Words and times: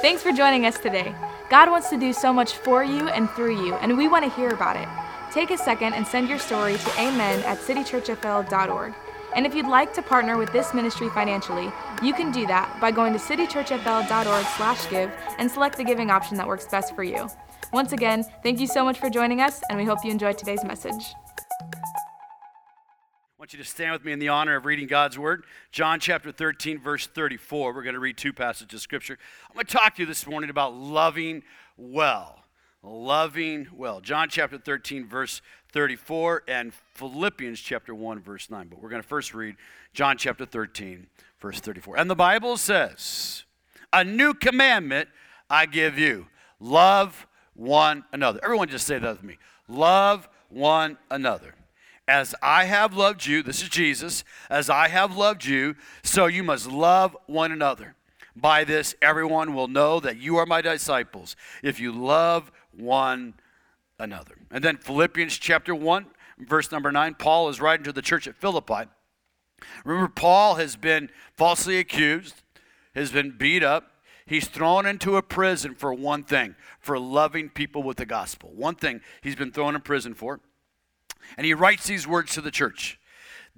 Thanks 0.00 0.22
for 0.22 0.32
joining 0.32 0.64
us 0.64 0.78
today. 0.78 1.12
God 1.50 1.68
wants 1.68 1.90
to 1.90 1.98
do 1.98 2.12
so 2.12 2.32
much 2.32 2.54
for 2.54 2.84
you 2.84 3.08
and 3.08 3.28
through 3.30 3.64
you, 3.64 3.74
and 3.74 3.96
we 3.96 4.06
want 4.06 4.24
to 4.24 4.30
hear 4.30 4.50
about 4.50 4.76
it. 4.76 4.88
Take 5.32 5.50
a 5.50 5.58
second 5.58 5.94
and 5.94 6.06
send 6.06 6.28
your 6.28 6.38
story 6.38 6.76
to 6.76 7.00
amen 7.00 7.42
at 7.44 7.58
citychurchfl.org. 7.58 8.94
And 9.34 9.44
if 9.44 9.54
you'd 9.54 9.66
like 9.66 9.92
to 9.94 10.02
partner 10.02 10.36
with 10.36 10.52
this 10.52 10.72
ministry 10.72 11.08
financially, 11.08 11.72
you 12.02 12.14
can 12.14 12.30
do 12.30 12.46
that 12.46 12.78
by 12.80 12.92
going 12.92 13.12
to 13.12 13.18
citychurchfl.org 13.18 14.46
slash 14.56 14.88
give 14.88 15.10
and 15.38 15.50
select 15.50 15.76
the 15.76 15.84
giving 15.84 16.10
option 16.10 16.36
that 16.36 16.46
works 16.46 16.66
best 16.66 16.94
for 16.94 17.02
you. 17.02 17.28
Once 17.72 17.92
again, 17.92 18.24
thank 18.42 18.60
you 18.60 18.66
so 18.66 18.84
much 18.84 19.00
for 19.00 19.10
joining 19.10 19.40
us, 19.40 19.62
and 19.68 19.78
we 19.78 19.84
hope 19.84 20.04
you 20.04 20.10
enjoyed 20.10 20.38
today's 20.38 20.64
message. 20.64 21.14
Want 23.42 23.52
you 23.52 23.58
to 23.58 23.64
stand 23.64 23.90
with 23.90 24.04
me 24.04 24.12
in 24.12 24.20
the 24.20 24.28
honor 24.28 24.54
of 24.54 24.64
reading 24.66 24.86
God's 24.86 25.18
Word. 25.18 25.42
John 25.72 25.98
chapter 25.98 26.30
13, 26.30 26.78
verse 26.78 27.08
34. 27.08 27.74
We're 27.74 27.82
going 27.82 27.94
to 27.94 27.98
read 27.98 28.16
two 28.16 28.32
passages 28.32 28.78
of 28.78 28.82
Scripture. 28.82 29.18
I'm 29.50 29.54
going 29.54 29.66
to 29.66 29.72
talk 29.72 29.96
to 29.96 30.02
you 30.02 30.06
this 30.06 30.28
morning 30.28 30.48
about 30.48 30.76
loving 30.76 31.42
well. 31.76 32.44
Loving 32.84 33.66
well. 33.74 34.00
John 34.00 34.28
chapter 34.28 34.58
13, 34.58 35.08
verse 35.08 35.42
34, 35.72 36.44
and 36.46 36.72
Philippians 36.94 37.58
chapter 37.58 37.92
1, 37.96 38.20
verse 38.20 38.48
9. 38.48 38.68
But 38.68 38.80
we're 38.80 38.90
going 38.90 39.02
to 39.02 39.08
first 39.08 39.34
read 39.34 39.56
John 39.92 40.16
chapter 40.16 40.46
13, 40.46 41.08
verse 41.40 41.58
34. 41.58 41.98
And 41.98 42.08
the 42.08 42.14
Bible 42.14 42.56
says, 42.56 43.42
A 43.92 44.04
new 44.04 44.34
commandment 44.34 45.08
I 45.50 45.66
give 45.66 45.98
you 45.98 46.28
love 46.60 47.26
one 47.54 48.04
another. 48.12 48.38
Everyone 48.44 48.68
just 48.68 48.86
say 48.86 49.00
that 49.00 49.10
with 49.10 49.24
me. 49.24 49.36
Love 49.66 50.28
one 50.48 50.96
another. 51.10 51.56
As 52.08 52.34
I 52.42 52.64
have 52.64 52.96
loved 52.96 53.26
you, 53.26 53.42
this 53.42 53.62
is 53.62 53.68
Jesus, 53.68 54.24
as 54.50 54.68
I 54.68 54.88
have 54.88 55.16
loved 55.16 55.44
you, 55.44 55.76
so 56.02 56.26
you 56.26 56.42
must 56.42 56.66
love 56.66 57.16
one 57.26 57.52
another. 57.52 57.94
By 58.34 58.64
this, 58.64 58.94
everyone 59.00 59.54
will 59.54 59.68
know 59.68 60.00
that 60.00 60.18
you 60.18 60.36
are 60.36 60.46
my 60.46 60.62
disciples 60.62 61.36
if 61.62 61.78
you 61.78 61.92
love 61.92 62.50
one 62.72 63.34
another. 63.98 64.36
And 64.50 64.64
then 64.64 64.78
Philippians 64.78 65.38
chapter 65.38 65.74
1, 65.74 66.06
verse 66.38 66.72
number 66.72 66.90
9, 66.90 67.14
Paul 67.14 67.48
is 67.50 67.60
writing 67.60 67.84
to 67.84 67.92
the 67.92 68.02
church 68.02 68.26
at 68.26 68.36
Philippi. 68.36 68.88
Remember, 69.84 70.08
Paul 70.08 70.56
has 70.56 70.76
been 70.76 71.08
falsely 71.36 71.78
accused, 71.78 72.42
has 72.94 73.12
been 73.12 73.36
beat 73.38 73.62
up, 73.62 73.92
He's 74.26 74.48
thrown 74.48 74.86
into 74.86 75.16
a 75.16 75.22
prison 75.22 75.74
for 75.74 75.92
one 75.92 76.22
thing 76.22 76.54
for 76.78 76.98
loving 76.98 77.48
people 77.48 77.82
with 77.82 77.96
the 77.96 78.06
gospel. 78.06 78.50
One 78.54 78.76
thing 78.76 79.00
he's 79.20 79.36
been 79.36 79.52
thrown 79.52 79.74
in 79.74 79.80
prison 79.80 80.14
for. 80.14 80.40
And 81.36 81.46
he 81.46 81.54
writes 81.54 81.86
these 81.86 82.06
words 82.06 82.32
to 82.34 82.40
the 82.40 82.50
church 82.50 82.98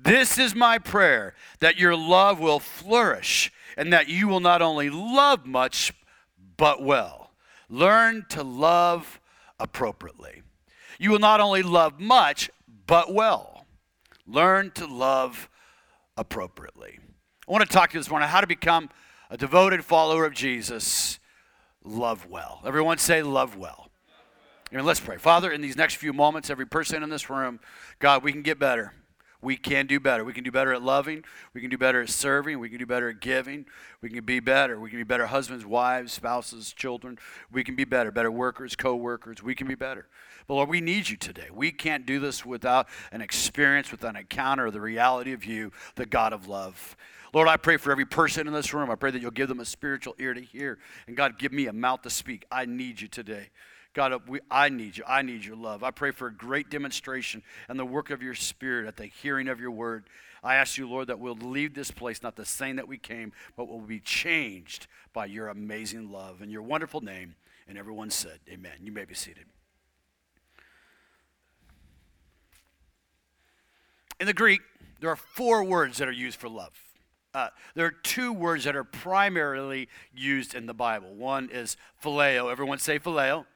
This 0.02 0.38
is 0.38 0.54
my 0.54 0.78
prayer 0.78 1.34
that 1.60 1.78
your 1.78 1.96
love 1.96 2.40
will 2.40 2.60
flourish 2.60 3.52
and 3.76 3.92
that 3.92 4.08
you 4.08 4.28
will 4.28 4.40
not 4.40 4.62
only 4.62 4.90
love 4.90 5.46
much, 5.46 5.92
but 6.56 6.82
well. 6.82 7.30
Learn 7.68 8.24
to 8.30 8.42
love 8.42 9.20
appropriately. 9.58 10.42
You 10.98 11.10
will 11.10 11.18
not 11.18 11.40
only 11.40 11.62
love 11.62 11.98
much, 12.00 12.50
but 12.86 13.12
well. 13.12 13.66
Learn 14.26 14.70
to 14.72 14.86
love 14.86 15.48
appropriately. 16.16 16.98
I 17.46 17.52
want 17.52 17.68
to 17.68 17.72
talk 17.72 17.90
to 17.90 17.94
you 17.94 18.00
this 18.00 18.10
morning 18.10 18.28
how 18.28 18.40
to 18.40 18.46
become 18.46 18.90
a 19.30 19.36
devoted 19.36 19.84
follower 19.84 20.24
of 20.24 20.32
Jesus. 20.34 21.18
Love 21.82 22.26
well. 22.30 22.62
Everyone 22.64 22.98
say, 22.98 23.22
love 23.22 23.56
well. 23.56 23.83
And 24.74 24.84
let's 24.84 24.98
pray. 24.98 25.18
Father, 25.18 25.52
in 25.52 25.60
these 25.60 25.76
next 25.76 25.94
few 25.94 26.12
moments, 26.12 26.50
every 26.50 26.66
person 26.66 27.04
in 27.04 27.08
this 27.08 27.30
room, 27.30 27.60
God, 28.00 28.24
we 28.24 28.32
can 28.32 28.42
get 28.42 28.58
better. 28.58 28.92
We 29.40 29.56
can 29.56 29.86
do 29.86 30.00
better. 30.00 30.24
We 30.24 30.32
can 30.32 30.42
do 30.42 30.50
better 30.50 30.72
at 30.72 30.82
loving. 30.82 31.22
We 31.52 31.60
can 31.60 31.70
do 31.70 31.78
better 31.78 32.02
at 32.02 32.08
serving. 32.08 32.58
We 32.58 32.68
can 32.68 32.78
do 32.78 32.86
better 32.86 33.08
at 33.10 33.20
giving. 33.20 33.66
We 34.00 34.10
can 34.10 34.24
be 34.24 34.40
better. 34.40 34.80
We 34.80 34.90
can 34.90 34.98
be 34.98 35.04
better 35.04 35.26
husbands, 35.26 35.64
wives, 35.64 36.12
spouses, 36.12 36.72
children. 36.72 37.18
We 37.52 37.62
can 37.62 37.76
be 37.76 37.84
better. 37.84 38.10
Better 38.10 38.32
workers, 38.32 38.74
co 38.74 38.96
workers. 38.96 39.44
We 39.44 39.54
can 39.54 39.68
be 39.68 39.76
better. 39.76 40.08
But 40.48 40.54
Lord, 40.54 40.68
we 40.68 40.80
need 40.80 41.08
you 41.08 41.16
today. 41.16 41.50
We 41.52 41.70
can't 41.70 42.04
do 42.04 42.18
this 42.18 42.44
without 42.44 42.88
an 43.12 43.20
experience, 43.20 43.92
without 43.92 44.10
an 44.10 44.16
encounter 44.16 44.66
of 44.66 44.72
the 44.72 44.80
reality 44.80 45.32
of 45.32 45.44
you, 45.44 45.70
the 45.94 46.04
God 46.04 46.32
of 46.32 46.48
love. 46.48 46.96
Lord, 47.32 47.46
I 47.46 47.58
pray 47.58 47.76
for 47.76 47.92
every 47.92 48.06
person 48.06 48.48
in 48.48 48.52
this 48.52 48.74
room. 48.74 48.90
I 48.90 48.96
pray 48.96 49.12
that 49.12 49.22
you'll 49.22 49.30
give 49.30 49.48
them 49.48 49.60
a 49.60 49.64
spiritual 49.64 50.16
ear 50.18 50.34
to 50.34 50.40
hear. 50.40 50.80
And 51.06 51.16
God, 51.16 51.38
give 51.38 51.52
me 51.52 51.68
a 51.68 51.72
mouth 51.72 52.02
to 52.02 52.10
speak. 52.10 52.44
I 52.50 52.64
need 52.64 53.00
you 53.00 53.06
today. 53.06 53.50
God, 53.94 54.12
uh, 54.12 54.18
we, 54.26 54.40
I 54.50 54.68
need 54.68 54.96
you. 54.96 55.04
I 55.06 55.22
need 55.22 55.44
your 55.44 55.56
love. 55.56 55.84
I 55.84 55.92
pray 55.92 56.10
for 56.10 56.26
a 56.26 56.34
great 56.34 56.68
demonstration 56.68 57.42
and 57.68 57.78
the 57.78 57.84
work 57.84 58.10
of 58.10 58.22
your 58.22 58.34
spirit 58.34 58.86
at 58.86 58.96
the 58.96 59.06
hearing 59.06 59.48
of 59.48 59.60
your 59.60 59.70
word. 59.70 60.04
I 60.42 60.56
ask 60.56 60.76
you, 60.76 60.88
Lord, 60.88 61.06
that 61.06 61.20
we'll 61.20 61.36
leave 61.36 61.74
this 61.74 61.92
place 61.92 62.22
not 62.22 62.36
the 62.36 62.44
same 62.44 62.76
that 62.76 62.88
we 62.88 62.98
came, 62.98 63.32
but 63.56 63.68
we'll 63.68 63.78
be 63.78 64.00
changed 64.00 64.88
by 65.12 65.26
your 65.26 65.48
amazing 65.48 66.10
love 66.10 66.42
and 66.42 66.50
your 66.50 66.62
wonderful 66.62 67.00
name. 67.00 67.36
And 67.68 67.78
everyone 67.78 68.10
said, 68.10 68.40
Amen. 68.50 68.72
You 68.82 68.92
may 68.92 69.04
be 69.04 69.14
seated. 69.14 69.44
In 74.20 74.26
the 74.26 74.34
Greek, 74.34 74.60
there 75.00 75.10
are 75.10 75.16
four 75.16 75.64
words 75.64 75.98
that 75.98 76.08
are 76.08 76.12
used 76.12 76.38
for 76.38 76.48
love. 76.48 76.72
Uh, 77.32 77.48
there 77.74 77.86
are 77.86 77.90
two 77.90 78.32
words 78.32 78.64
that 78.64 78.76
are 78.76 78.84
primarily 78.84 79.88
used 80.14 80.54
in 80.54 80.66
the 80.66 80.74
Bible. 80.74 81.14
One 81.14 81.48
is 81.50 81.76
phileo. 82.02 82.50
Everyone 82.50 82.78
say 82.78 82.98
phileo. 82.98 83.46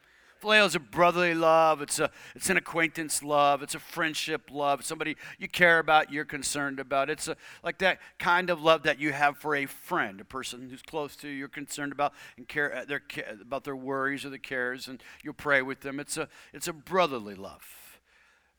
Phileo 0.40 0.66
is 0.66 0.74
a 0.74 0.80
brotherly 0.80 1.34
love. 1.34 1.82
It's 1.82 1.98
a 1.98 2.10
it's 2.34 2.48
an 2.50 2.56
acquaintance 2.56 3.22
love. 3.22 3.62
It's 3.62 3.74
a 3.74 3.78
friendship 3.78 4.50
love. 4.50 4.84
Somebody 4.84 5.16
you 5.38 5.48
care 5.48 5.78
about, 5.78 6.12
you're 6.12 6.24
concerned 6.24 6.78
about. 6.78 7.10
It's 7.10 7.28
a, 7.28 7.36
like 7.62 7.78
that 7.78 7.98
kind 8.18 8.50
of 8.50 8.62
love 8.62 8.84
that 8.84 9.00
you 9.00 9.12
have 9.12 9.36
for 9.38 9.56
a 9.56 9.66
friend, 9.66 10.20
a 10.20 10.24
person 10.24 10.68
who's 10.70 10.82
close 10.82 11.16
to 11.16 11.28
you, 11.28 11.34
you're 11.34 11.48
concerned 11.48 11.92
about 11.92 12.12
and 12.36 12.46
care 12.46 12.74
uh, 12.74 12.84
their 12.84 13.02
about 13.40 13.64
their 13.64 13.76
worries 13.76 14.24
or 14.24 14.30
their 14.30 14.38
cares, 14.38 14.88
and 14.88 15.02
you'll 15.22 15.34
pray 15.34 15.62
with 15.62 15.80
them. 15.80 15.98
It's 15.98 16.16
a 16.16 16.28
it's 16.52 16.68
a 16.68 16.72
brotherly 16.72 17.34
love. 17.34 18.00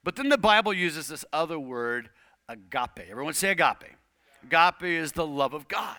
But 0.04 0.16
then 0.16 0.30
the 0.30 0.38
Bible 0.38 0.74
uses 0.74 1.08
this 1.08 1.26
other 1.34 1.60
word, 1.60 2.10
agape. 2.48 3.08
Everyone 3.10 3.34
say 3.34 3.52
agape. 3.52 3.96
Agape 4.44 4.84
is 4.84 5.12
the 5.12 5.28
love 5.28 5.54
of 5.54 5.68
God. 5.68 5.98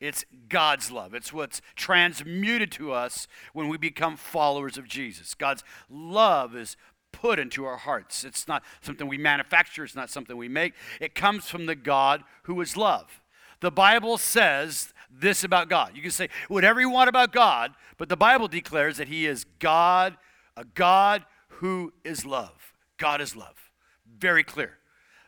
It's 0.00 0.24
God's 0.48 0.90
love. 0.90 1.14
It's 1.14 1.32
what's 1.32 1.60
transmuted 1.76 2.70
to 2.72 2.92
us 2.92 3.26
when 3.52 3.68
we 3.68 3.78
become 3.78 4.16
followers 4.16 4.76
of 4.76 4.88
Jesus. 4.88 5.34
God's 5.34 5.64
love 5.88 6.54
is 6.54 6.76
put 7.12 7.38
into 7.38 7.64
our 7.64 7.76
hearts. 7.76 8.24
It's 8.24 8.48
not 8.48 8.62
something 8.80 9.06
we 9.06 9.18
manufacture, 9.18 9.84
it's 9.84 9.94
not 9.94 10.10
something 10.10 10.36
we 10.36 10.48
make. 10.48 10.74
It 11.00 11.14
comes 11.14 11.48
from 11.48 11.66
the 11.66 11.76
God 11.76 12.24
who 12.44 12.60
is 12.60 12.76
love. 12.76 13.20
The 13.60 13.70
Bible 13.70 14.18
says 14.18 14.92
this 15.10 15.44
about 15.44 15.68
God. 15.68 15.92
You 15.94 16.02
can 16.02 16.10
say 16.10 16.28
whatever 16.48 16.80
you 16.80 16.90
want 16.90 17.08
about 17.08 17.32
God, 17.32 17.72
but 17.96 18.08
the 18.08 18.16
Bible 18.16 18.48
declares 18.48 18.96
that 18.96 19.08
He 19.08 19.26
is 19.26 19.44
God, 19.58 20.16
a 20.56 20.64
God 20.64 21.24
who 21.48 21.92
is 22.02 22.26
love. 22.26 22.74
God 22.98 23.20
is 23.20 23.36
love. 23.36 23.70
Very 24.18 24.44
clear. 24.44 24.78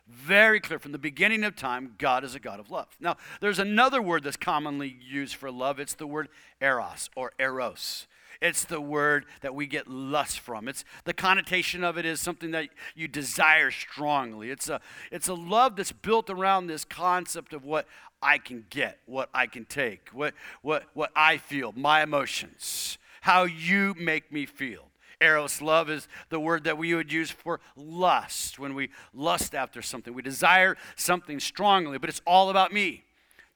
Very 0.08 0.60
clear 0.60 0.78
from 0.78 0.92
the 0.92 0.98
beginning 0.98 1.42
of 1.42 1.56
time, 1.56 1.94
God 1.98 2.22
is 2.22 2.34
a 2.34 2.40
God 2.40 2.60
of 2.60 2.70
love. 2.70 2.86
Now, 3.00 3.16
there's 3.40 3.58
another 3.58 4.00
word 4.00 4.22
that's 4.22 4.36
commonly 4.36 4.96
used 5.00 5.34
for 5.34 5.50
love. 5.50 5.80
It's 5.80 5.94
the 5.94 6.06
word 6.06 6.28
eros 6.60 7.10
or 7.16 7.32
eros. 7.40 8.06
It's 8.40 8.64
the 8.64 8.80
word 8.80 9.26
that 9.40 9.54
we 9.54 9.66
get 9.66 9.88
lust 9.88 10.40
from. 10.40 10.68
It's 10.68 10.84
the 11.04 11.12
connotation 11.12 11.82
of 11.82 11.98
it 11.98 12.04
is 12.04 12.20
something 12.20 12.50
that 12.52 12.68
you 12.94 13.08
desire 13.08 13.70
strongly. 13.70 14.50
It's 14.50 14.68
a 14.68 14.80
it's 15.10 15.28
a 15.28 15.34
love 15.34 15.76
that's 15.76 15.92
built 15.92 16.30
around 16.30 16.66
this 16.66 16.84
concept 16.84 17.52
of 17.52 17.64
what 17.64 17.86
I 18.22 18.38
can 18.38 18.66
get, 18.70 18.98
what 19.06 19.30
I 19.34 19.46
can 19.46 19.64
take, 19.64 20.10
what 20.12 20.34
what 20.62 20.84
what 20.94 21.10
I 21.16 21.38
feel, 21.38 21.72
my 21.74 22.02
emotions, 22.02 22.98
how 23.22 23.44
you 23.44 23.94
make 23.98 24.30
me 24.30 24.46
feel. 24.46 24.90
Eros 25.20 25.62
love 25.62 25.88
is 25.88 26.08
the 26.28 26.40
word 26.40 26.64
that 26.64 26.76
we 26.76 26.94
would 26.94 27.10
use 27.10 27.30
for 27.30 27.60
lust 27.74 28.58
when 28.58 28.74
we 28.74 28.90
lust 29.14 29.54
after 29.54 29.80
something. 29.80 30.12
We 30.12 30.22
desire 30.22 30.76
something 30.94 31.40
strongly, 31.40 31.98
but 31.98 32.10
it's 32.10 32.22
all 32.26 32.50
about 32.50 32.72
me. 32.72 33.04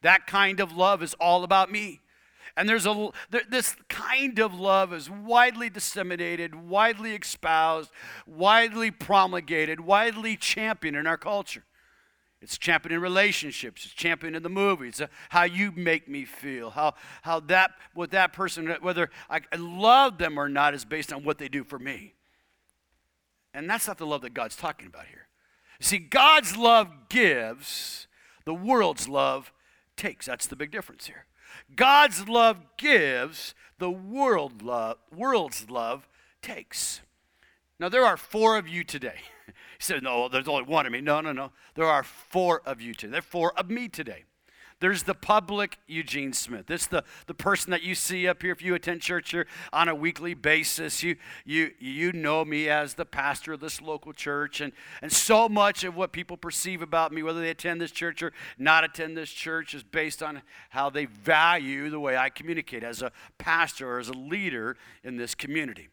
That 0.03 0.27
kind 0.27 0.61
of 0.61 0.73
love 0.73 1.03
is 1.03 1.15
all 1.15 1.45
about 1.45 1.71
me. 1.71 2.01
And 2.57 2.69
there's 2.69 2.87
a 2.87 3.11
this 3.31 3.77
kind 3.89 4.39
of 4.39 4.59
love 4.59 4.93
is 4.93 5.09
widely 5.09 5.71
disseminated, 5.71 6.55
widely 6.55 7.15
espoused, 7.15 7.91
widely 8.27 8.91
promulgated, 8.91 9.81
widely 9.81 10.37
championed 10.37 10.97
in 10.97 11.07
our 11.07 11.17
culture. 11.17 11.65
It's 12.43 12.57
championed 12.57 12.95
in 12.95 13.03
relationships. 13.03 13.85
It's 13.85 13.93
championed 13.93 14.35
in 14.35 14.43
the 14.43 14.49
movies. 14.49 15.01
Uh, 15.01 15.09
how 15.29 15.45
you 15.45 15.73
make 15.73 16.09
me 16.09 16.25
feel. 16.25 16.71
How, 16.71 16.95
how 17.23 17.41
that, 17.41 17.73
what 17.95 18.11
that 18.13 18.33
person, 18.33 18.75
whether 18.81 19.11
I, 19.29 19.41
I 19.53 19.57
love 19.57 20.19
them 20.19 20.39
or 20.39 20.49
not, 20.49 20.73
is 20.73 20.85
based 20.85 21.13
on 21.13 21.23
what 21.23 21.39
they 21.39 21.49
do 21.49 21.65
for 21.65 21.79
me. 21.79 22.15
And 23.53 23.69
that's 23.69 23.87
not 23.87 23.99
the 23.99 24.07
love 24.07 24.23
that 24.23 24.33
God's 24.33 24.57
talking 24.57 24.87
about 24.87 25.07
here. 25.07 25.27
See, 25.81 25.99
God's 25.99 26.57
love 26.57 26.89
gives, 27.09 28.07
the 28.45 28.55
world's 28.55 29.09
love 29.09 29.53
takes. 29.97 30.27
That's 30.27 30.47
the 30.47 30.57
big 30.57 30.71
difference 30.71 31.07
here. 31.07 31.27
God's 31.75 32.29
love 32.29 32.59
gives, 32.77 33.55
the 33.79 33.91
world 33.91 34.63
love, 34.63 34.99
world's 35.15 35.69
love 35.69 36.09
takes. 36.43 37.01
Now, 37.79 37.89
there 37.89 38.05
are 38.05 38.17
four 38.17 38.57
of 38.57 38.69
you 38.69 38.85
today. 38.85 39.21
He 39.81 39.85
said, 39.85 40.03
No, 40.03 40.29
there's 40.29 40.47
only 40.47 40.65
one 40.65 40.85
of 40.85 40.93
me. 40.93 41.01
No, 41.01 41.23
no, 41.23 41.33
no. 41.33 41.53
There 41.75 41.87
are 41.87 42.03
four 42.03 42.61
of 42.67 42.83
you 42.83 42.93
today. 42.93 43.13
There 43.13 43.19
are 43.21 43.23
four 43.23 43.59
of 43.59 43.71
me 43.71 43.89
today. 43.89 44.25
There's 44.79 45.05
the 45.05 45.15
public 45.15 45.79
Eugene 45.87 46.35
Smith. 46.35 46.71
It's 46.71 46.87
the, 46.87 47.03
the 47.27 47.33
person 47.33 47.71
that 47.71 47.83
you 47.83 47.95
see 47.95 48.29
up 48.29 48.43
here 48.43 48.53
if 48.53 48.61
you 48.61 48.75
attend 48.75 49.01
church 49.01 49.31
here 49.31 49.47
on 49.73 49.89
a 49.89 49.95
weekly 49.95 50.35
basis. 50.35 51.03
You, 51.03 51.17
you, 51.47 51.71
you 51.79 52.13
know 52.13 52.45
me 52.45 52.69
as 52.69 52.93
the 52.93 53.07
pastor 53.07 53.55
of 53.55 53.61
this 53.61 53.81
local 53.81 54.13
church. 54.13 54.61
And, 54.61 54.73
and 55.01 55.11
so 55.11 55.49
much 55.49 55.83
of 55.83 55.97
what 55.97 56.13
people 56.13 56.37
perceive 56.37 56.83
about 56.83 57.11
me, 57.11 57.23
whether 57.23 57.41
they 57.41 57.51
attend 57.51 57.81
this 57.81 57.91
church 57.91 58.23
or 58.23 58.33
not 58.59 58.85
attend 58.85 59.17
this 59.17 59.31
church, 59.31 59.73
is 59.73 59.83
based 59.83 60.23
on 60.23 60.43
how 60.69 60.91
they 60.91 61.07
value 61.07 61.89
the 61.89 62.01
way 62.01 62.19
I 62.19 62.29
communicate 62.29 62.85
as 62.85 63.01
a 63.01 63.13
pastor 63.39 63.97
or 63.97 63.99
as 63.99 64.11
a 64.11 64.15
leader 64.15 64.77
in 65.05 65.17
this 65.17 65.35
community. 65.35 65.89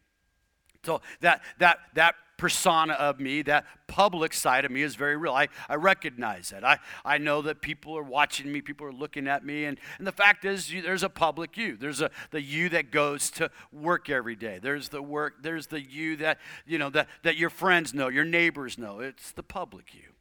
So 0.84 1.00
that, 1.20 1.42
that, 1.58 1.78
that 1.94 2.14
persona 2.38 2.94
of 2.94 3.20
me, 3.20 3.42
that 3.42 3.66
public 3.88 4.32
side 4.32 4.64
of 4.64 4.70
me 4.70 4.80
is 4.80 4.94
very 4.94 5.16
real. 5.16 5.34
I, 5.34 5.48
I 5.68 5.74
recognize 5.74 6.50
that. 6.50 6.64
I, 6.64 6.78
I 7.04 7.18
know 7.18 7.42
that 7.42 7.60
people 7.60 7.98
are 7.98 8.02
watching 8.02 8.50
me, 8.50 8.62
people 8.62 8.86
are 8.86 8.92
looking 8.92 9.28
at 9.28 9.44
me, 9.44 9.66
and, 9.66 9.78
and 9.98 10.06
the 10.06 10.12
fact 10.12 10.46
is 10.46 10.72
you, 10.72 10.80
there's 10.80 11.02
a 11.02 11.08
public 11.10 11.56
you. 11.56 11.76
There's 11.76 12.00
a 12.00 12.10
the 12.30 12.40
you 12.40 12.70
that 12.70 12.90
goes 12.90 13.28
to 13.32 13.50
work 13.72 14.08
every 14.08 14.36
day. 14.36 14.58
There's 14.62 14.88
the 14.88 15.02
work, 15.02 15.42
there's 15.42 15.66
the 15.66 15.82
you 15.82 16.16
that, 16.16 16.38
you 16.66 16.78
know, 16.78 16.88
that, 16.90 17.08
that 17.24 17.36
your 17.36 17.50
friends 17.50 17.92
know, 17.92 18.08
your 18.08 18.24
neighbors 18.24 18.78
know. 18.78 19.00
It's 19.00 19.32
the 19.32 19.42
public 19.42 19.94
you. 19.94 20.14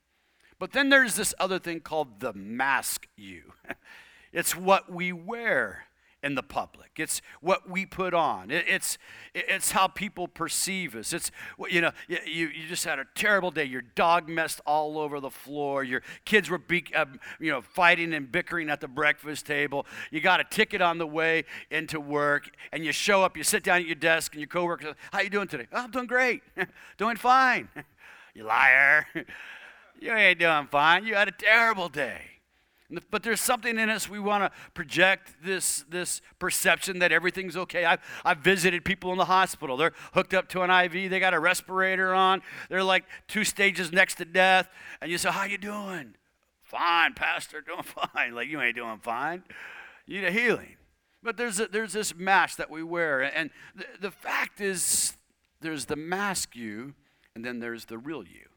But 0.60 0.74
then 0.74 0.90
there's 0.90 1.16
this 1.16 1.34
other 1.40 1.60
thing 1.60 1.80
called 1.80 2.20
the 2.20 2.34
mask 2.34 3.08
you. 3.16 3.54
it's 4.34 4.56
what 4.56 4.92
we 4.92 5.14
wear 5.14 5.87
in 6.24 6.36
the 6.36 6.44
public. 6.44 6.92
It's 6.98 7.22
what 7.42 7.70
we 7.70 7.86
put 7.86 8.14
on. 8.14 8.50
It, 8.50 8.66
it's, 8.68 8.98
it's 9.36 9.72
how 9.72 9.88
people 9.88 10.28
perceive 10.28 10.96
us. 10.96 11.14
It's, 11.14 11.32
you 11.70 11.80
know, 11.80 11.92
you, 12.08 12.48
you 12.48 12.68
just 12.68 12.84
had 12.86 12.98
a 12.98 13.06
terrible 13.14 13.52
day. 13.52 13.66
Your 13.66 13.84
dog 13.84 14.28
messed 14.28 14.60
all 14.66 14.98
over 14.98 15.20
the 15.20 15.30
floor. 15.30 15.84
Your 15.84 16.02
kids 16.26 16.50
were, 16.50 16.58
be, 16.58 16.86
uh, 16.96 17.06
you 17.40 17.52
know, 17.52 17.62
fighting 17.62 18.14
and 18.14 18.32
bickering 18.32 18.70
at 18.70 18.82
the 18.82 18.88
breakfast 18.88 19.46
table. 19.46 19.86
You 20.10 20.20
got 20.20 20.40
a 20.40 20.44
ticket 20.44 20.82
on 20.82 20.98
the 20.98 21.08
way 21.08 21.46
into 21.70 22.00
work, 22.00 22.50
and 22.72 22.84
you 22.84 22.92
show 22.92 23.24
up, 23.24 23.38
you 23.38 23.44
sit 23.44 23.64
down 23.64 23.78
at 23.78 23.86
your 23.86 23.96
desk, 23.96 24.34
and 24.34 24.42
your 24.42 24.48
coworker 24.48 24.86
says, 24.86 24.96
how 25.12 25.22
you 25.22 25.30
doing 25.30 25.48
today? 25.48 25.68
Oh, 25.72 25.84
I'm 25.84 25.92
doing 25.92 26.08
great. 26.08 26.42
doing 26.98 27.18
fine. 27.18 27.70
you 28.34 28.44
liar. 28.44 29.06
you 30.00 30.12
ain't 30.12 30.40
doing 30.40 30.68
fine. 30.68 31.06
You 31.06 31.14
had 31.14 31.28
a 31.28 31.32
terrible 31.32 31.90
day. 31.90 32.37
But 33.12 33.22
there's 33.24 33.42
something 33.42 33.78
in 33.78 33.90
us 33.90 34.10
we 34.10 34.20
want 34.20 34.46
to 34.46 34.52
project 34.74 35.44
this, 35.44 35.84
this 35.90 36.22
perception 36.40 37.00
that 37.00 37.12
everything's 37.12 37.58
okay. 37.58 37.84
I've, 37.84 38.00
I've 38.24 38.38
visited 38.38 38.86
people 38.86 39.12
in 39.12 39.18
the 39.18 39.26
hospital. 39.26 39.76
They're 39.76 39.92
hooked 40.14 40.34
up 40.34 40.48
to 40.50 40.62
an 40.62 40.70
IV. 40.70 41.10
They 41.10 41.20
got 41.20 41.34
a 41.34 41.40
respirator 41.40 42.14
on. 42.14 42.42
They're 42.70 42.84
like 42.84 43.04
two 43.28 43.44
stages 43.44 43.92
next 43.92 44.16
to 44.16 44.26
death. 44.26 44.70
And 45.02 45.12
you 45.12 45.18
say, 45.18 45.32
how 45.32 45.44
you 45.44 45.58
doing? 45.58 46.16
Fine, 46.64 47.16
pastor, 47.16 47.60
doing 47.60 47.84
fine. 48.14 48.34
Like, 48.34 48.48
you 48.48 48.62
ain't 48.62 48.76
doing 48.76 49.00
fine. 49.00 49.44
You 50.06 50.22
need 50.22 50.28
a 50.28 50.32
healing. 50.32 50.78
But 51.22 51.36
there's, 51.36 51.60
a, 51.60 51.68
there's 51.68 51.92
this 51.92 52.16
mask 52.16 52.58
that 52.58 52.70
we 52.70 52.84
wear. 52.84 53.22
And 53.22 53.50
the, 53.76 53.86
the 54.00 54.12
fact 54.12 54.62
is, 54.62 55.18
there's 55.60 55.86
the 55.86 55.98
mask 55.98 56.56
you, 56.56 56.94
and 57.36 57.44
then 57.44 57.60
there's 57.60 57.86
the 57.86 57.98
real 57.98 58.24
you. 58.24 58.48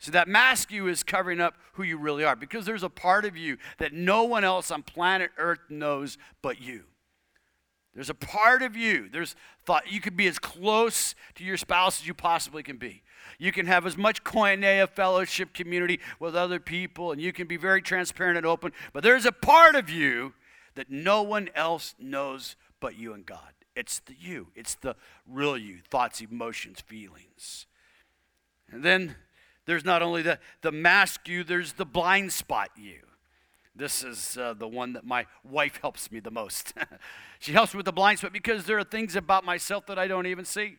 So 0.00 0.10
that 0.12 0.28
mask 0.28 0.72
you 0.72 0.88
is 0.88 1.02
covering 1.02 1.40
up 1.40 1.54
who 1.74 1.82
you 1.82 1.98
really 1.98 2.24
are 2.24 2.34
because 2.34 2.64
there's 2.64 2.82
a 2.82 2.88
part 2.88 3.26
of 3.26 3.36
you 3.36 3.58
that 3.78 3.92
no 3.92 4.24
one 4.24 4.44
else 4.44 4.70
on 4.70 4.82
planet 4.82 5.30
Earth 5.36 5.60
knows 5.68 6.16
but 6.40 6.60
you. 6.60 6.84
There's 7.94 8.08
a 8.08 8.14
part 8.14 8.62
of 8.62 8.76
you. 8.76 9.10
There's 9.10 9.36
thought 9.66 9.92
you 9.92 10.00
could 10.00 10.16
be 10.16 10.26
as 10.26 10.38
close 10.38 11.14
to 11.34 11.44
your 11.44 11.58
spouse 11.58 12.00
as 12.00 12.06
you 12.06 12.14
possibly 12.14 12.62
can 12.62 12.78
be. 12.78 13.02
You 13.38 13.52
can 13.52 13.66
have 13.66 13.84
as 13.84 13.98
much 13.98 14.24
koinonia 14.24 14.88
fellowship 14.88 15.52
community 15.52 16.00
with 16.18 16.34
other 16.34 16.60
people, 16.60 17.12
and 17.12 17.20
you 17.20 17.32
can 17.32 17.46
be 17.46 17.58
very 17.58 17.82
transparent 17.82 18.38
and 18.38 18.46
open. 18.46 18.72
But 18.94 19.02
there's 19.02 19.26
a 19.26 19.32
part 19.32 19.74
of 19.74 19.90
you 19.90 20.32
that 20.76 20.90
no 20.90 21.20
one 21.20 21.50
else 21.54 21.94
knows 21.98 22.56
but 22.80 22.96
you 22.96 23.12
and 23.12 23.26
God. 23.26 23.52
It's 23.76 23.98
the 23.98 24.14
you. 24.18 24.48
It's 24.54 24.76
the 24.76 24.96
real 25.26 25.58
you. 25.58 25.78
Thoughts, 25.90 26.22
emotions, 26.22 26.80
feelings. 26.80 27.66
And 28.70 28.82
then 28.82 29.16
there's 29.70 29.84
not 29.84 30.02
only 30.02 30.20
the, 30.20 30.40
the 30.62 30.72
mask 30.72 31.28
you, 31.28 31.44
there's 31.44 31.74
the 31.74 31.84
blind 31.84 32.32
spot 32.32 32.70
you. 32.76 33.02
This 33.76 34.02
is 34.02 34.36
uh, 34.36 34.52
the 34.52 34.66
one 34.66 34.94
that 34.94 35.04
my 35.04 35.26
wife 35.44 35.78
helps 35.80 36.10
me 36.10 36.18
the 36.18 36.32
most. 36.32 36.74
she 37.38 37.52
helps 37.52 37.72
me 37.72 37.78
with 37.78 37.86
the 37.86 37.92
blind 37.92 38.18
spot 38.18 38.32
because 38.32 38.64
there 38.64 38.78
are 38.78 38.84
things 38.84 39.14
about 39.14 39.44
myself 39.44 39.86
that 39.86 39.96
I 39.96 40.08
don't 40.08 40.26
even 40.26 40.44
see. 40.44 40.78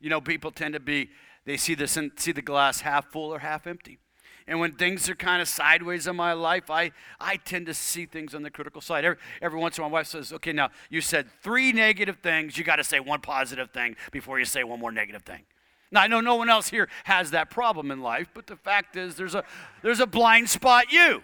You 0.00 0.10
know, 0.10 0.20
people 0.20 0.50
tend 0.50 0.74
to 0.74 0.80
be, 0.80 1.08
they 1.46 1.56
see, 1.56 1.74
this 1.74 1.96
and 1.96 2.12
see 2.16 2.30
the 2.30 2.42
glass 2.42 2.82
half 2.82 3.06
full 3.06 3.32
or 3.32 3.38
half 3.38 3.66
empty. 3.66 3.98
And 4.46 4.60
when 4.60 4.72
things 4.72 5.08
are 5.08 5.14
kind 5.14 5.40
of 5.40 5.48
sideways 5.48 6.06
in 6.06 6.14
my 6.14 6.34
life, 6.34 6.70
I, 6.70 6.92
I 7.18 7.36
tend 7.36 7.64
to 7.66 7.74
see 7.74 8.04
things 8.04 8.34
on 8.34 8.42
the 8.42 8.50
critical 8.50 8.82
side. 8.82 9.06
Every, 9.06 9.18
every 9.40 9.58
once 9.58 9.78
in 9.78 9.80
a 9.80 9.84
while, 9.84 9.90
my 9.90 9.94
wife 10.00 10.08
says, 10.08 10.30
okay, 10.34 10.52
now 10.52 10.68
you 10.90 11.00
said 11.00 11.26
three 11.42 11.72
negative 11.72 12.18
things. 12.22 12.58
You 12.58 12.64
got 12.64 12.76
to 12.76 12.84
say 12.84 13.00
one 13.00 13.22
positive 13.22 13.70
thing 13.70 13.96
before 14.12 14.38
you 14.38 14.44
say 14.44 14.62
one 14.62 14.78
more 14.78 14.92
negative 14.92 15.22
thing. 15.22 15.46
Now, 15.90 16.02
I 16.02 16.06
know 16.06 16.20
no 16.20 16.36
one 16.36 16.48
else 16.48 16.68
here 16.68 16.88
has 17.04 17.30
that 17.30 17.50
problem 17.50 17.90
in 17.90 18.00
life, 18.00 18.28
but 18.34 18.46
the 18.46 18.56
fact 18.56 18.96
is 18.96 19.14
there's 19.14 19.34
a, 19.34 19.44
there's 19.82 20.00
a 20.00 20.06
blind 20.06 20.50
spot 20.50 20.92
you. 20.92 21.22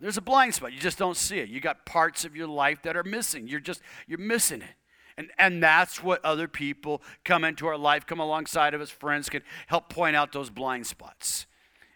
There's 0.00 0.16
a 0.16 0.22
blind 0.22 0.54
spot. 0.54 0.72
You 0.72 0.80
just 0.80 0.98
don't 0.98 1.16
see 1.16 1.38
it. 1.38 1.50
You 1.50 1.60
got 1.60 1.84
parts 1.84 2.24
of 2.24 2.34
your 2.34 2.46
life 2.48 2.82
that 2.82 2.96
are 2.96 3.04
missing. 3.04 3.48
You're 3.48 3.60
just, 3.60 3.82
you're 4.06 4.18
missing 4.18 4.62
it. 4.62 4.74
And, 5.18 5.30
and 5.38 5.62
that's 5.62 6.02
what 6.02 6.24
other 6.24 6.48
people 6.48 7.02
come 7.24 7.44
into 7.44 7.66
our 7.66 7.76
life, 7.76 8.06
come 8.06 8.20
alongside 8.20 8.72
of 8.72 8.80
us, 8.80 8.88
friends 8.88 9.28
can 9.28 9.42
help 9.66 9.90
point 9.90 10.16
out 10.16 10.32
those 10.32 10.48
blind 10.48 10.86
spots. 10.86 11.46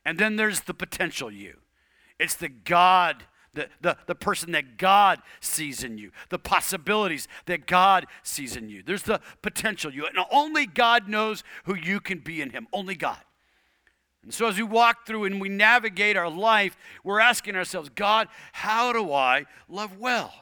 And 0.04 0.18
then 0.18 0.36
there's 0.36 0.60
the 0.60 0.74
potential 0.74 1.30
you. 1.30 1.60
It's 2.18 2.34
the 2.34 2.50
God 2.50 3.24
the, 3.54 3.68
the, 3.80 3.96
the 4.06 4.14
person 4.14 4.52
that 4.52 4.76
God 4.76 5.20
sees 5.40 5.84
in 5.84 5.98
you, 5.98 6.10
the 6.28 6.38
possibilities 6.38 7.28
that 7.46 7.66
God 7.66 8.06
sees 8.22 8.56
in 8.56 8.68
you. 8.68 8.82
There's 8.82 9.02
the 9.02 9.20
potential 9.42 9.92
you. 9.92 10.06
And 10.06 10.18
only 10.30 10.66
God 10.66 11.08
knows 11.08 11.42
who 11.64 11.74
you 11.74 12.00
can 12.00 12.18
be 12.18 12.40
in 12.40 12.50
Him. 12.50 12.66
Only 12.72 12.94
God. 12.94 13.20
And 14.22 14.32
so 14.32 14.46
as 14.46 14.56
we 14.56 14.62
walk 14.62 15.06
through 15.06 15.24
and 15.24 15.40
we 15.40 15.48
navigate 15.48 16.16
our 16.16 16.30
life, 16.30 16.76
we're 17.04 17.20
asking 17.20 17.56
ourselves, 17.56 17.90
God, 17.94 18.28
how 18.52 18.92
do 18.92 19.12
I 19.12 19.44
love 19.68 19.98
well? 19.98 20.32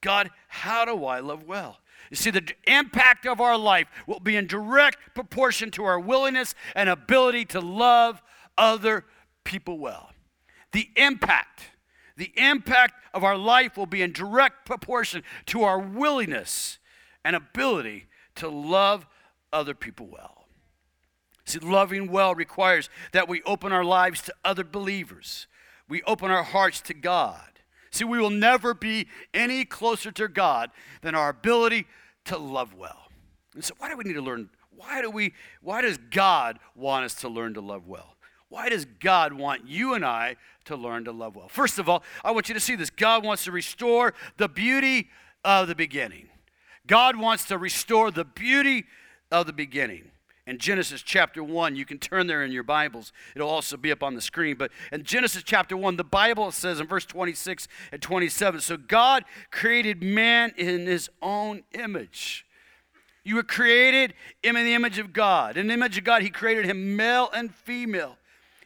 God, 0.00 0.30
how 0.48 0.84
do 0.84 1.04
I 1.06 1.20
love 1.20 1.42
well? 1.44 1.78
You 2.10 2.16
see, 2.16 2.30
the 2.30 2.46
impact 2.66 3.26
of 3.26 3.40
our 3.40 3.58
life 3.58 3.88
will 4.06 4.20
be 4.20 4.36
in 4.36 4.46
direct 4.46 5.14
proportion 5.14 5.70
to 5.72 5.84
our 5.84 5.98
willingness 5.98 6.54
and 6.74 6.88
ability 6.88 7.46
to 7.46 7.60
love 7.60 8.22
other 8.56 9.04
people 9.44 9.78
well. 9.78 10.10
The 10.72 10.88
impact 10.96 11.62
the 12.18 12.32
impact 12.36 12.94
of 13.14 13.22
our 13.22 13.36
life 13.36 13.76
will 13.76 13.86
be 13.86 14.02
in 14.02 14.12
direct 14.12 14.66
proportion 14.66 15.22
to 15.46 15.62
our 15.62 15.78
willingness 15.78 16.78
and 17.24 17.36
ability 17.36 18.06
to 18.34 18.48
love 18.48 19.06
other 19.52 19.72
people 19.72 20.06
well. 20.06 20.46
See, 21.46 21.60
loving 21.60 22.10
well 22.10 22.34
requires 22.34 22.90
that 23.12 23.28
we 23.28 23.40
open 23.44 23.72
our 23.72 23.84
lives 23.84 24.20
to 24.22 24.34
other 24.44 24.64
believers, 24.64 25.46
we 25.88 26.02
open 26.02 26.30
our 26.30 26.42
hearts 26.42 26.80
to 26.82 26.94
God. 26.94 27.40
See, 27.90 28.04
we 28.04 28.18
will 28.18 28.30
never 28.30 28.74
be 28.74 29.06
any 29.32 29.64
closer 29.64 30.10
to 30.12 30.28
God 30.28 30.70
than 31.00 31.14
our 31.14 31.30
ability 31.30 31.86
to 32.26 32.36
love 32.36 32.74
well. 32.74 33.08
And 33.54 33.64
so, 33.64 33.72
why 33.78 33.88
do 33.88 33.96
we 33.96 34.04
need 34.04 34.12
to 34.14 34.20
learn? 34.20 34.50
Why 34.70 35.00
do 35.00 35.08
we? 35.10 35.32
Why 35.62 35.80
does 35.80 35.96
God 35.96 36.58
want 36.74 37.06
us 37.06 37.14
to 37.16 37.28
learn 37.28 37.54
to 37.54 37.62
love 37.62 37.86
well? 37.86 38.16
Why 38.48 38.68
does 38.68 38.86
God 38.86 39.32
want 39.32 39.66
you 39.66 39.94
and 39.94 40.04
I 40.04 40.36
to 40.64 40.76
learn 40.76 41.04
to 41.04 41.12
love 41.12 41.36
well? 41.36 41.48
First 41.48 41.78
of 41.78 41.88
all, 41.88 42.02
I 42.24 42.30
want 42.30 42.48
you 42.48 42.54
to 42.54 42.60
see 42.60 42.76
this. 42.76 42.90
God 42.90 43.24
wants 43.24 43.44
to 43.44 43.52
restore 43.52 44.14
the 44.38 44.48
beauty 44.48 45.08
of 45.44 45.68
the 45.68 45.74
beginning. 45.74 46.28
God 46.86 47.16
wants 47.16 47.44
to 47.46 47.58
restore 47.58 48.10
the 48.10 48.24
beauty 48.24 48.84
of 49.30 49.46
the 49.46 49.52
beginning. 49.52 50.10
In 50.46 50.56
Genesis 50.56 51.02
chapter 51.02 51.44
1, 51.44 51.76
you 51.76 51.84
can 51.84 51.98
turn 51.98 52.26
there 52.26 52.42
in 52.42 52.50
your 52.50 52.62
Bibles. 52.62 53.12
It'll 53.36 53.50
also 53.50 53.76
be 53.76 53.92
up 53.92 54.02
on 54.02 54.14
the 54.14 54.22
screen. 54.22 54.56
But 54.56 54.70
in 54.90 55.04
Genesis 55.04 55.42
chapter 55.42 55.76
1, 55.76 55.96
the 55.96 56.04
Bible 56.04 56.50
says 56.52 56.80
in 56.80 56.86
verse 56.86 57.04
26 57.04 57.68
and 57.92 58.00
27 58.00 58.60
So 58.60 58.78
God 58.78 59.26
created 59.50 60.02
man 60.02 60.54
in 60.56 60.86
his 60.86 61.10
own 61.20 61.64
image. 61.72 62.46
You 63.24 63.34
were 63.34 63.42
created 63.42 64.14
in 64.42 64.54
the 64.54 64.72
image 64.72 64.98
of 64.98 65.12
God. 65.12 65.58
In 65.58 65.66
the 65.66 65.74
image 65.74 65.98
of 65.98 66.04
God, 66.04 66.22
He 66.22 66.30
created 66.30 66.64
him 66.64 66.96
male 66.96 67.28
and 67.34 67.54
female. 67.54 68.16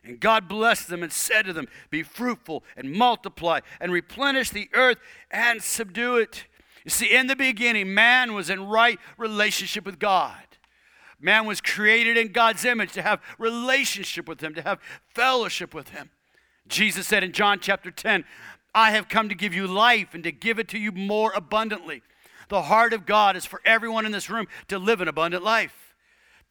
And 0.05 0.19
God 0.19 0.49
blessed 0.49 0.89
them 0.89 1.03
and 1.03 1.13
said 1.13 1.47
to 1.47 1.53
them, 1.53 1.69
Be 1.91 2.03
fruitful 2.03 2.65
and 2.77 2.93
multiply 2.93 3.61
and 3.81 3.93
replenish 3.93 4.51
the 4.51 4.69
earth 4.75 4.99
and 5.31 5.63
subdue 5.63 6.17
it. 6.17 6.47
You 6.85 6.91
see, 6.91 7.15
in 7.15 7.29
the 7.29 7.37
beginning, 7.37 7.95
man 7.95 8.35
was 8.35 8.51
in 8.51 8.67
right 8.67 8.99
relationship 9.17 9.87
with 9.87 10.01
God. 10.01 10.37
Man 11.21 11.47
was 11.47 11.61
created 11.61 12.17
in 12.17 12.33
God's 12.33 12.65
image 12.65 12.93
to 12.93 13.03
have 13.03 13.23
relationship 13.39 14.27
with 14.27 14.41
Him, 14.41 14.55
to 14.55 14.63
have 14.63 14.81
fellowship 15.15 15.73
with 15.73 15.91
Him. 15.91 16.11
Jesus 16.67 17.07
said 17.07 17.23
in 17.23 17.33
John 17.33 17.61
chapter 17.61 17.93
10, 17.93 18.25
I 18.75 18.91
have 18.91 19.09
come 19.09 19.29
to 19.29 19.35
give 19.37 19.55
you 19.55 19.69
life 19.69 20.15
and 20.15 20.25
to 20.25 20.33
give 20.33 20.59
it 20.59 20.67
to 20.69 20.79
you 20.79 20.91
more 20.91 21.33
abundantly. 21.37 22.03
The 22.49 22.63
heart 22.63 22.93
of 22.93 23.07
God 23.07 23.37
is 23.37 23.47
for 23.47 23.61
everyone 23.65 24.05
in 24.05 24.13
this 24.13 24.29
room 24.29 24.49
to 24.67 24.81
live 24.81 25.01
an 25.01 25.07
abundant 25.07 25.45
life 25.45 25.92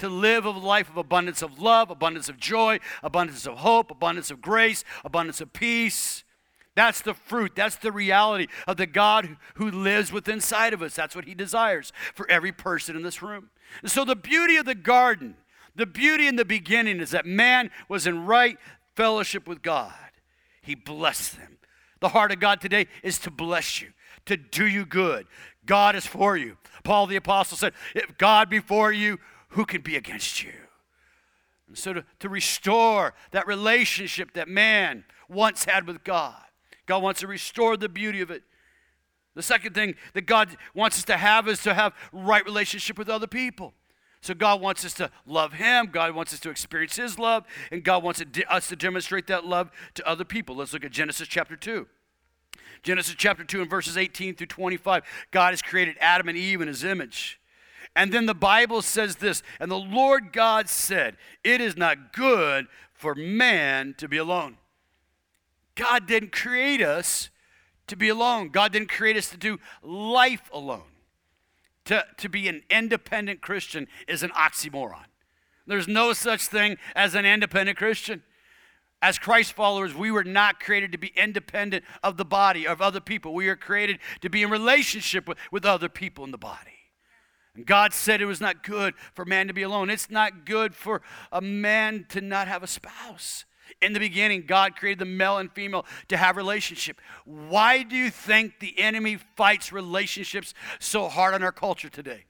to 0.02 0.10
live 0.10 0.46
a 0.46 0.50
life 0.50 0.90
of 0.90 0.98
abundance 0.98 1.42
of 1.42 1.60
love, 1.60 1.90
abundance 1.92 2.28
of 2.28 2.38
joy, 2.38 2.80
abundance 3.04 3.46
of 3.46 3.60
hope, 3.60 3.92
abundance 3.92 4.32
of 4.32 4.42
grace, 4.42 4.84
abundance 5.06 5.42
of 5.42 5.54
peace. 5.54 6.24
That's 6.76 7.02
the 7.02 7.14
fruit. 7.14 7.52
That's 7.56 7.76
the 7.76 7.92
reality 7.92 8.48
of 8.68 8.78
the 8.78 8.88
God 8.88 9.38
who 9.56 9.70
lives 9.70 10.12
within 10.12 10.36
inside 10.36 10.74
of 10.74 10.82
us. 10.82 10.96
That's 10.96 11.16
what 11.16 11.26
he 11.26 11.36
desires 11.36 11.94
for 12.16 12.30
every 12.32 12.52
person 12.52 12.96
in 12.96 13.04
this 13.04 13.22
room. 13.22 13.52
And 13.82 13.92
so 13.92 14.04
the 14.04 14.16
beauty 14.16 14.58
of 14.58 14.66
the 14.66 14.76
garden, 14.76 15.36
the 15.76 15.86
beauty 15.86 16.28
in 16.28 16.36
the 16.36 16.46
beginning 16.46 17.00
is 17.00 17.12
that 17.12 17.26
man 17.26 17.70
was 17.88 18.08
in 18.08 18.26
right 18.26 18.58
fellowship 18.96 19.48
with 19.48 19.62
God. 19.62 19.94
He 20.62 20.74
blessed 20.74 21.38
them. 21.38 21.58
The 22.00 22.10
heart 22.10 22.32
of 22.32 22.40
God 22.40 22.60
today 22.60 22.88
is 23.04 23.20
to 23.20 23.32
bless 23.32 23.82
you, 23.82 23.90
to 24.26 24.36
do 24.36 24.66
you 24.66 24.86
good. 24.86 25.28
God 25.66 25.96
is 25.96 26.08
for 26.08 26.36
you. 26.36 26.58
Paul 26.84 27.06
the 27.06 27.18
Apostle 27.18 27.58
said, 27.58 27.74
If 27.94 28.18
God 28.18 28.50
be 28.50 28.60
for 28.60 28.92
you, 28.92 29.20
who 29.52 29.66
can 29.66 29.82
be 29.82 29.96
against 29.96 30.44
you? 30.44 30.54
And 31.68 31.78
so 31.78 31.94
to, 31.94 32.06
to 32.20 32.30
restore 32.30 33.14
that 33.32 33.48
relationship 33.48 34.34
that 34.34 34.48
man 34.48 35.06
once 35.30 35.66
had 35.66 35.88
with 35.88 36.04
God, 36.04 36.42
God 36.86 37.02
wants 37.02 37.22
to 37.22 37.28
restore 37.28 37.78
the 37.78 37.88
beauty 37.88 38.22
of 38.22 38.30
it. 38.32 38.44
The 39.36 39.42
second 39.42 39.74
thing 39.74 39.96
that 40.14 40.26
God 40.26 40.58
wants 40.76 40.98
us 40.98 41.06
to 41.06 41.16
have 41.16 41.48
is 41.48 41.64
to 41.64 41.74
have 41.74 41.94
right 42.12 42.44
relationship 42.44 42.98
with 42.98 43.08
other 43.08 43.28
people. 43.28 43.74
So 44.22 44.34
God 44.34 44.62
wants 44.62 44.86
us 44.86 44.94
to 44.96 45.10
love 45.26 45.54
Him. 45.54 45.88
God 45.92 46.14
wants 46.14 46.34
us 46.34 46.40
to 46.42 46.50
experience 46.50 46.98
His 46.98 47.18
love, 47.18 47.46
and 47.72 47.84
God 47.84 48.04
wants 48.04 48.22
us 48.50 48.68
to 48.70 48.76
demonstrate 48.76 49.28
that 49.28 49.46
love 49.46 49.72
to 49.96 50.08
other 50.08 50.26
people. 50.26 50.58
Let's 50.58 50.74
look 50.74 50.86
at 50.86 50.92
Genesis 50.92 51.28
chapter 51.28 51.56
2. 51.56 51.88
Genesis 52.84 53.16
chapter 53.18 53.44
2 53.44 53.62
and 53.62 53.70
verses 53.70 53.98
18 53.98 54.36
through 54.36 54.48
25. 54.48 55.04
God 55.32 55.52
has 55.52 55.62
created 55.62 55.96
Adam 56.00 56.30
and 56.30 56.38
Eve 56.38 56.62
in 56.62 56.68
His 56.68 56.84
image. 56.84 57.41
And 57.96 58.14
then 58.14 58.26
the 58.26 58.34
Bible 58.34 58.82
says 58.82 59.18
this 59.18 59.44
And 59.60 59.70
the 59.70 59.80
Lord 59.80 60.32
God 60.32 60.70
said, 60.70 61.18
It 61.44 61.62
is 61.62 61.76
not 61.76 62.14
good 62.14 62.68
for 62.94 63.16
man 63.16 63.96
to 63.98 64.08
be 64.08 64.18
alone. 64.18 64.58
God 65.76 66.08
didn't 66.08 66.32
create 66.32 66.82
us 66.82 67.30
to 67.88 67.96
be 67.96 68.10
alone, 68.10 68.50
God 68.50 68.72
didn't 68.72 68.90
create 68.90 69.18
us 69.18 69.30
to 69.30 69.38
do 69.38 69.60
life 69.84 70.50
alone. 70.54 70.84
To, 71.86 72.06
to 72.18 72.30
be 72.30 72.48
an 72.48 72.62
independent 72.70 73.42
Christian 73.42 73.88
is 74.08 74.22
an 74.22 74.30
oxymoron. 74.32 75.06
There's 75.66 75.88
no 75.88 76.14
such 76.14 76.46
thing 76.46 76.78
as 76.96 77.16
an 77.16 77.26
independent 77.26 77.78
Christian. 77.78 78.22
As 79.02 79.18
Christ 79.18 79.54
followers, 79.54 79.96
we 79.96 80.12
were 80.12 80.24
not 80.24 80.60
created 80.60 80.92
to 80.92 81.00
be 81.00 81.12
independent 81.16 81.84
of 82.04 82.18
the 82.18 82.24
body, 82.24 82.68
of 82.68 82.82
other 82.82 83.00
people. 83.00 83.34
We 83.34 83.48
are 83.48 83.56
created 83.56 83.98
to 84.22 84.30
be 84.30 84.44
in 84.44 84.52
relationship 84.52 85.28
with, 85.28 85.40
with 85.52 85.66
other 85.66 85.90
people 85.90 86.24
in 86.24 86.30
the 86.30 86.38
body. 86.38 86.81
God 87.66 87.94
said 87.94 88.22
it 88.22 88.26
was 88.26 88.42
not 88.42 88.64
good 88.64 88.94
for 89.14 89.26
man 89.26 89.48
to 89.48 89.54
be 89.54 89.64
alone. 89.64 89.90
It's 89.90 90.10
not 90.10 90.46
good 90.46 90.74
for 90.74 91.02
a 91.32 91.42
man 91.42 92.06
to 92.10 92.22
not 92.22 92.48
have 92.48 92.64
a 92.64 92.68
spouse. 92.68 93.46
In 93.82 93.94
the 93.94 94.00
beginning, 94.00 94.46
God 94.46 94.76
created 94.76 95.00
the 95.00 95.06
male 95.06 95.38
and 95.38 95.52
female 95.52 95.86
to 96.08 96.18
have 96.18 96.38
relationship. 96.38 97.00
Why 97.26 97.84
do 97.84 97.96
you 97.96 98.10
think 98.10 98.60
the 98.60 98.80
enemy 98.80 99.18
fights 99.36 99.72
relationships 99.72 100.54
so 100.80 101.08
hard 101.08 101.36
in 101.36 101.44
our 101.44 101.52
culture 101.52 101.90
today? 101.90 102.26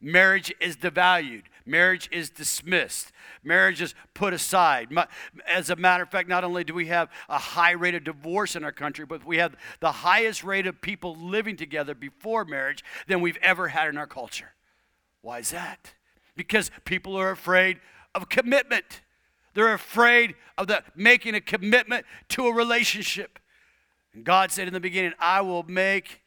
Marriage 0.00 0.52
is 0.60 0.76
devalued. 0.76 1.44
Marriage 1.66 2.08
is 2.12 2.30
dismissed. 2.30 3.10
Marriage 3.42 3.82
is 3.82 3.94
put 4.14 4.32
aside. 4.32 4.88
As 5.46 5.68
a 5.68 5.76
matter 5.76 6.04
of 6.04 6.10
fact, 6.10 6.28
not 6.28 6.44
only 6.44 6.62
do 6.62 6.72
we 6.72 6.86
have 6.86 7.10
a 7.28 7.38
high 7.38 7.72
rate 7.72 7.96
of 7.96 8.04
divorce 8.04 8.54
in 8.54 8.62
our 8.62 8.72
country, 8.72 9.04
but 9.04 9.26
we 9.26 9.38
have 9.38 9.56
the 9.80 9.90
highest 9.90 10.44
rate 10.44 10.68
of 10.68 10.80
people 10.80 11.16
living 11.16 11.56
together 11.56 11.94
before 11.94 12.44
marriage 12.44 12.84
than 13.08 13.20
we've 13.20 13.38
ever 13.42 13.68
had 13.68 13.88
in 13.88 13.98
our 13.98 14.06
culture. 14.06 14.52
Why 15.22 15.40
is 15.40 15.50
that? 15.50 15.94
Because 16.36 16.70
people 16.84 17.16
are 17.16 17.32
afraid 17.32 17.80
of 18.14 18.28
commitment. 18.28 19.00
They're 19.54 19.74
afraid 19.74 20.36
of 20.56 20.68
the, 20.68 20.84
making 20.94 21.34
a 21.34 21.40
commitment 21.40 22.06
to 22.28 22.46
a 22.46 22.54
relationship. 22.54 23.40
And 24.14 24.24
God 24.24 24.52
said 24.52 24.68
in 24.68 24.74
the 24.74 24.80
beginning, 24.80 25.14
I 25.18 25.40
will 25.40 25.64
make, 25.64 26.22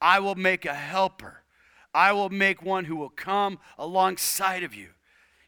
I 0.00 0.20
will 0.20 0.36
make 0.36 0.64
a 0.64 0.74
helper. 0.74 1.42
I 1.92 2.12
will 2.12 2.30
make 2.30 2.62
one 2.62 2.84
who 2.84 2.96
will 2.96 3.10
come 3.10 3.58
alongside 3.78 4.62
of 4.62 4.74
you. 4.74 4.88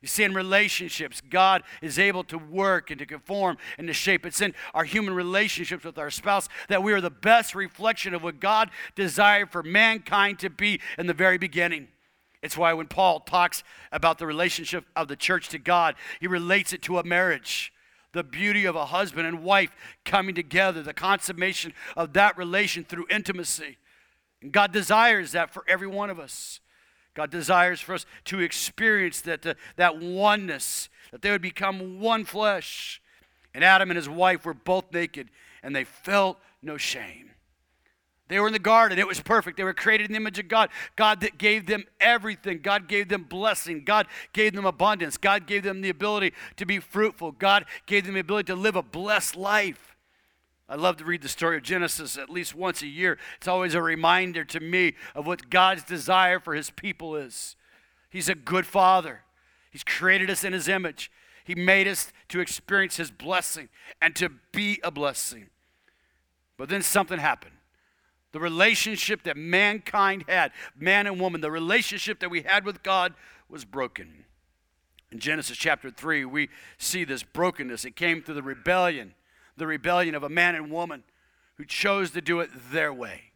You 0.02 0.08
see, 0.08 0.24
in 0.24 0.34
relationships, 0.34 1.20
God 1.20 1.62
is 1.80 1.96
able 1.96 2.24
to 2.24 2.36
work 2.36 2.90
and 2.90 2.98
to 2.98 3.06
conform 3.06 3.56
and 3.78 3.86
to 3.86 3.94
shape. 3.94 4.26
It's 4.26 4.40
in 4.40 4.52
our 4.74 4.82
human 4.82 5.14
relationships 5.14 5.84
with 5.84 5.96
our 5.96 6.10
spouse 6.10 6.48
that 6.68 6.82
we 6.82 6.92
are 6.92 7.00
the 7.00 7.08
best 7.08 7.54
reflection 7.54 8.12
of 8.12 8.24
what 8.24 8.40
God 8.40 8.70
desired 8.96 9.52
for 9.52 9.62
mankind 9.62 10.40
to 10.40 10.50
be 10.50 10.80
in 10.98 11.06
the 11.06 11.14
very 11.14 11.38
beginning. 11.38 11.86
It's 12.42 12.56
why 12.56 12.72
when 12.72 12.88
Paul 12.88 13.20
talks 13.20 13.62
about 13.92 14.18
the 14.18 14.26
relationship 14.26 14.84
of 14.96 15.06
the 15.06 15.14
church 15.14 15.48
to 15.50 15.58
God, 15.58 15.94
he 16.18 16.26
relates 16.26 16.72
it 16.72 16.82
to 16.82 16.98
a 16.98 17.04
marriage. 17.04 17.72
The 18.12 18.24
beauty 18.24 18.64
of 18.64 18.74
a 18.74 18.86
husband 18.86 19.28
and 19.28 19.44
wife 19.44 19.70
coming 20.04 20.34
together, 20.34 20.82
the 20.82 20.92
consummation 20.92 21.72
of 21.96 22.12
that 22.14 22.36
relation 22.36 22.82
through 22.82 23.06
intimacy. 23.08 23.78
God 24.50 24.72
desires 24.72 25.32
that 25.32 25.52
for 25.52 25.64
every 25.68 25.86
one 25.86 26.10
of 26.10 26.18
us. 26.18 26.60
God 27.14 27.30
desires 27.30 27.80
for 27.80 27.94
us 27.94 28.06
to 28.24 28.40
experience 28.40 29.20
that, 29.22 29.46
uh, 29.46 29.54
that 29.76 29.98
oneness, 29.98 30.88
that 31.10 31.22
they 31.22 31.30
would 31.30 31.42
become 31.42 32.00
one 32.00 32.24
flesh. 32.24 33.00
And 33.54 33.62
Adam 33.62 33.90
and 33.90 33.96
his 33.96 34.08
wife 34.08 34.46
were 34.46 34.54
both 34.54 34.92
naked, 34.92 35.28
and 35.62 35.76
they 35.76 35.84
felt 35.84 36.38
no 36.62 36.78
shame. 36.78 37.30
They 38.28 38.40
were 38.40 38.46
in 38.46 38.54
the 38.54 38.58
garden. 38.58 38.98
It 38.98 39.06
was 39.06 39.20
perfect. 39.20 39.58
They 39.58 39.64
were 39.64 39.74
created 39.74 40.06
in 40.06 40.12
the 40.12 40.16
image 40.16 40.38
of 40.38 40.48
God. 40.48 40.70
God 40.96 41.20
that 41.20 41.36
gave 41.36 41.66
them 41.66 41.84
everything. 42.00 42.60
God 42.62 42.88
gave 42.88 43.08
them 43.10 43.24
blessing. 43.24 43.84
God 43.84 44.06
gave 44.32 44.54
them 44.54 44.64
abundance. 44.64 45.18
God 45.18 45.46
gave 45.46 45.64
them 45.64 45.82
the 45.82 45.90
ability 45.90 46.32
to 46.56 46.64
be 46.64 46.78
fruitful. 46.78 47.32
God 47.32 47.66
gave 47.84 48.06
them 48.06 48.14
the 48.14 48.20
ability 48.20 48.46
to 48.46 48.54
live 48.54 48.74
a 48.74 48.82
blessed 48.82 49.36
life. 49.36 49.91
I 50.68 50.76
love 50.76 50.96
to 50.98 51.04
read 51.04 51.22
the 51.22 51.28
story 51.28 51.56
of 51.56 51.62
Genesis 51.62 52.16
at 52.16 52.30
least 52.30 52.54
once 52.54 52.82
a 52.82 52.86
year. 52.86 53.18
It's 53.36 53.48
always 53.48 53.74
a 53.74 53.82
reminder 53.82 54.44
to 54.44 54.60
me 54.60 54.94
of 55.14 55.26
what 55.26 55.50
God's 55.50 55.84
desire 55.84 56.40
for 56.40 56.54
his 56.54 56.70
people 56.70 57.16
is. 57.16 57.56
He's 58.08 58.28
a 58.28 58.34
good 58.34 58.66
father. 58.66 59.20
He's 59.70 59.84
created 59.84 60.30
us 60.30 60.44
in 60.44 60.52
his 60.52 60.68
image. 60.68 61.10
He 61.44 61.54
made 61.54 61.88
us 61.88 62.12
to 62.28 62.40
experience 62.40 62.96
his 62.96 63.10
blessing 63.10 63.68
and 64.00 64.14
to 64.16 64.30
be 64.52 64.80
a 64.82 64.90
blessing. 64.90 65.48
But 66.56 66.68
then 66.68 66.82
something 66.82 67.18
happened. 67.18 67.56
The 68.32 68.40
relationship 68.40 69.24
that 69.24 69.36
mankind 69.36 70.24
had, 70.28 70.52
man 70.76 71.06
and 71.06 71.20
woman, 71.20 71.40
the 71.40 71.50
relationship 71.50 72.20
that 72.20 72.30
we 72.30 72.42
had 72.42 72.64
with 72.64 72.82
God 72.82 73.14
was 73.48 73.64
broken. 73.64 74.24
In 75.10 75.18
Genesis 75.18 75.58
chapter 75.58 75.90
3, 75.90 76.24
we 76.24 76.48
see 76.78 77.04
this 77.04 77.22
brokenness. 77.22 77.84
It 77.84 77.96
came 77.96 78.22
through 78.22 78.36
the 78.36 78.42
rebellion, 78.42 79.14
the 79.56 79.66
rebellion 79.66 80.14
of 80.14 80.22
a 80.22 80.28
man 80.28 80.54
and 80.54 80.70
woman 80.70 81.04
who 81.56 81.64
chose 81.64 82.10
to 82.12 82.20
do 82.20 82.40
it 82.40 82.50
their 82.70 82.92
way. 82.92 83.32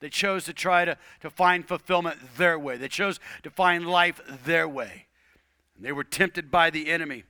They 0.00 0.08
chose 0.08 0.44
to 0.46 0.52
try 0.52 0.84
to, 0.84 0.96
to 1.20 1.30
find 1.30 1.66
fulfillment 1.66 2.18
their 2.36 2.58
way. 2.58 2.76
They 2.76 2.88
chose 2.88 3.20
to 3.42 3.50
find 3.50 3.86
life 3.86 4.20
their 4.44 4.66
way. 4.66 5.06
And 5.76 5.84
they 5.84 5.92
were 5.92 6.04
tempted 6.04 6.50
by 6.50 6.70
the 6.70 6.90
enemy. 6.90 7.24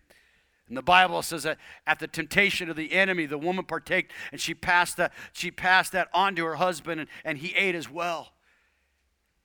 And 0.68 0.76
the 0.76 0.82
Bible 0.82 1.20
says 1.22 1.42
that 1.42 1.58
at 1.84 1.98
the 1.98 2.06
temptation 2.06 2.70
of 2.70 2.76
the 2.76 2.92
enemy, 2.92 3.26
the 3.26 3.38
woman 3.38 3.64
partaked 3.64 4.12
and 4.30 4.40
she 4.40 4.54
passed 4.54 4.96
that, 4.98 5.12
she 5.32 5.50
passed 5.50 5.92
that 5.92 6.08
on 6.14 6.36
to 6.36 6.44
her 6.44 6.54
husband 6.54 7.00
and, 7.00 7.10
and 7.24 7.38
he 7.38 7.54
ate 7.56 7.74
as 7.74 7.90
well. 7.90 8.28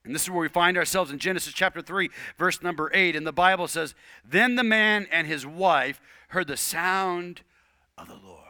And 0.05 0.13
this 0.13 0.21
is 0.21 0.29
where 0.29 0.41
we 0.41 0.49
find 0.49 0.77
ourselves 0.77 1.09
in 1.09 1.17
Genesis 1.17 1.51
chapter 1.51 1.81
3, 1.81 2.11
verse 2.37 2.61
number 2.61 2.91
8. 2.93 3.15
And 3.15 3.25
the 3.25 3.33
Bible 3.33 3.67
says, 3.67 3.95
Then 4.23 4.55
the 4.55 4.63
man 4.63 5.07
and 5.11 5.25
his 5.25 5.47
wife 5.47 5.99
heard 6.27 6.45
the 6.45 6.57
sound 6.57 7.41
of 7.97 8.07
the 8.07 8.19
Lord. 8.23 8.44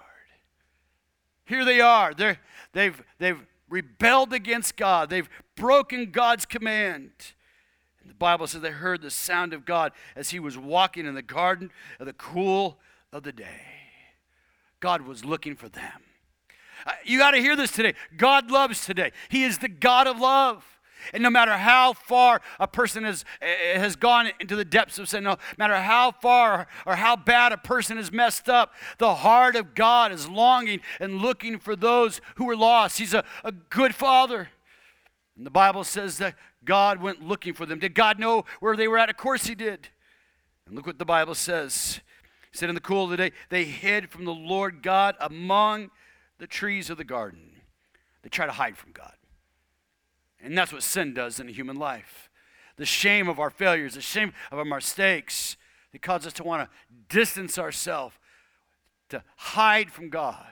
Here 1.45 1.63
they 1.63 1.79
are. 1.79 2.13
They're, 2.13 2.39
they've, 2.73 3.01
they've 3.19 3.39
rebelled 3.69 4.33
against 4.33 4.77
God, 4.77 5.09
they've 5.09 5.29
broken 5.55 6.11
God's 6.11 6.45
command. 6.45 7.11
And 8.01 8.09
The 8.09 8.15
Bible 8.15 8.47
says 8.47 8.61
they 8.61 8.71
heard 8.71 9.01
the 9.01 9.11
sound 9.11 9.53
of 9.53 9.65
God 9.65 9.91
as 10.15 10.29
he 10.29 10.39
was 10.39 10.57
walking 10.57 11.05
in 11.05 11.15
the 11.15 11.21
garden 11.21 11.71
of 11.99 12.05
the 12.05 12.13
cool 12.13 12.77
of 13.11 13.23
the 13.23 13.31
day. 13.31 13.61
God 14.79 15.01
was 15.01 15.25
looking 15.25 15.55
for 15.55 15.69
them. 15.69 16.01
Uh, 16.85 16.91
you 17.03 17.17
got 17.17 17.31
to 17.31 17.39
hear 17.39 17.55
this 17.55 17.71
today. 17.71 17.95
God 18.15 18.51
loves 18.51 18.85
today. 18.85 19.11
He 19.29 19.43
is 19.43 19.57
the 19.57 19.69
God 19.69 20.05
of 20.05 20.19
love. 20.19 20.63
And 21.13 21.23
no 21.23 21.29
matter 21.29 21.57
how 21.57 21.93
far 21.93 22.41
a 22.59 22.67
person 22.67 23.03
has, 23.03 23.25
eh, 23.41 23.77
has 23.77 23.95
gone 23.95 24.29
into 24.39 24.55
the 24.55 24.65
depths 24.65 24.99
of 24.99 25.09
sin, 25.09 25.23
no 25.23 25.37
matter 25.57 25.75
how 25.75 26.11
far 26.11 26.67
or 26.85 26.95
how 26.95 27.15
bad 27.15 27.51
a 27.51 27.57
person 27.57 27.97
has 27.97 28.11
messed 28.11 28.49
up, 28.49 28.73
the 28.97 29.15
heart 29.15 29.55
of 29.55 29.75
God 29.75 30.11
is 30.11 30.27
longing 30.27 30.81
and 30.99 31.21
looking 31.21 31.59
for 31.59 31.75
those 31.75 32.21
who 32.35 32.49
are 32.49 32.55
lost. 32.55 32.97
He's 32.97 33.13
a, 33.13 33.23
a 33.43 33.51
good 33.51 33.95
father. 33.95 34.49
And 35.37 35.45
the 35.45 35.51
Bible 35.51 35.83
says 35.83 36.17
that 36.19 36.35
God 36.63 37.01
went 37.01 37.21
looking 37.21 37.53
for 37.53 37.65
them. 37.65 37.79
Did 37.79 37.93
God 37.93 38.19
know 38.19 38.45
where 38.59 38.75
they 38.75 38.87
were 38.87 38.97
at? 38.97 39.09
Of 39.09 39.17
course 39.17 39.45
He 39.45 39.55
did. 39.55 39.89
And 40.65 40.75
look 40.75 40.87
what 40.87 40.99
the 40.99 41.05
Bible 41.05 41.35
says. 41.35 42.01
He 42.51 42.57
said, 42.57 42.69
In 42.69 42.75
the 42.75 42.81
cool 42.81 43.05
of 43.05 43.09
the 43.11 43.17
day, 43.17 43.31
they 43.49 43.65
hid 43.65 44.09
from 44.09 44.25
the 44.25 44.33
Lord 44.33 44.81
God 44.81 45.15
among 45.19 45.91
the 46.39 46.47
trees 46.47 46.89
of 46.89 46.97
the 46.97 47.03
garden. 47.03 47.51
They 48.23 48.29
try 48.29 48.45
to 48.45 48.51
hide 48.51 48.77
from 48.77 48.91
God. 48.91 49.13
And 50.45 50.55
that's 50.55 50.71
what 50.71 50.83
sin 50.83 51.15
does 51.15 51.39
in 51.39 51.49
a 51.49 51.51
human 51.51 51.75
life. 51.77 52.29
The 52.77 52.85
shame 52.85 53.27
of 53.27 53.39
our 53.39 53.49
failures, 53.49 53.95
the 53.95 54.01
shame 54.01 54.31
of 54.51 54.59
our 54.59 54.65
mistakes, 54.65 55.57
it 55.91 56.03
causes 56.03 56.27
us 56.27 56.33
to 56.33 56.43
want 56.43 56.69
to 56.69 56.95
distance 57.09 57.57
ourselves, 57.57 58.15
to 59.09 59.23
hide 59.37 59.91
from 59.91 60.09
God. 60.09 60.45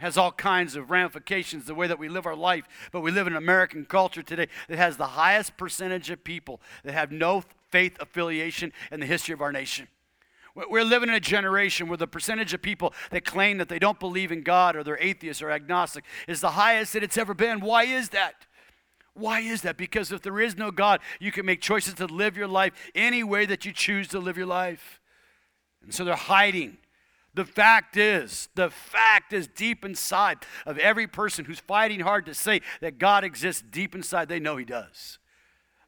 has 0.00 0.18
all 0.18 0.32
kinds 0.32 0.76
of 0.76 0.90
ramifications 0.90 1.64
the 1.64 1.74
way 1.74 1.86
that 1.86 1.98
we 1.98 2.08
live 2.08 2.26
our 2.26 2.36
life 2.36 2.66
but 2.90 3.02
we 3.02 3.10
live 3.10 3.26
in 3.26 3.34
an 3.34 3.36
american 3.36 3.84
culture 3.84 4.22
today 4.22 4.48
that 4.66 4.78
has 4.78 4.96
the 4.96 5.08
highest 5.08 5.58
percentage 5.58 6.08
of 6.08 6.24
people 6.24 6.58
that 6.84 6.92
have 6.92 7.12
no 7.12 7.44
faith 7.68 7.98
affiliation 8.00 8.72
in 8.90 8.98
the 8.98 9.04
history 9.04 9.34
of 9.34 9.42
our 9.42 9.52
nation 9.52 9.86
we're 10.54 10.84
living 10.84 11.10
in 11.10 11.14
a 11.14 11.20
generation 11.20 11.86
where 11.86 11.98
the 11.98 12.06
percentage 12.06 12.54
of 12.54 12.62
people 12.62 12.94
that 13.10 13.26
claim 13.26 13.58
that 13.58 13.68
they 13.68 13.78
don't 13.78 14.00
believe 14.00 14.32
in 14.32 14.42
god 14.42 14.74
or 14.74 14.82
they're 14.82 14.98
atheists 15.02 15.42
or 15.42 15.50
agnostic 15.50 16.04
is 16.26 16.40
the 16.40 16.52
highest 16.52 16.94
that 16.94 17.02
it's 17.02 17.18
ever 17.18 17.34
been 17.34 17.60
why 17.60 17.84
is 17.84 18.08
that 18.08 18.46
why 19.14 19.40
is 19.40 19.62
that? 19.62 19.76
Because 19.76 20.12
if 20.12 20.22
there 20.22 20.40
is 20.40 20.56
no 20.56 20.70
God, 20.70 21.00
you 21.18 21.32
can 21.32 21.44
make 21.44 21.60
choices 21.60 21.94
to 21.94 22.06
live 22.06 22.36
your 22.36 22.48
life 22.48 22.72
any 22.94 23.22
way 23.22 23.46
that 23.46 23.64
you 23.64 23.72
choose 23.72 24.08
to 24.08 24.18
live 24.18 24.36
your 24.36 24.46
life. 24.46 25.00
And 25.82 25.92
so 25.92 26.04
they're 26.04 26.14
hiding. 26.14 26.78
The 27.34 27.44
fact 27.44 27.96
is, 27.96 28.48
the 28.54 28.70
fact 28.70 29.32
is 29.32 29.46
deep 29.46 29.84
inside 29.84 30.38
of 30.66 30.78
every 30.78 31.06
person 31.06 31.44
who's 31.44 31.60
fighting 31.60 32.00
hard 32.00 32.26
to 32.26 32.34
say 32.34 32.60
that 32.80 32.98
God 32.98 33.24
exists 33.24 33.62
deep 33.62 33.94
inside, 33.94 34.28
they 34.28 34.40
know 34.40 34.56
He 34.56 34.64
does. 34.64 35.18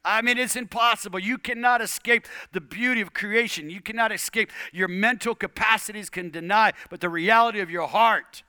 I 0.05 0.21
mean, 0.21 0.37
it's 0.37 0.55
impossible. 0.55 1.19
You 1.19 1.37
cannot 1.37 1.81
escape 1.81 2.27
the 2.51 2.59
beauty 2.59 3.01
of 3.01 3.13
creation. 3.13 3.69
You 3.69 3.81
cannot 3.81 4.11
escape 4.11 4.51
your 4.73 4.89
mental 4.89 5.33
capacities 5.33 6.09
can 6.09 6.29
deny, 6.29 6.73
but 6.89 6.99
the 6.99 7.09
reality 7.09 7.61
of 7.61 7.69
your 7.69 7.87
heart 7.87 8.43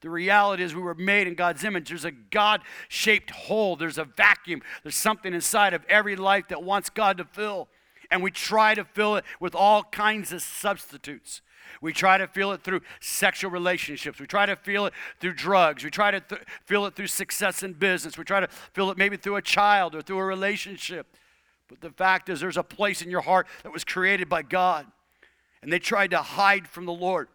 the 0.00 0.10
reality 0.10 0.62
is, 0.62 0.74
we 0.74 0.82
were 0.82 0.94
made 0.94 1.26
in 1.26 1.34
God's 1.34 1.64
image. 1.64 1.88
There's 1.88 2.04
a 2.04 2.10
God 2.10 2.62
shaped 2.88 3.30
hole, 3.30 3.76
there's 3.76 3.98
a 3.98 4.04
vacuum, 4.04 4.62
there's 4.82 4.96
something 4.96 5.32
inside 5.32 5.74
of 5.74 5.84
every 5.88 6.16
life 6.16 6.48
that 6.48 6.62
wants 6.62 6.90
God 6.90 7.18
to 7.18 7.24
fill. 7.24 7.68
And 8.10 8.22
we 8.22 8.30
try 8.30 8.74
to 8.74 8.84
fill 8.84 9.16
it 9.16 9.24
with 9.40 9.54
all 9.54 9.82
kinds 9.82 10.32
of 10.32 10.42
substitutes. 10.42 11.40
We 11.80 11.92
try 11.92 12.18
to 12.18 12.26
feel 12.28 12.52
it 12.52 12.62
through 12.62 12.82
sexual 13.00 13.50
relationships. 13.50 14.20
We 14.20 14.26
try 14.26 14.46
to 14.46 14.56
feel 14.56 14.86
it 14.86 14.92
through 15.20 15.34
drugs. 15.34 15.82
We 15.82 15.90
try 15.90 16.10
to 16.10 16.20
th- 16.20 16.42
feel 16.64 16.86
it 16.86 16.94
through 16.94 17.08
success 17.08 17.62
in 17.62 17.72
business. 17.72 18.16
We 18.16 18.24
try 18.24 18.40
to 18.40 18.48
feel 18.72 18.90
it 18.90 18.98
maybe 18.98 19.16
through 19.16 19.36
a 19.36 19.42
child 19.42 19.94
or 19.94 20.02
through 20.02 20.18
a 20.18 20.24
relationship. 20.24 21.06
But 21.68 21.80
the 21.80 21.90
fact 21.90 22.28
is, 22.28 22.40
there's 22.40 22.56
a 22.56 22.62
place 22.62 23.02
in 23.02 23.10
your 23.10 23.22
heart 23.22 23.46
that 23.62 23.72
was 23.72 23.84
created 23.84 24.28
by 24.28 24.42
God. 24.42 24.86
And 25.62 25.72
they 25.72 25.78
tried 25.78 26.12
to 26.12 26.18
hide 26.18 26.68
from 26.68 26.86
the 26.86 26.92
Lord. 26.92 27.28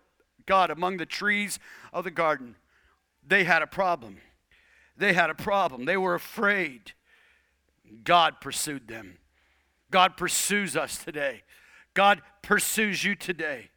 God 0.51 0.70
among 0.70 0.98
the 0.98 1.05
trees 1.05 1.60
of 1.93 2.03
the 2.03 2.12
garden. 2.12 2.58
They 3.25 3.46
had 3.46 3.62
a 3.62 3.67
problem. 3.67 4.17
They 4.98 5.13
had 5.13 5.29
a 5.29 5.34
problem. 5.34 5.86
They 5.86 5.96
were 5.96 6.13
afraid. 6.13 6.91
God 8.03 8.41
pursued 8.41 8.89
them. 8.89 9.17
God 9.91 10.17
pursues 10.17 10.75
us 10.75 11.01
today. 11.01 11.43
God 11.93 12.22
pursues 12.41 13.01
you 13.01 13.15
today. 13.15 13.70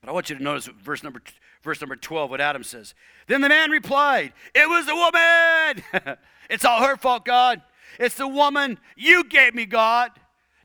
But 0.00 0.10
I 0.10 0.12
want 0.12 0.28
you 0.28 0.36
to 0.36 0.42
notice 0.42 0.66
verse 0.66 1.04
number 1.04 1.22
verse 1.62 1.80
number 1.80 1.94
12 1.94 2.30
what 2.30 2.40
Adam 2.40 2.64
says. 2.64 2.92
Then 3.28 3.40
the 3.40 3.48
man 3.48 3.70
replied, 3.70 4.32
"It 4.56 4.68
was 4.68 4.86
the 4.86 4.96
woman. 4.96 6.16
it's 6.50 6.64
all 6.64 6.82
her 6.82 6.96
fault, 6.96 7.24
God. 7.24 7.62
It's 8.00 8.16
the 8.16 8.26
woman 8.26 8.80
you 8.96 9.22
gave 9.22 9.54
me, 9.54 9.66
God." 9.66 10.10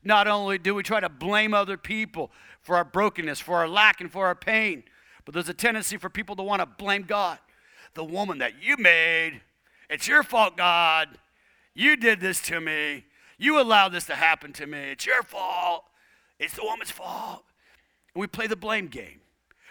Not 0.02 0.26
only 0.26 0.58
do 0.58 0.74
we 0.74 0.82
try 0.82 0.98
to 0.98 1.10
blame 1.10 1.52
other 1.52 1.76
people 1.76 2.32
for 2.62 2.76
our 2.76 2.84
brokenness, 2.84 3.40
for 3.40 3.56
our 3.56 3.68
lack, 3.68 4.00
and 4.00 4.10
for 4.10 4.26
our 4.26 4.34
pain. 4.34 4.84
But 5.24 5.34
there's 5.34 5.48
a 5.48 5.54
tendency 5.54 5.96
for 5.96 6.08
people 6.08 6.36
to 6.36 6.42
want 6.42 6.60
to 6.60 6.66
blame 6.66 7.02
God. 7.02 7.38
The 7.94 8.04
woman 8.04 8.38
that 8.38 8.62
you 8.62 8.76
made, 8.76 9.40
it's 9.88 10.06
your 10.06 10.22
fault, 10.22 10.56
God. 10.56 11.08
You 11.74 11.96
did 11.96 12.20
this 12.20 12.40
to 12.42 12.60
me. 12.60 13.04
You 13.38 13.60
allowed 13.60 13.88
this 13.90 14.04
to 14.06 14.14
happen 14.14 14.52
to 14.54 14.66
me. 14.66 14.78
It's 14.90 15.06
your 15.06 15.22
fault. 15.22 15.84
It's 16.38 16.54
the 16.54 16.62
woman's 16.62 16.90
fault. 16.90 17.44
And 18.14 18.20
we 18.20 18.26
play 18.26 18.46
the 18.46 18.56
blame 18.56 18.88
game. 18.88 19.20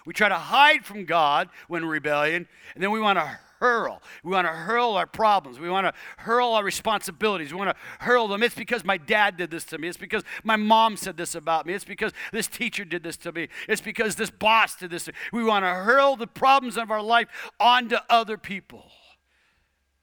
We 0.06 0.14
try 0.14 0.30
to 0.30 0.36
hide 0.36 0.86
from 0.86 1.06
God 1.06 1.50
when 1.68 1.86
rebellion, 1.86 2.48
and 2.74 2.84
then 2.84 2.92
we 2.92 3.00
want 3.00 3.20
to 3.20 3.40
hurl. 3.60 4.02
We 4.24 4.32
want 4.32 4.48
to 4.48 4.54
hurl 4.54 4.94
our 4.94 5.06
problems. 5.06 5.60
We 5.60 5.70
want 5.70 5.88
to 5.88 5.94
hurl 6.18 6.54
our 6.54 6.64
responsibilities. 6.64 7.52
We 7.52 7.60
want 7.60 7.72
to 7.72 8.04
hurl 8.04 8.28
them. 8.28 8.44
It's 8.44 8.56
because 8.56 8.84
my 8.84 8.98
dad 8.98 9.38
did 9.38 9.52
this 9.52 9.66
to 9.66 9.78
me. 9.78 9.88
It's 9.88 9.98
because 9.98 10.24
my 10.44 10.56
mom 10.56 10.98
said 10.98 11.18
this 11.18 11.36
about 11.36 11.66
me. 11.66 11.74
It's 11.74 11.86
because 11.86 12.14
this 12.32 12.48
teacher 12.48 12.86
did 12.86 13.04
this 13.04 13.18
to 13.18 13.32
me. 13.32 13.50
It's 13.68 13.82
because 13.82 14.16
this 14.16 14.30
boss 14.30 14.76
did 14.76 14.92
this. 14.92 15.10
We 15.32 15.44
want 15.44 15.66
to 15.66 15.70
hurl 15.70 16.16
the 16.16 16.28
problems 16.28 16.78
of 16.78 16.92
our 16.92 17.02
life 17.02 17.28
onto 17.60 17.98
other 18.10 18.38
people. 18.38 18.86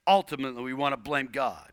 Ultimately, 0.07 0.63
we 0.63 0.75
want 0.75 0.93
to 0.93 0.97
blame 0.97 1.29
God. 1.33 1.73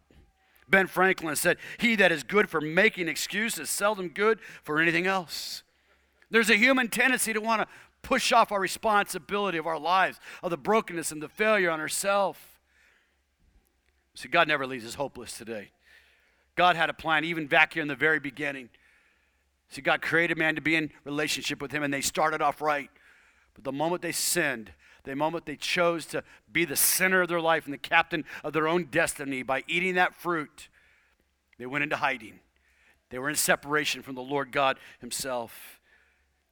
Ben 0.70 0.88
Franklin 0.88 1.36
said, 1.36 1.58
He 1.78 1.96
that 1.98 2.12
is 2.12 2.24
good 2.24 2.50
for 2.50 2.60
making 2.60 3.08
excuses 3.08 3.70
seldom 3.70 4.10
good 4.10 4.40
for 4.64 4.82
anything 4.82 5.06
else. 5.06 5.64
There's 6.34 6.50
a 6.50 6.56
human 6.56 6.88
tendency 6.88 7.32
to 7.32 7.40
want 7.40 7.62
to 7.62 7.68
push 8.02 8.32
off 8.32 8.52
our 8.52 8.60
responsibility 8.60 9.60
of 9.60 9.68
our 9.68 9.78
lives, 9.78 10.20
of 10.42 10.50
the 10.50 10.58
brokenness 10.58 11.12
and 11.12 11.22
the 11.22 11.30
failure 11.30 11.70
on 11.70 11.80
ourselves. 11.80 12.40
See, 14.16 14.30
God 14.30 14.48
never 14.48 14.66
leaves 14.66 14.84
us 14.84 14.96
hopeless 14.96 15.38
today. 15.38 15.70
God 16.56 16.76
had 16.76 16.90
a 16.90 16.94
plan 16.94 17.24
even 17.24 17.46
back 17.46 17.76
here 17.76 17.84
in 17.84 17.88
the 17.88 17.96
very 17.96 18.20
beginning. 18.20 18.70
See, 19.70 19.84
God 19.84 20.02
created 20.02 20.36
man 20.36 20.56
to 20.56 20.62
be 20.62 20.76
in 20.76 20.90
relationship 21.06 21.62
with 21.62 21.72
him, 21.72 21.84
and 21.84 21.94
they 21.94 22.02
started 22.02 22.42
off 22.42 22.62
right. 22.62 22.90
But 23.54 23.64
the 23.64 23.72
moment 23.72 24.02
they 24.02 24.12
sinned, 24.12 24.72
the 25.04 25.16
moment 25.16 25.46
they 25.46 25.56
chose 25.56 26.08
to 26.08 26.24
be 26.52 26.66
the 26.66 26.76
center 26.76 27.22
of 27.22 27.28
their 27.28 27.42
life 27.42 27.66
and 27.66 27.74
the 27.76 27.78
captain 27.78 28.26
of 28.44 28.54
their 28.54 28.68
own 28.68 28.86
destiny 28.86 29.44
by 29.44 29.64
eating 29.68 29.94
that 29.96 30.16
fruit, 30.16 30.68
they 31.60 31.68
went 31.68 31.84
into 31.84 31.98
hiding. 31.98 32.40
They 33.12 33.20
were 33.20 33.30
in 33.30 33.36
separation 33.36 34.02
from 34.02 34.16
the 34.16 34.24
Lord 34.24 34.52
God 34.52 34.80
Himself. 35.00 35.80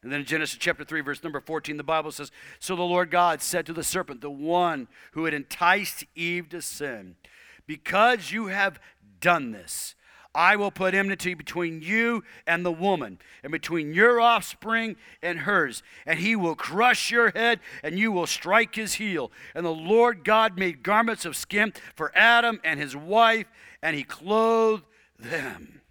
And 0.04 0.12
then 0.12 0.22
in 0.22 0.26
Genesis 0.26 0.58
chapter 0.60 0.84
3, 0.84 1.02
verse 1.02 1.24
number 1.24 1.40
14, 1.40 1.78
the 1.78 1.84
Bible 1.84 2.12
says 2.12 2.32
So 2.60 2.76
the 2.76 2.82
Lord 2.82 3.12
God 3.12 3.42
said 3.42 3.66
to 3.68 3.74
the 3.74 3.84
serpent, 3.84 4.22
the 4.22 4.32
one 4.32 4.88
who 5.12 5.26
had 5.26 5.34
enticed 5.34 6.06
Eve 6.16 6.50
to 6.50 6.62
sin, 6.62 7.16
Because 7.68 8.32
you 8.32 8.48
have 8.48 8.80
done 9.20 9.52
this, 9.52 9.96
I 10.34 10.56
will 10.56 10.72
put 10.72 10.94
enmity 10.94 11.34
between 11.34 11.82
you 11.82 12.24
and 12.48 12.66
the 12.66 12.72
woman, 12.72 13.20
and 13.44 13.52
between 13.52 13.94
your 13.94 14.22
offspring 14.22 14.96
and 15.22 15.40
hers. 15.40 15.84
And 16.06 16.20
he 16.20 16.36
will 16.36 16.56
crush 16.56 17.12
your 17.12 17.32
head, 17.32 17.60
and 17.84 18.00
you 18.00 18.12
will 18.12 18.28
strike 18.28 18.76
his 18.76 18.96
heel. 18.96 19.32
And 19.54 19.66
the 19.66 19.74
Lord 19.74 20.24
God 20.24 20.58
made 20.58 20.84
garments 20.84 21.26
of 21.26 21.36
skin 21.36 21.74
for 21.96 22.12
Adam 22.16 22.62
and 22.64 22.80
his 22.80 22.96
wife, 22.96 23.48
and 23.84 23.96
he 23.96 24.04
clothed 24.04 24.86
them. 25.20 25.82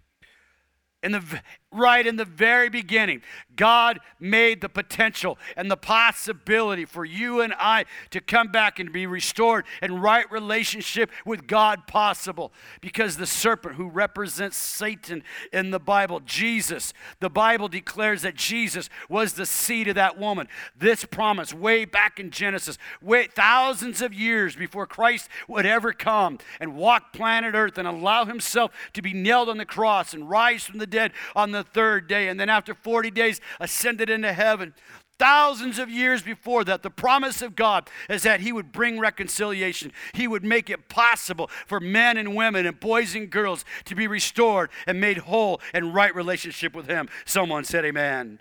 In 1.03 1.13
the, 1.13 1.41
right 1.71 2.05
in 2.05 2.17
the 2.17 2.25
very 2.25 2.69
beginning, 2.69 3.21
God 3.55 3.99
made 4.19 4.61
the 4.61 4.69
potential 4.69 5.37
and 5.55 5.71
the 5.71 5.77
possibility 5.77 6.85
for 6.85 7.05
you 7.05 7.41
and 7.41 7.53
I 7.57 7.85
to 8.09 8.19
come 8.19 8.49
back 8.49 8.79
and 8.79 8.91
be 8.91 9.05
restored 9.05 9.65
and 9.81 10.01
right 10.01 10.29
relationship 10.31 11.11
with 11.25 11.47
God 11.47 11.87
possible. 11.87 12.51
Because 12.81 13.17
the 13.17 13.25
serpent 13.25 13.75
who 13.75 13.89
represents 13.89 14.57
Satan 14.57 15.23
in 15.53 15.71
the 15.71 15.79
Bible, 15.79 16.19
Jesus, 16.21 16.93
the 17.19 17.29
Bible 17.29 17.67
declares 17.67 18.21
that 18.23 18.35
Jesus 18.35 18.89
was 19.09 19.33
the 19.33 19.45
seed 19.45 19.87
of 19.87 19.95
that 19.95 20.17
woman. 20.17 20.47
This 20.77 21.05
promise, 21.05 21.53
way 21.53 21.85
back 21.85 22.19
in 22.19 22.31
Genesis, 22.31 22.77
way 23.01 23.27
thousands 23.27 24.01
of 24.01 24.13
years 24.13 24.55
before 24.55 24.85
Christ 24.87 25.29
would 25.47 25.65
ever 25.65 25.93
come 25.93 26.39
and 26.59 26.75
walk 26.75 27.13
planet 27.13 27.55
Earth 27.55 27.77
and 27.77 27.87
allow 27.87 28.25
himself 28.25 28.71
to 28.93 29.01
be 29.01 29.13
nailed 29.13 29.49
on 29.49 29.57
the 29.57 29.65
cross 29.65 30.13
and 30.13 30.29
rise 30.29 30.63
from 30.63 30.79
the 30.79 30.87
dead 30.87 31.11
on 31.35 31.51
the 31.51 31.60
third 31.63 32.07
day. 32.07 32.27
And 32.27 32.39
then 32.39 32.49
after 32.49 32.73
40 32.73 33.11
days, 33.11 33.41
ascended 33.59 34.09
into 34.09 34.33
heaven. 34.33 34.73
Thousands 35.21 35.77
of 35.77 35.87
years 35.87 36.23
before 36.23 36.63
that, 36.63 36.81
the 36.81 36.89
promise 36.89 37.43
of 37.43 37.55
God 37.55 37.87
is 38.09 38.23
that 38.23 38.39
He 38.39 38.51
would 38.51 38.71
bring 38.71 38.97
reconciliation. 38.97 39.91
He 40.13 40.27
would 40.27 40.43
make 40.43 40.67
it 40.67 40.89
possible 40.89 41.47
for 41.67 41.79
men 41.79 42.17
and 42.17 42.35
women 42.35 42.65
and 42.65 42.79
boys 42.79 43.13
and 43.13 43.29
girls 43.29 43.63
to 43.85 43.93
be 43.93 44.07
restored 44.07 44.71
and 44.87 44.99
made 44.99 45.19
whole 45.19 45.61
and 45.75 45.93
right 45.93 46.15
relationship 46.15 46.75
with 46.75 46.87
Him. 46.87 47.07
Someone 47.25 47.65
said, 47.65 47.85
Amen. 47.85 48.39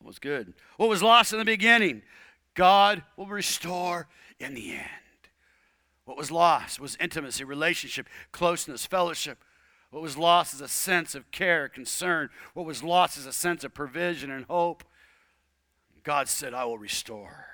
It 0.00 0.06
was 0.06 0.20
good. 0.20 0.54
What 0.76 0.88
was 0.88 1.02
lost 1.02 1.32
in 1.32 1.40
the 1.40 1.44
beginning, 1.44 2.02
God 2.54 3.02
will 3.16 3.26
restore 3.26 4.06
in 4.38 4.54
the 4.54 4.74
end. 4.74 4.82
What 6.04 6.16
was 6.16 6.30
lost 6.30 6.78
was 6.78 6.96
intimacy, 7.00 7.42
relationship, 7.42 8.06
closeness, 8.30 8.86
fellowship. 8.86 9.42
What 9.96 10.02
was 10.02 10.18
lost 10.18 10.52
is 10.52 10.60
a 10.60 10.68
sense 10.68 11.14
of 11.14 11.30
care, 11.30 11.70
concern. 11.70 12.28
What 12.52 12.66
was 12.66 12.82
lost 12.82 13.16
is 13.16 13.24
a 13.24 13.32
sense 13.32 13.64
of 13.64 13.72
provision 13.72 14.30
and 14.30 14.44
hope. 14.44 14.84
God 16.04 16.28
said, 16.28 16.52
I 16.52 16.66
will 16.66 16.76
restore. 16.76 17.46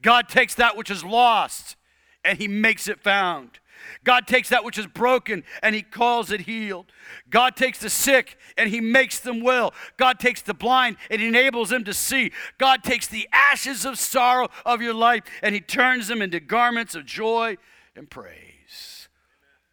God 0.00 0.26
takes 0.30 0.54
that 0.54 0.74
which 0.74 0.90
is 0.90 1.04
lost 1.04 1.76
and 2.24 2.38
he 2.38 2.48
makes 2.48 2.88
it 2.88 3.02
found. 3.02 3.58
God 4.04 4.26
takes 4.26 4.48
that 4.48 4.64
which 4.64 4.78
is 4.78 4.86
broken 4.86 5.44
and 5.62 5.74
he 5.74 5.82
calls 5.82 6.32
it 6.32 6.40
healed. 6.40 6.92
God 7.28 7.56
takes 7.56 7.78
the 7.78 7.90
sick 7.90 8.38
and 8.56 8.70
he 8.70 8.80
makes 8.80 9.20
them 9.20 9.42
well. 9.42 9.74
God 9.98 10.18
takes 10.18 10.40
the 10.40 10.54
blind 10.54 10.96
and 11.10 11.20
enables 11.20 11.68
them 11.68 11.84
to 11.84 11.92
see. 11.92 12.32
God 12.56 12.82
takes 12.82 13.06
the 13.06 13.28
ashes 13.34 13.84
of 13.84 13.98
sorrow 13.98 14.48
of 14.64 14.80
your 14.80 14.94
life 14.94 15.24
and 15.42 15.54
he 15.54 15.60
turns 15.60 16.08
them 16.08 16.22
into 16.22 16.40
garments 16.40 16.94
of 16.94 17.04
joy 17.04 17.58
and 17.94 18.08
praise. 18.08 19.10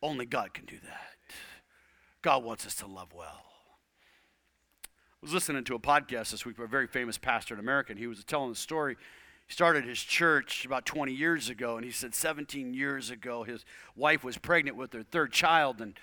Only 0.01 0.25
God 0.25 0.53
can 0.53 0.65
do 0.65 0.79
that. 0.83 1.16
God 2.21 2.43
wants 2.43 2.65
us 2.65 2.75
to 2.75 2.87
love 2.87 3.13
well. 3.13 3.43
I 4.85 5.19
was 5.21 5.33
listening 5.33 5.63
to 5.65 5.75
a 5.75 5.79
podcast 5.79 6.31
this 6.31 6.45
week 6.45 6.57
by 6.57 6.65
a 6.65 6.67
very 6.67 6.87
famous 6.87 7.17
pastor 7.17 7.53
in 7.53 7.59
America, 7.59 7.91
and 7.91 7.99
he 7.99 8.07
was 8.07 8.23
telling 8.23 8.49
the 8.49 8.55
story. 8.55 8.97
He 9.47 9.53
started 9.53 9.85
his 9.85 9.99
church 9.99 10.65
about 10.65 10.85
20 10.85 11.13
years 11.13 11.49
ago, 11.49 11.75
and 11.75 11.85
he 11.85 11.91
said 11.91 12.13
17 12.13 12.73
years 12.73 13.09
ago 13.09 13.43
his 13.43 13.65
wife 13.95 14.23
was 14.23 14.37
pregnant 14.37 14.77
with 14.77 14.91
their 14.91 15.03
third 15.03 15.31
child, 15.31 15.79
and 15.79 15.99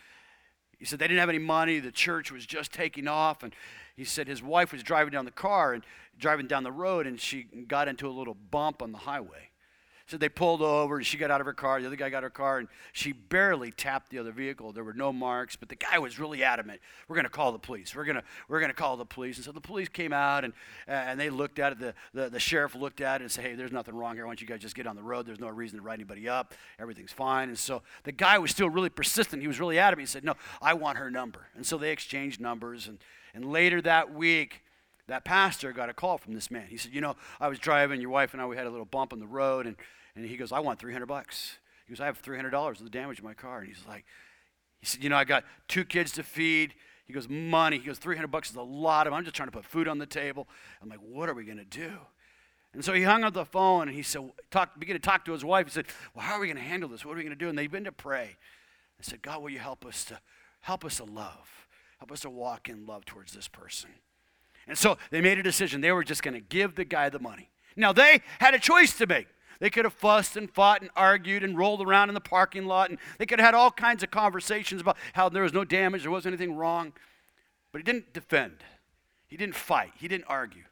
he 0.79 0.85
said 0.85 0.99
they 0.99 1.07
didn't 1.07 1.21
have 1.21 1.29
any 1.29 1.39
money. 1.39 1.79
The 1.79 1.93
church 1.93 2.33
was 2.33 2.47
just 2.47 2.73
taking 2.73 3.07
off, 3.07 3.43
and 3.43 3.55
he 3.97 4.05
said 4.05 4.27
his 4.27 4.43
wife 4.43 4.73
was 4.73 4.83
driving 4.83 5.13
down 5.13 5.25
the 5.25 5.31
car 5.31 5.73
and 5.73 5.85
driving 6.19 6.47
down 6.47 6.63
the 6.63 6.73
road, 6.73 7.07
and 7.07 7.21
she 7.21 7.43
got 7.43 7.89
into 7.89 8.09
a 8.09 8.11
little 8.11 8.35
bump 8.35 8.83
on 8.83 8.93
the 8.93 8.99
highway. 8.99 9.51
So 10.07 10.19
they 10.19 10.29
pulled 10.29 10.61
over, 10.61 10.97
and 10.97 11.07
she 11.07 11.17
got 11.17 11.31
out 11.31 11.41
of 11.41 11.47
her 11.47 11.55
car. 11.55 11.81
The 11.81 11.87
other 11.87 11.97
guy 11.97 12.11
got 12.11 12.23
her 12.23 12.31
car, 12.31 12.59
and 12.59 12.69
she 12.93 13.13
barely 13.13 13.71
tapped 13.71 14.11
the 14.11 14.19
other 14.19 14.33
vehicle. 14.33 14.71
There 14.71 14.85
were 14.85 14.93
no 14.93 15.15
marks, 15.15 15.57
but 15.57 15.71
the 15.71 15.77
guy 15.77 15.99
was 15.99 16.19
really 16.19 16.43
adamant. 16.43 16.81
We're 17.09 17.17
going 17.17 17.25
to 17.25 17.31
call 17.31 17.53
the 17.53 17.59
police. 17.59 17.97
We're 17.97 18.05
going 18.05 18.17
to 18.17 18.23
we're 18.49 18.61
going 18.61 18.71
to 18.71 18.77
call 18.77 18.99
the 18.99 19.07
police. 19.07 19.37
And 19.37 19.45
so 19.47 19.53
the 19.53 19.63
police 19.63 19.89
came 19.89 20.13
out, 20.13 20.45
and 20.45 20.53
and 20.87 21.19
they 21.19 21.31
looked 21.31 21.59
at 21.59 21.73
it. 21.73 21.79
The, 21.79 21.95
the 22.13 22.29
the 22.29 22.41
sheriff 22.41 22.75
looked 22.75 23.01
at 23.01 23.23
it 23.23 23.25
and 23.25 23.33
said, 23.33 23.45
"Hey, 23.45 23.55
there's 23.55 23.73
nothing 23.73 23.95
wrong 23.95 24.15
here. 24.15 24.27
Why 24.27 24.31
don't 24.31 24.43
you 24.43 24.47
guys 24.47 24.61
just 24.61 24.75
get 24.75 24.87
on 24.87 24.95
the 24.95 25.03
road? 25.03 25.25
There's 25.25 25.41
no 25.41 25.49
reason 25.49 25.79
to 25.79 25.83
write 25.83 25.95
anybody 25.95 26.29
up. 26.29 26.53
Everything's 26.79 27.13
fine." 27.13 27.49
And 27.49 27.59
so 27.59 27.83
the 28.03 28.13
guy 28.13 28.39
was 28.39 28.51
still 28.51 28.69
really 28.69 28.91
persistent. 28.91 29.41
He 29.41 29.49
was 29.49 29.59
really 29.59 29.79
adamant. 29.79 30.07
He 30.09 30.13
said, 30.13 30.25
"No, 30.25 30.35
I 30.61 30.75
want 30.75 30.99
her 30.99 31.11
number." 31.11 31.47
And 31.57 31.65
so 31.65 31.79
they 31.79 31.93
exchanged 31.93 32.41
numbers, 32.41 32.89
and 32.89 32.99
and 33.33 33.51
later 33.51 33.81
that 33.81 34.13
week 34.13 34.64
that 35.09 35.25
pastor 35.25 35.73
got 35.73 35.89
a 35.89 35.95
call 35.95 36.19
from 36.19 36.35
this 36.35 36.51
man. 36.51 36.67
He 36.69 36.77
said, 36.77 36.93
You 36.93 37.01
know, 37.01 37.17
I 37.41 37.49
was 37.49 37.59
driving, 37.59 38.01
your 38.01 38.11
wife 38.11 38.33
and 38.33 38.43
I, 38.43 38.47
we 38.47 38.57
had 38.57 38.67
a 38.67 38.71
little 38.71 38.87
bump 38.87 39.13
on 39.13 39.19
the 39.19 39.27
road, 39.27 39.67
and 39.67 39.77
and 40.17 40.25
he 40.25 40.37
goes, 40.37 40.53
I 40.53 40.61
want 40.61 40.79
300 40.79 41.07
bucks. 41.07 41.59
He 41.87 41.93
goes, 41.93 42.01
I 42.01 42.07
have 42.07 42.23
$300 42.23 42.71
of 42.71 42.85
the 42.85 42.91
damage 42.91 43.19
in 43.19 43.25
my 43.25 43.35
car. 43.35 43.59
And 43.59 43.69
he's 43.69 43.85
like, 43.87 44.05
he 44.81 44.87
said, 44.87 45.03
you 45.03 45.11
know, 45.11 45.17
I 45.17 45.25
got 45.25 45.45
two 45.69 45.85
kids 45.85 46.13
to 46.13 46.23
feed. 46.23 46.75
He 47.05 47.13
goes, 47.13 47.29
money. 47.29 47.79
He 47.79 47.87
goes, 47.87 47.99
300 47.99 48.29
bucks 48.29 48.51
is 48.51 48.57
a 48.57 48.63
lot 48.63 49.07
of 49.07 49.13
I'm 49.13 49.25
just 49.25 49.37
trying 49.37 49.49
to 49.49 49.53
put 49.53 49.65
food 49.65 49.89
on 49.89 49.99
the 49.99 50.07
table. 50.07 50.49
I'm 50.83 50.89
like, 50.89 51.01
what 51.01 51.29
are 51.29 51.35
we 51.35 51.45
going 51.45 51.59
to 51.59 51.65
do? 51.65 51.93
And 52.73 52.85
so 52.85 52.93
he 52.93 53.03
hung 53.03 53.23
up 53.23 53.35
the 53.35 53.45
phone 53.45 53.89
and 53.89 53.97
he 53.97 54.03
said, 54.03 54.31
talk, 54.51 54.79
began 54.79 54.95
to 54.95 55.01
talk 55.01 55.25
to 55.27 55.33
his 55.33 55.45
wife. 55.45 55.67
He 55.67 55.73
said, 55.73 55.87
well, 56.15 56.25
how 56.25 56.35
are 56.35 56.41
we 56.41 56.47
going 56.47 56.57
to 56.57 56.63
handle 56.63 56.89
this? 56.89 57.05
What 57.05 57.13
are 57.13 57.17
we 57.17 57.23
going 57.23 57.37
to 57.37 57.45
do? 57.45 57.49
And 57.49 57.59
they 57.59 57.67
began 57.67 57.85
to 57.85 57.93
pray. 57.93 58.37
I 58.99 59.03
said, 59.03 59.23
God, 59.23 59.43
will 59.43 59.51
you 59.51 59.59
help 59.59 59.85
us 59.85 60.05
to 60.07 60.19
help 60.61 60.85
us 60.85 60.97
to 60.97 61.05
love? 61.05 61.67
Help 61.99 62.11
us 62.11 62.21
to 62.21 62.31
walk 62.31 62.69
in 62.69 62.87
love 62.87 63.05
towards 63.05 63.33
this 63.33 63.49
person. 63.49 63.91
And 64.67 64.79
so 64.79 64.99
they 65.11 65.21
made 65.21 65.39
a 65.39 65.43
decision. 65.43 65.81
They 65.81 65.93
were 65.93 66.05
just 66.05 66.23
going 66.23 66.35
to 66.35 66.41
give 66.41 66.75
the 66.75 66.85
guy 66.85 67.09
the 67.09 67.19
money. 67.19 67.51
Now 67.77 67.93
they 67.93 68.23
had 68.39 68.55
a 68.55 68.59
choice 68.59 68.97
to 68.99 69.07
make. 69.07 69.27
They 69.61 69.71
could 69.71 69.85
have 69.85 69.95
fussed 69.95 70.37
and 70.37 70.51
fought 70.51 70.83
and 70.83 70.91
argued 70.97 71.43
and 71.43 71.57
rolled 71.57 71.81
around 71.81 72.09
in 72.09 72.15
the 72.15 72.21
parking 72.21 72.67
lot, 72.67 72.91
and 72.91 72.99
they 73.19 73.27
could 73.27 73.39
have 73.39 73.47
had 73.47 73.55
all 73.55 73.71
kinds 73.71 74.03
of 74.03 74.11
conversations 74.11 74.81
about 74.81 74.97
how 75.13 75.29
there 75.29 75.43
was 75.43 75.53
no 75.53 75.65
damage, 75.65 76.03
there 76.03 76.11
wasn't 76.11 76.35
anything 76.35 76.57
wrong. 76.57 76.93
But 77.73 77.79
he 77.79 77.85
didn't 77.85 78.13
defend, 78.13 78.65
he 79.27 79.37
didn't 79.37 79.55
fight, 79.55 79.93
he 79.97 80.09
didn't 80.09 80.27
argue. 80.29 80.65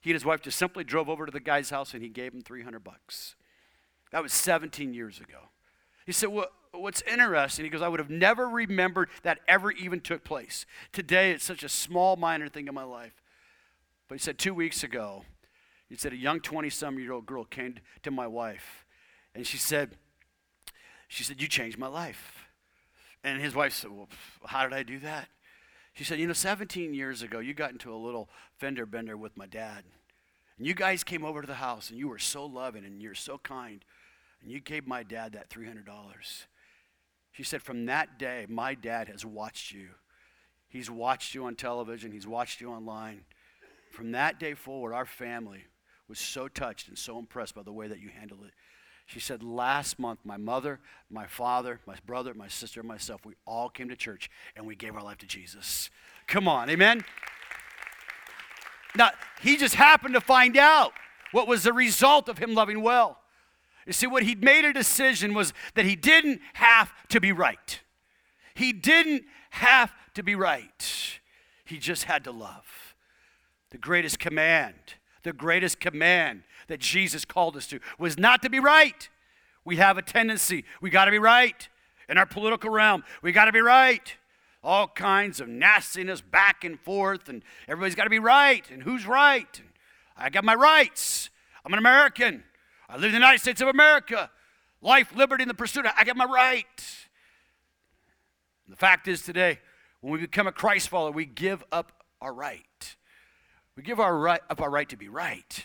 He 0.00 0.10
and 0.10 0.14
his 0.14 0.24
wife 0.24 0.40
just 0.40 0.58
simply 0.58 0.84
drove 0.84 1.08
over 1.08 1.26
to 1.26 1.32
the 1.32 1.40
guy's 1.40 1.70
house 1.70 1.92
and 1.92 2.02
he 2.02 2.08
gave 2.08 2.32
him 2.32 2.40
300 2.40 2.82
bucks. 2.82 3.34
That 4.12 4.22
was 4.22 4.32
17 4.32 4.94
years 4.94 5.20
ago. 5.20 5.50
He 6.06 6.12
said, 6.12 6.30
well, 6.30 6.48
What's 6.72 7.02
interesting, 7.02 7.64
he 7.64 7.70
goes, 7.70 7.82
I 7.82 7.88
would 7.88 7.98
have 7.98 8.10
never 8.10 8.48
remembered 8.48 9.08
that 9.22 9.40
ever 9.48 9.72
even 9.72 10.00
took 10.00 10.22
place. 10.22 10.66
Today, 10.92 11.32
it's 11.32 11.44
such 11.44 11.64
a 11.64 11.68
small, 11.68 12.16
minor 12.16 12.48
thing 12.48 12.68
in 12.68 12.74
my 12.74 12.84
life. 12.84 13.19
But 14.10 14.16
he 14.16 14.22
said, 14.24 14.38
Two 14.38 14.54
weeks 14.54 14.82
ago, 14.82 15.22
he 15.88 15.94
said, 15.94 16.12
a 16.12 16.16
young 16.16 16.40
20 16.40 16.68
some 16.68 16.98
year 16.98 17.12
old 17.12 17.26
girl 17.26 17.44
came 17.44 17.76
to 18.02 18.10
my 18.10 18.26
wife 18.26 18.84
and 19.36 19.46
she 19.46 19.56
said, 19.56 19.92
she 21.06 21.22
said, 21.22 21.40
you 21.40 21.46
changed 21.46 21.78
my 21.78 21.86
life. 21.86 22.46
And 23.22 23.40
his 23.40 23.54
wife 23.54 23.72
said, 23.72 23.92
well, 23.92 24.08
how 24.46 24.64
did 24.64 24.72
I 24.72 24.82
do 24.82 24.98
that? 24.98 25.28
She 25.94 26.02
said, 26.02 26.18
you 26.18 26.26
know, 26.26 26.32
17 26.32 26.92
years 26.92 27.22
ago, 27.22 27.38
you 27.38 27.54
got 27.54 27.70
into 27.70 27.92
a 27.92 27.94
little 27.94 28.28
fender 28.58 28.84
bender 28.84 29.16
with 29.16 29.36
my 29.36 29.46
dad. 29.46 29.84
And 30.58 30.66
you 30.66 30.74
guys 30.74 31.04
came 31.04 31.24
over 31.24 31.40
to 31.40 31.46
the 31.46 31.54
house 31.54 31.88
and 31.88 31.96
you 31.96 32.08
were 32.08 32.18
so 32.18 32.44
loving 32.46 32.84
and 32.84 33.00
you're 33.00 33.14
so 33.14 33.38
kind. 33.38 33.84
And 34.42 34.50
you 34.50 34.58
gave 34.58 34.88
my 34.88 35.04
dad 35.04 35.34
that 35.34 35.50
$300. 35.50 35.84
She 37.30 37.44
said, 37.44 37.62
from 37.62 37.86
that 37.86 38.18
day, 38.18 38.46
my 38.48 38.74
dad 38.74 39.06
has 39.06 39.24
watched 39.24 39.70
you. 39.70 39.90
He's 40.68 40.90
watched 40.90 41.32
you 41.32 41.44
on 41.44 41.54
television, 41.54 42.10
he's 42.10 42.26
watched 42.26 42.60
you 42.60 42.72
online. 42.72 43.22
From 43.90 44.12
that 44.12 44.38
day 44.38 44.54
forward, 44.54 44.94
our 44.94 45.04
family 45.04 45.64
was 46.08 46.18
so 46.18 46.48
touched 46.48 46.88
and 46.88 46.96
so 46.96 47.18
impressed 47.18 47.54
by 47.54 47.62
the 47.62 47.72
way 47.72 47.88
that 47.88 48.00
you 48.00 48.08
handled 48.08 48.44
it. 48.44 48.52
She 49.06 49.18
said, 49.20 49.42
Last 49.42 49.98
month, 49.98 50.20
my 50.24 50.36
mother, 50.36 50.78
my 51.10 51.26
father, 51.26 51.80
my 51.86 51.96
brother, 52.06 52.32
my 52.32 52.48
sister, 52.48 52.80
and 52.80 52.88
myself, 52.88 53.26
we 53.26 53.34
all 53.46 53.68
came 53.68 53.88
to 53.88 53.96
church 53.96 54.30
and 54.54 54.66
we 54.66 54.76
gave 54.76 54.94
our 54.94 55.02
life 55.02 55.18
to 55.18 55.26
Jesus. 55.26 55.90
Come 56.28 56.46
on, 56.46 56.70
amen? 56.70 57.04
Now, 58.96 59.10
he 59.40 59.56
just 59.56 59.74
happened 59.74 60.14
to 60.14 60.20
find 60.20 60.56
out 60.56 60.92
what 61.32 61.48
was 61.48 61.64
the 61.64 61.72
result 61.72 62.28
of 62.28 62.38
him 62.38 62.54
loving 62.54 62.82
well. 62.82 63.18
You 63.86 63.92
see, 63.92 64.06
what 64.06 64.22
he'd 64.22 64.44
made 64.44 64.64
a 64.64 64.72
decision 64.72 65.34
was 65.34 65.52
that 65.74 65.84
he 65.84 65.96
didn't 65.96 66.40
have 66.54 66.92
to 67.08 67.20
be 67.20 67.32
right. 67.32 67.80
He 68.54 68.72
didn't 68.72 69.24
have 69.50 69.92
to 70.14 70.22
be 70.22 70.34
right. 70.34 71.18
He 71.64 71.78
just 71.78 72.04
had 72.04 72.24
to 72.24 72.30
love. 72.30 72.89
The 73.70 73.78
greatest 73.78 74.18
command 74.18 74.74
the 75.22 75.32
greatest 75.32 75.80
command 75.80 76.42
that 76.68 76.80
Jesus 76.80 77.24
called 77.24 77.56
us 77.56 77.66
to 77.68 77.80
was 77.98 78.18
not 78.18 78.42
to 78.42 78.50
be 78.50 78.58
right. 78.58 79.08
We 79.64 79.76
have 79.76 79.98
a 79.98 80.02
tendency, 80.02 80.64
we 80.80 80.90
got 80.90 81.04
to 81.06 81.10
be 81.10 81.18
right. 81.18 81.68
In 82.08 82.18
our 82.18 82.26
political 82.26 82.70
realm, 82.70 83.04
we 83.22 83.30
got 83.30 83.44
to 83.44 83.52
be 83.52 83.60
right. 83.60 84.16
All 84.64 84.88
kinds 84.88 85.40
of 85.40 85.48
nastiness 85.48 86.20
back 86.20 86.64
and 86.64 86.78
forth, 86.80 87.28
and 87.28 87.42
everybody's 87.68 87.94
got 87.94 88.04
to 88.04 88.10
be 88.10 88.18
right. 88.18 88.68
And 88.70 88.82
who's 88.82 89.06
right? 89.06 89.58
And 89.58 89.68
I 90.16 90.28
got 90.28 90.44
my 90.44 90.54
rights. 90.54 91.30
I'm 91.64 91.72
an 91.72 91.78
American. 91.78 92.42
I 92.88 92.94
live 92.94 93.04
in 93.04 93.12
the 93.12 93.18
United 93.18 93.38
States 93.38 93.60
of 93.60 93.68
America. 93.68 94.28
Life, 94.82 95.14
liberty, 95.14 95.44
and 95.44 95.50
the 95.50 95.54
pursuit. 95.54 95.86
Of. 95.86 95.92
I 95.96 96.04
got 96.04 96.16
my 96.16 96.24
right. 96.24 96.66
And 98.66 98.72
the 98.72 98.76
fact 98.76 99.06
is 99.06 99.22
today, 99.22 99.60
when 100.00 100.12
we 100.12 100.18
become 100.18 100.46
a 100.46 100.52
Christ 100.52 100.88
follower, 100.88 101.12
we 101.12 101.26
give 101.26 101.62
up 101.70 101.92
our 102.20 102.32
right. 102.32 102.96
We 103.80 103.84
give 103.84 103.98
our 103.98 104.14
right, 104.14 104.42
up 104.50 104.60
our 104.60 104.68
right 104.68 104.86
to 104.90 104.96
be 104.98 105.08
right, 105.08 105.64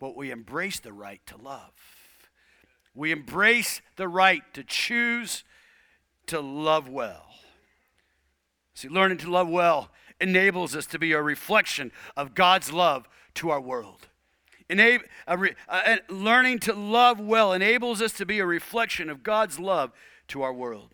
but 0.00 0.16
we 0.16 0.32
embrace 0.32 0.80
the 0.80 0.92
right 0.92 1.24
to 1.26 1.36
love. 1.36 1.70
We 2.92 3.12
embrace 3.12 3.82
the 3.94 4.08
right 4.08 4.42
to 4.54 4.64
choose 4.64 5.44
to 6.26 6.40
love 6.40 6.88
well. 6.88 7.26
See, 8.74 8.88
learning 8.88 9.18
to 9.18 9.30
love 9.30 9.48
well 9.48 9.90
enables 10.20 10.74
us 10.74 10.86
to 10.86 10.98
be 10.98 11.12
a 11.12 11.22
reflection 11.22 11.92
of 12.16 12.34
God's 12.34 12.72
love 12.72 13.08
to 13.34 13.50
our 13.50 13.60
world. 13.60 14.08
Enab- 14.68 15.04
re- 15.38 15.54
learning 16.08 16.58
to 16.58 16.72
love 16.72 17.20
well 17.20 17.52
enables 17.52 18.02
us 18.02 18.12
to 18.14 18.26
be 18.26 18.40
a 18.40 18.44
reflection 18.44 19.08
of 19.08 19.22
God's 19.22 19.60
love 19.60 19.92
to 20.26 20.42
our 20.42 20.52
world. 20.52 20.88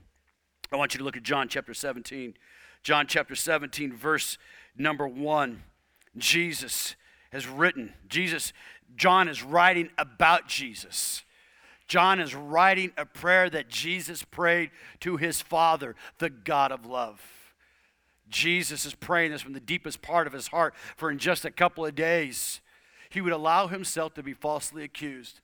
I 0.71 0.77
want 0.77 0.93
you 0.93 0.99
to 0.99 1.05
look 1.05 1.17
at 1.17 1.23
John 1.23 1.49
chapter 1.49 1.73
17. 1.73 2.35
John 2.83 3.07
chapter 3.07 3.35
17, 3.35 3.95
verse 3.95 4.37
number 4.77 5.09
1. 5.09 5.63
Jesus 6.17 6.97
has 7.31 7.47
written. 7.47 7.95
Jesus, 8.09 8.53
John 8.97 9.29
is 9.29 9.43
writing 9.43 9.91
about 9.99 10.49
Jesus. 10.49 11.25
John 11.89 12.21
is 12.21 12.35
writing 12.35 12.93
a 12.97 13.05
prayer 13.05 13.51
that 13.51 13.69
Jesus 13.69 14.23
prayed 14.23 14.71
to 15.01 15.17
his 15.17 15.43
Father, 15.43 15.95
the 16.19 16.31
God 16.31 16.73
of 16.73 16.87
love. 16.87 17.21
Jesus 18.29 18.87
is 18.87 18.95
praying 18.95 19.31
this 19.31 19.43
from 19.43 19.53
the 19.53 19.61
deepest 19.61 20.01
part 20.01 20.27
of 20.27 20.33
his 20.33 20.49
heart, 20.49 20.75
for 20.97 21.11
in 21.11 21.19
just 21.19 21.45
a 21.45 21.51
couple 21.51 21.85
of 21.85 21.95
days, 21.95 22.61
he 23.11 23.21
would 23.21 23.33
allow 23.33 23.67
himself 23.67 24.15
to 24.15 24.23
be 24.23 24.33
falsely 24.33 24.83
accused. 24.83 25.41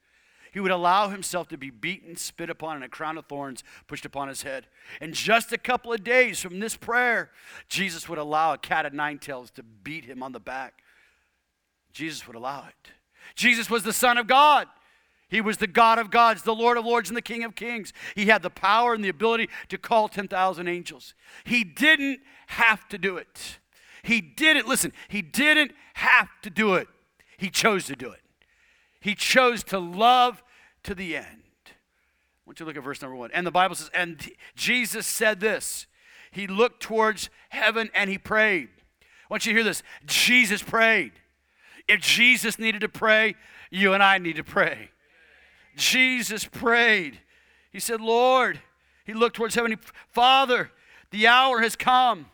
He 0.52 0.60
would 0.60 0.70
allow 0.70 1.08
himself 1.08 1.48
to 1.48 1.58
be 1.58 1.70
beaten, 1.70 2.16
spit 2.16 2.50
upon, 2.50 2.76
and 2.76 2.84
a 2.84 2.88
crown 2.88 3.18
of 3.18 3.26
thorns 3.26 3.62
pushed 3.86 4.04
upon 4.04 4.28
his 4.28 4.42
head. 4.42 4.66
In 5.00 5.12
just 5.12 5.52
a 5.52 5.58
couple 5.58 5.92
of 5.92 6.04
days 6.04 6.40
from 6.40 6.60
this 6.60 6.76
prayer, 6.76 7.30
Jesus 7.68 8.08
would 8.08 8.18
allow 8.18 8.52
a 8.52 8.58
cat 8.58 8.86
of 8.86 8.92
nine 8.92 9.18
tails 9.18 9.50
to 9.52 9.62
beat 9.62 10.04
him 10.04 10.22
on 10.22 10.32
the 10.32 10.40
back. 10.40 10.82
Jesus 11.92 12.26
would 12.26 12.36
allow 12.36 12.66
it. 12.68 12.92
Jesus 13.34 13.68
was 13.68 13.82
the 13.82 13.92
Son 13.92 14.18
of 14.18 14.26
God. 14.26 14.68
He 15.28 15.42
was 15.42 15.58
the 15.58 15.66
God 15.66 15.98
of 15.98 16.10
gods, 16.10 16.42
the 16.42 16.54
Lord 16.54 16.78
of 16.78 16.86
lords, 16.86 17.10
and 17.10 17.16
the 17.16 17.22
King 17.22 17.44
of 17.44 17.54
kings. 17.54 17.92
He 18.14 18.26
had 18.26 18.42
the 18.42 18.50
power 18.50 18.94
and 18.94 19.04
the 19.04 19.10
ability 19.10 19.50
to 19.68 19.76
call 19.76 20.08
10,000 20.08 20.68
angels. 20.68 21.14
He 21.44 21.64
didn't 21.64 22.20
have 22.46 22.88
to 22.88 22.98
do 22.98 23.18
it. 23.18 23.58
He 24.02 24.22
didn't, 24.22 24.66
listen, 24.66 24.92
he 25.08 25.20
didn't 25.20 25.72
have 25.94 26.28
to 26.42 26.50
do 26.50 26.74
it. 26.74 26.88
He 27.36 27.50
chose 27.50 27.84
to 27.86 27.96
do 27.96 28.10
it. 28.10 28.20
He 29.08 29.14
chose 29.14 29.64
to 29.64 29.78
love 29.78 30.42
to 30.82 30.94
the 30.94 31.16
end. 31.16 31.26
I 31.66 31.70
want 32.44 32.60
you 32.60 32.64
to 32.64 32.66
look 32.66 32.76
at 32.76 32.82
verse 32.82 33.00
number 33.00 33.16
one. 33.16 33.30
And 33.32 33.46
the 33.46 33.50
Bible 33.50 33.74
says, 33.74 33.90
and 33.94 34.20
Jesus 34.54 35.06
said 35.06 35.40
this. 35.40 35.86
He 36.30 36.46
looked 36.46 36.82
towards 36.82 37.30
heaven 37.48 37.88
and 37.94 38.10
he 38.10 38.18
prayed. 38.18 38.68
I 39.00 39.26
want 39.30 39.46
you 39.46 39.52
to 39.52 39.56
hear 39.56 39.64
this. 39.64 39.82
Jesus 40.04 40.62
prayed. 40.62 41.12
If 41.88 42.02
Jesus 42.02 42.58
needed 42.58 42.82
to 42.82 42.88
pray, 42.90 43.34
you 43.70 43.94
and 43.94 44.02
I 44.02 44.18
need 44.18 44.36
to 44.36 44.44
pray. 44.44 44.90
Jesus 45.74 46.44
prayed. 46.44 47.18
He 47.72 47.80
said, 47.80 48.02
Lord, 48.02 48.60
he 49.06 49.14
looked 49.14 49.36
towards 49.36 49.54
heaven. 49.54 49.74
Father, 50.08 50.70
the 51.12 51.28
hour 51.28 51.62
has 51.62 51.76
come. 51.76 52.26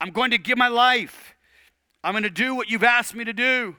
I'm 0.00 0.10
going 0.10 0.32
to 0.32 0.38
give 0.38 0.58
my 0.58 0.66
life. 0.66 1.36
I'm 2.02 2.14
going 2.14 2.24
to 2.24 2.30
do 2.30 2.56
what 2.56 2.68
you've 2.68 2.82
asked 2.82 3.14
me 3.14 3.22
to 3.22 3.32
do. 3.32 3.76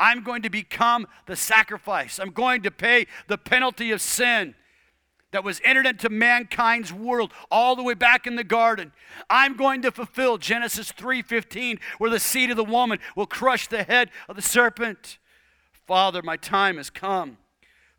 I'm 0.00 0.24
going 0.24 0.42
to 0.42 0.50
become 0.50 1.06
the 1.26 1.36
sacrifice. 1.36 2.18
I'm 2.18 2.30
going 2.30 2.62
to 2.62 2.70
pay 2.70 3.06
the 3.28 3.38
penalty 3.38 3.92
of 3.92 4.00
sin 4.00 4.54
that 5.30 5.44
was 5.44 5.60
entered 5.62 5.86
into 5.86 6.08
mankind's 6.08 6.92
world 6.92 7.32
all 7.50 7.76
the 7.76 7.82
way 7.82 7.94
back 7.94 8.26
in 8.26 8.34
the 8.34 8.42
garden. 8.42 8.92
I'm 9.28 9.56
going 9.56 9.82
to 9.82 9.92
fulfill 9.92 10.38
Genesis 10.38 10.90
3:15 10.90 11.78
where 11.98 12.10
the 12.10 12.18
seed 12.18 12.50
of 12.50 12.56
the 12.56 12.64
woman 12.64 12.98
will 13.14 13.26
crush 13.26 13.68
the 13.68 13.84
head 13.84 14.10
of 14.28 14.36
the 14.36 14.42
serpent. 14.42 15.18
Father, 15.86 16.22
my 16.22 16.36
time 16.36 16.78
has 16.78 16.90
come. 16.90 17.36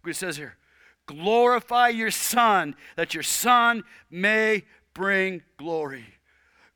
It 0.05 0.15
says 0.15 0.37
here, 0.37 0.57
glorify 1.05 1.89
your 1.89 2.11
son 2.11 2.75
that 2.95 3.13
your 3.13 3.23
son 3.23 3.83
may 4.09 4.63
bring 4.93 5.43
glory. 5.57 6.05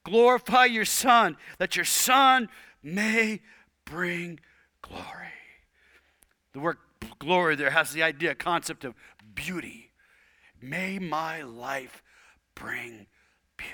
Glorify 0.03 0.65
your 0.65 0.85
son 0.85 1.35
that 1.57 1.75
your 1.75 1.85
son 1.85 2.47
may 2.83 3.41
bring 3.85 4.39
glory. 4.87 5.33
The 6.53 6.59
word 6.59 6.77
glory 7.19 7.55
there 7.55 7.71
has 7.71 7.91
the 7.91 8.03
idea, 8.03 8.35
concept 8.35 8.83
of 8.83 8.93
beauty. 9.33 9.91
May 10.61 10.99
my 10.99 11.41
life 11.41 12.01
bring 12.55 13.07
beauty. 13.57 13.73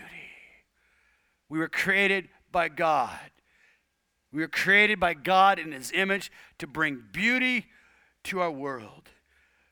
We 1.50 1.60
were 1.60 1.69
created 1.69 2.30
by 2.52 2.69
God. 2.69 3.19
We 4.32 4.41
were 4.41 4.47
created 4.47 5.00
by 5.00 5.13
God 5.13 5.60
in 5.60 5.71
His 5.71 5.91
image 5.91 6.32
to 6.58 6.67
bring 6.67 7.04
beauty 7.12 7.67
to 8.26 8.39
our 8.39 8.52
world. 8.52 9.10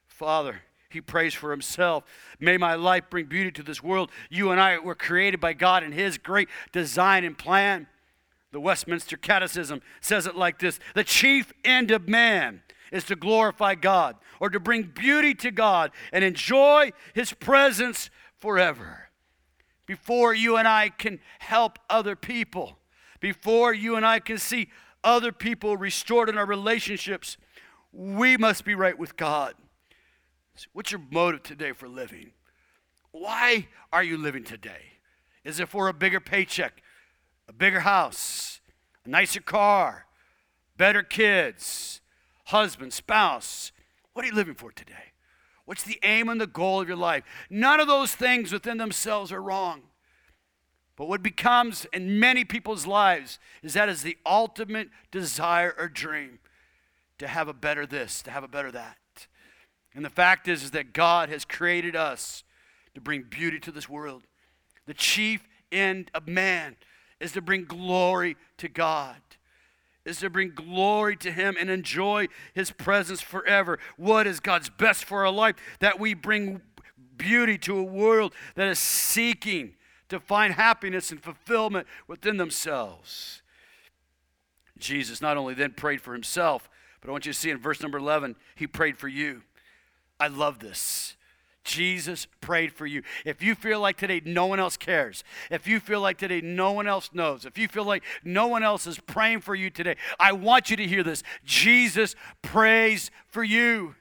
Father, 0.08 0.62
he 0.90 1.02
prays 1.02 1.34
for 1.34 1.52
himself. 1.52 2.04
May 2.40 2.58
my 2.58 2.74
life 2.74 3.04
bring 3.10 3.28
beauty 3.28 3.52
to 3.52 3.64
this 3.64 3.84
world. 3.84 4.10
You 4.30 4.52
and 4.52 4.60
I 4.60 4.80
were 4.80 4.96
created 4.96 5.40
by 5.40 5.54
God 5.54 5.84
in 5.84 5.92
His 5.92 6.18
great 6.18 6.50
design 6.72 7.24
and 7.24 7.38
plan. 7.38 7.88
The 8.52 8.60
Westminster 8.60 9.18
Catechism 9.18 9.82
says 10.02 10.26
it 10.26 10.36
like 10.36 10.60
this 10.60 10.80
The 10.96 11.04
chief 11.04 11.54
end 11.64 11.92
of 11.92 12.08
man 12.08 12.62
is 12.92 13.04
to 13.06 13.16
glorify 13.16 13.76
God 13.76 14.16
or 14.40 14.50
to 14.50 14.60
bring 14.60 14.84
beauty 14.84 15.34
to 15.36 15.52
God 15.52 15.92
and 16.12 16.24
enjoy 16.24 16.92
His 17.14 17.34
presence 17.34 18.10
forever. 18.38 19.10
Before 19.86 20.34
you 20.34 20.58
and 20.58 20.68
I 20.68 20.90
can 20.90 21.20
help 21.40 21.80
other 21.90 22.16
people, 22.16 22.78
before 23.20 23.74
you 23.74 23.96
and 23.96 24.06
I 24.06 24.20
can 24.20 24.38
see 24.38 24.70
other 25.04 25.32
people 25.32 25.78
restored 25.78 26.30
in 26.30 26.38
our 26.38 26.46
relationships, 26.46 27.38
we 27.92 28.38
must 28.38 28.66
be 28.66 28.76
right 28.76 28.98
with 28.98 29.16
God. 29.16 29.56
What's 30.74 30.92
your 30.92 31.02
motive 31.10 31.44
today 31.44 31.72
for 31.72 31.88
living? 31.88 32.32
Why 33.12 33.68
are 33.92 34.04
you 34.04 34.18
living 34.18 34.44
today? 34.44 35.00
Is 35.44 35.60
it 35.60 35.70
for 35.70 35.88
a 35.88 35.94
bigger 35.94 36.20
paycheck, 36.20 36.84
a 37.50 37.54
bigger 37.54 37.80
house, 37.82 38.62
a 39.06 39.10
nicer 39.10 39.42
car, 39.42 40.06
better 40.78 41.02
kids, 41.02 42.00
husband, 42.46 42.94
spouse? 42.94 43.72
What 44.14 44.24
are 44.24 44.28
you 44.28 44.36
living 44.36 44.54
for 44.54 44.72
today? 44.72 45.14
What's 45.66 45.84
the 45.84 46.00
aim 46.04 46.30
and 46.30 46.40
the 46.40 46.48
goal 46.48 46.80
of 46.80 46.88
your 46.88 46.98
life? 46.98 47.24
None 47.50 47.80
of 47.80 47.88
those 47.88 48.14
things 48.14 48.54
within 48.54 48.78
themselves 48.78 49.32
are 49.32 49.42
wrong. 49.42 49.82
But 50.96 51.08
what 51.08 51.24
becomes 51.24 51.86
in 51.92 52.20
many 52.20 52.46
people's 52.46 52.86
lives 52.86 53.40
is 53.64 53.74
that 53.74 53.90
is 53.90 54.04
the 54.04 54.18
ultimate 54.26 54.90
desire 55.12 55.74
or 55.78 55.88
dream 55.88 56.40
to 57.18 57.28
have 57.28 57.48
a 57.48 57.54
better 57.54 57.86
this, 57.86 58.22
to 58.24 58.32
have 58.32 58.44
a 58.44 58.48
better 58.48 58.72
that. 58.72 58.98
And 59.96 60.06
the 60.06 60.10
fact 60.10 60.48
is, 60.48 60.64
is 60.64 60.72
that 60.72 60.94
God 60.94 61.30
has 61.30 61.46
created 61.46 61.96
us 61.96 62.44
to 62.94 63.02
bring 63.02 63.24
beauty 63.24 63.60
to 63.62 63.72
this 63.72 63.90
world. 63.90 64.24
The 64.86 64.94
chief 64.94 65.48
end 65.72 66.12
of 66.14 66.28
man 66.28 66.76
is 67.20 67.32
to 67.34 67.42
bring 67.42 67.66
glory 67.66 68.38
to 68.58 68.68
God, 68.68 69.18
is 70.06 70.20
to 70.20 70.30
bring 70.30 70.52
glory 70.52 71.16
to 71.18 71.32
Him 71.32 71.56
and 71.60 71.70
enjoy 71.70 72.28
His 72.54 72.72
presence 72.72 73.22
forever. 73.22 73.80
What 73.98 74.28
is 74.28 74.40
God's 74.40 74.70
best 74.70 75.06
for 75.06 75.26
our 75.26 75.32
life? 75.32 75.56
That 75.80 76.00
we 76.00 76.14
bring 76.14 76.62
beauty 77.18 77.58
to 77.60 77.78
a 77.78 77.84
world 77.84 78.34
that 78.56 78.68
is 78.68 78.80
seeking 78.80 79.76
to 80.08 80.20
find 80.20 80.54
happiness 80.54 81.12
and 81.12 81.22
fulfillment 81.22 81.88
within 82.08 82.38
themselves. 82.38 83.42
Jesus 84.80 85.22
not 85.22 85.38
only 85.38 85.54
then 85.54 85.72
prayed 85.72 86.02
for 86.02 86.14
himself, 86.14 86.70
but 87.02 87.10
I 87.10 87.12
want 87.12 87.26
you 87.26 87.34
to 87.34 87.38
see 87.38 87.50
in 87.50 87.58
verse 87.58 87.82
number 87.82 87.98
11, 87.98 88.36
he 88.56 88.66
prayed 88.66 88.98
for 88.98 89.08
you. 89.08 89.44
I 90.20 90.28
love 90.28 90.60
this. 90.60 91.16
Jesus 91.70 92.26
prayed 92.42 92.74
for 92.74 92.88
you. 92.88 93.04
If 93.26 93.44
you 93.44 93.54
feel 93.54 93.80
like 93.80 93.96
today 93.96 94.22
no 94.26 94.48
one 94.48 94.60
else 94.60 94.76
cares, 94.76 95.24
if 95.52 95.68
you 95.68 95.80
feel 95.80 96.02
like 96.02 96.18
today 96.18 96.42
no 96.42 96.72
one 96.72 96.88
else 96.88 97.12
knows, 97.14 97.46
if 97.46 97.60
you 97.60 97.68
feel 97.68 97.84
like 97.84 98.04
no 98.24 98.48
one 98.48 98.64
else 98.64 98.88
is 98.88 99.00
praying 99.00 99.42
for 99.42 99.54
you 99.54 99.70
today, 99.70 99.96
I 100.20 100.32
want 100.32 100.72
you 100.72 100.78
to 100.78 100.88
hear 100.88 101.04
this. 101.04 101.22
Jesus 101.46 102.16
prays 102.42 103.12
for 103.28 103.44
you. 103.44 103.94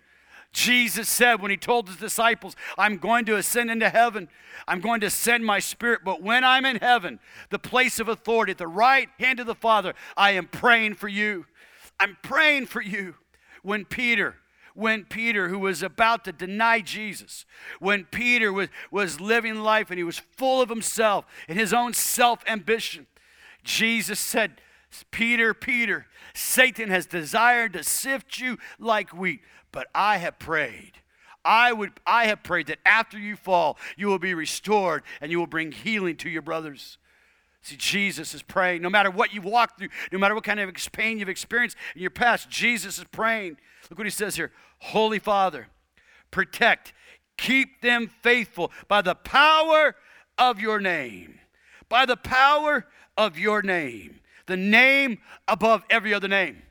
Jesus 0.51 1.11
said 1.11 1.43
when 1.43 1.51
he 1.51 1.59
told 1.59 1.89
his 1.89 1.99
disciples, 1.99 2.57
I'm 2.79 2.97
going 2.97 3.27
to 3.27 3.37
ascend 3.37 3.71
into 3.71 3.91
heaven, 3.91 4.31
I'm 4.67 4.81
going 4.81 5.03
to 5.03 5.11
send 5.11 5.45
my 5.45 5.59
spirit, 5.59 6.01
but 6.07 6.23
when 6.23 6.43
I'm 6.43 6.65
in 6.65 6.77
heaven, 6.77 7.21
the 7.51 7.59
place 7.59 8.01
of 8.01 8.09
authority, 8.09 8.53
at 8.53 8.59
the 8.59 8.67
right 8.67 9.11
hand 9.19 9.41
of 9.41 9.47
the 9.47 9.55
Father, 9.55 9.93
I 10.17 10.31
am 10.31 10.47
praying 10.47 10.95
for 10.95 11.09
you. 11.09 11.45
I'm 12.01 12.17
praying 12.23 12.67
for 12.67 12.81
you. 12.81 13.17
When 13.63 13.85
Peter, 13.85 14.37
when 14.79 15.05
Peter, 15.05 15.49
who 15.49 15.59
was 15.59 15.83
about 15.83 16.25
to 16.25 16.31
deny 16.31 16.81
Jesus, 16.81 17.45
when 17.81 18.05
Peter 18.05 18.53
was, 18.53 18.69
was 18.93 19.21
living 19.21 19.57
life 19.57 19.91
and 19.91 19.99
he 19.99 20.05
was 20.05 20.21
full 20.37 20.63
of 20.63 20.69
himself 20.69 21.27
and 21.49 21.59
his 21.59 21.73
own 21.73 21.93
self 21.93 22.45
ambition, 22.47 23.09
Jesus 23.65 24.21
said, 24.21 24.61
Peter, 25.11 25.53
Peter, 25.53 26.07
Satan 26.33 26.91
has 26.91 27.07
desired 27.07 27.73
to 27.73 27.83
sift 27.83 28.39
you 28.39 28.57
like 28.79 29.11
wheat, 29.11 29.41
but 29.73 29.89
I 29.97 30.19
have 30.19 30.39
prayed. 30.39 30.93
I 31.45 31.73
would 31.73 31.93
I 32.07 32.27
have 32.27 32.45
prayed 32.45 32.69
that 32.69 32.79
after 32.87 33.19
you 33.19 33.35
fall, 33.35 33.79
you 33.97 34.07
will 34.07 34.21
be 34.21 34.33
restored 34.33 35.03
and 35.21 35.33
you 35.33 35.41
will 35.41 35.49
bring 35.49 35.73
healing 35.73 36.17
to 36.19 36.31
your 36.31 36.43
brothers. 36.43 36.99
See, 37.63 37.77
Jesus 37.77 38.35
is 38.35 38.43
praying. 38.43 38.83
No 38.83 38.91
matter 38.91 39.11
what 39.11 39.35
you've 39.35 39.45
walked 39.45 39.79
through, 39.79 39.89
no 40.13 40.19
matter 40.19 40.35
what 40.35 40.45
kind 40.45 40.61
of 40.61 40.75
pain 40.93 41.19
you've 41.19 41.29
experienced 41.29 41.77
in 41.95 42.03
your 42.03 42.11
past, 42.11 42.49
Jesus 42.49 42.99
is 42.99 43.05
praying. 43.11 43.57
Look 43.91 43.99
what 43.99 44.07
he 44.07 44.11
says 44.11 44.37
here 44.37 44.53
Holy 44.79 45.19
Father, 45.19 45.69
protect, 46.31 46.93
keep 47.37 47.81
them 47.81 48.11
faithful 48.23 48.71
by 48.87 49.03
the 49.03 49.15
power 49.15 49.97
of 50.37 50.61
your 50.61 50.81
name. 50.81 51.41
By 51.89 52.07
the 52.07 52.17
power 52.17 52.87
of 53.17 53.39
your 53.39 53.63
name. 53.63 54.21
The 54.47 54.57
name 54.57 55.19
above 55.47 55.83
every 55.91 56.15
other 56.15 56.29
name. 56.29 56.63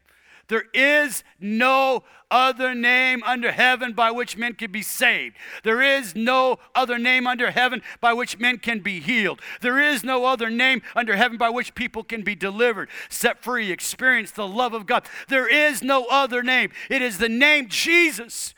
There 0.48 0.66
is 0.74 1.24
no 1.40 2.04
other 2.32 2.74
name 2.74 3.22
under 3.24 3.52
heaven 3.52 3.94
by 3.94 4.12
which 4.12 4.38
men 4.38 4.54
can 4.54 4.72
be 4.72 4.82
saved. 4.82 5.36
There 5.64 5.82
is 5.82 6.16
no 6.16 6.58
other 6.74 6.98
name 6.98 7.28
under 7.28 7.52
heaven 7.52 7.82
by 8.00 8.14
which 8.14 8.40
men 8.40 8.58
can 8.58 8.80
be 8.80 9.00
healed. 9.00 9.42
There 9.62 9.80
is 9.80 10.04
no 10.04 10.26
other 10.26 10.50
name 10.50 10.82
under 10.96 11.16
heaven 11.16 11.38
by 11.38 11.50
which 11.50 11.76
people 11.76 12.04
can 12.04 12.22
be 12.24 12.36
delivered, 12.36 12.90
set 13.10 13.44
free, 13.44 13.72
experience 13.72 14.32
the 14.32 14.48
love 14.48 14.74
of 14.74 14.86
God. 14.86 15.06
There 15.28 15.48
is 15.48 15.82
no 15.82 16.06
other 16.06 16.44
name. 16.44 16.72
It 16.90 17.02
is 17.02 17.18
the 17.18 17.30
name 17.30 17.68
Jesus 17.68 18.54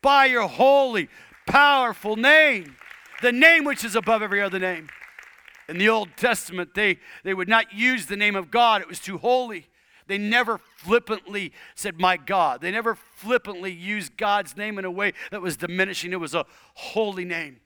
by 0.00 0.26
your 0.26 0.48
holy, 0.48 1.08
powerful 1.46 2.16
name, 2.16 2.76
the 3.22 3.32
name 3.32 3.64
which 3.64 3.84
is 3.84 3.96
above 3.96 4.22
every 4.22 4.40
other 4.40 4.58
name. 4.58 4.88
In 5.68 5.78
the 5.78 5.88
Old 5.88 6.10
Testament, 6.16 6.74
they, 6.74 6.98
they 7.24 7.34
would 7.34 7.48
not 7.48 7.72
use 7.72 8.06
the 8.06 8.16
name 8.16 8.36
of 8.36 8.50
God, 8.50 8.80
it 8.80 8.88
was 8.88 9.00
too 9.00 9.18
holy. 9.18 9.66
They 10.08 10.18
never 10.18 10.58
flippantly 10.58 11.52
said, 11.74 12.00
My 12.00 12.16
God. 12.16 12.60
They 12.60 12.70
never 12.70 12.94
flippantly 12.94 13.70
used 13.72 14.16
God's 14.16 14.56
name 14.56 14.78
in 14.78 14.84
a 14.84 14.90
way 14.90 15.12
that 15.30 15.40
was 15.40 15.56
diminishing. 15.56 16.12
It 16.12 16.20
was 16.20 16.34
a 16.34 16.46
holy 16.74 17.24
name. 17.24 17.60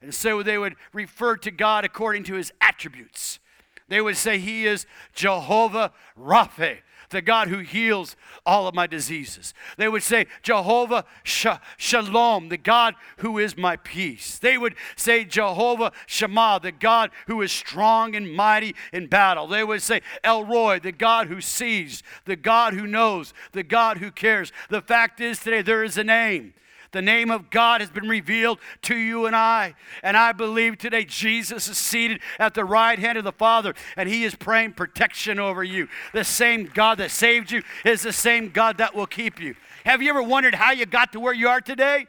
And 0.00 0.14
so 0.14 0.42
they 0.42 0.58
would 0.58 0.76
refer 0.92 1.36
to 1.38 1.50
God 1.50 1.84
according 1.84 2.24
to 2.24 2.34
his 2.34 2.52
attributes. 2.60 3.40
They 3.88 4.00
would 4.00 4.16
say, 4.16 4.38
He 4.38 4.66
is 4.66 4.86
Jehovah 5.14 5.92
Rapha, 6.20 6.78
the 7.10 7.22
God 7.22 7.48
who 7.48 7.58
heals 7.58 8.16
all 8.44 8.66
of 8.66 8.74
my 8.74 8.86
diseases. 8.86 9.54
They 9.76 9.88
would 9.88 10.02
say, 10.02 10.26
Jehovah 10.42 11.04
Shalom, 11.24 12.48
the 12.48 12.56
God 12.56 12.94
who 13.18 13.38
is 13.38 13.56
my 13.56 13.76
peace. 13.76 14.38
They 14.38 14.58
would 14.58 14.74
say, 14.96 15.24
Jehovah 15.24 15.92
Shema, 16.06 16.58
the 16.58 16.72
God 16.72 17.10
who 17.26 17.42
is 17.42 17.52
strong 17.52 18.14
and 18.14 18.32
mighty 18.32 18.74
in 18.92 19.06
battle. 19.06 19.46
They 19.46 19.64
would 19.64 19.82
say, 19.82 20.02
El 20.22 20.44
Roi, 20.44 20.78
the 20.78 20.92
God 20.92 21.28
who 21.28 21.40
sees, 21.40 22.02
the 22.24 22.36
God 22.36 22.74
who 22.74 22.86
knows, 22.86 23.34
the 23.52 23.62
God 23.62 23.98
who 23.98 24.10
cares. 24.10 24.52
The 24.68 24.82
fact 24.82 25.20
is, 25.20 25.38
today 25.38 25.62
there 25.62 25.84
is 25.84 25.98
a 25.98 26.04
name 26.04 26.54
the 26.92 27.02
name 27.02 27.30
of 27.30 27.50
God 27.50 27.80
has 27.80 27.90
been 27.90 28.08
revealed 28.08 28.58
to 28.82 28.96
you 28.96 29.26
and 29.26 29.34
I. 29.34 29.74
And 30.02 30.16
I 30.16 30.32
believe 30.32 30.78
today 30.78 31.04
Jesus 31.04 31.68
is 31.68 31.78
seated 31.78 32.20
at 32.38 32.54
the 32.54 32.64
right 32.64 32.98
hand 32.98 33.18
of 33.18 33.24
the 33.24 33.32
Father 33.32 33.74
and 33.96 34.08
he 34.08 34.24
is 34.24 34.34
praying 34.34 34.72
protection 34.72 35.38
over 35.38 35.62
you. 35.62 35.88
The 36.12 36.24
same 36.24 36.70
God 36.72 36.98
that 36.98 37.10
saved 37.10 37.50
you 37.50 37.62
is 37.84 38.02
the 38.02 38.12
same 38.12 38.50
God 38.50 38.78
that 38.78 38.94
will 38.94 39.06
keep 39.06 39.40
you. 39.40 39.54
Have 39.84 40.02
you 40.02 40.10
ever 40.10 40.22
wondered 40.22 40.54
how 40.54 40.72
you 40.72 40.86
got 40.86 41.12
to 41.12 41.20
where 41.20 41.34
you 41.34 41.48
are 41.48 41.60
today? 41.60 42.06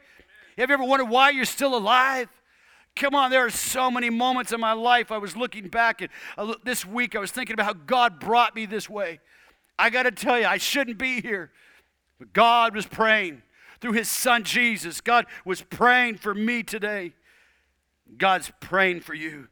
Have 0.56 0.70
you 0.70 0.74
ever 0.74 0.84
wondered 0.84 1.08
why 1.08 1.30
you're 1.30 1.44
still 1.44 1.76
alive? 1.76 2.28
Come 2.96 3.14
on, 3.14 3.30
there 3.30 3.44
are 3.44 3.50
so 3.50 3.90
many 3.90 4.10
moments 4.10 4.52
in 4.52 4.60
my 4.60 4.72
life 4.72 5.12
I 5.12 5.18
was 5.18 5.36
looking 5.36 5.68
back 5.68 6.00
and 6.00 6.10
uh, 6.36 6.54
this 6.64 6.84
week 6.84 7.14
I 7.14 7.20
was 7.20 7.30
thinking 7.30 7.54
about 7.54 7.66
how 7.66 7.74
God 7.74 8.18
brought 8.18 8.56
me 8.56 8.66
this 8.66 8.90
way. 8.90 9.20
I 9.78 9.90
got 9.90 10.02
to 10.02 10.10
tell 10.10 10.38
you, 10.38 10.46
I 10.46 10.58
shouldn't 10.58 10.98
be 10.98 11.20
here. 11.20 11.52
But 12.18 12.32
God 12.32 12.74
was 12.74 12.86
praying 12.86 13.42
through 13.80 13.92
his 13.92 14.08
son 14.08 14.44
Jesus. 14.44 15.00
God 15.00 15.26
was 15.44 15.62
praying 15.62 16.16
for 16.16 16.34
me 16.34 16.62
today. 16.62 17.12
God's 18.16 18.50
praying 18.60 19.00
for 19.00 19.14
you. 19.14 19.48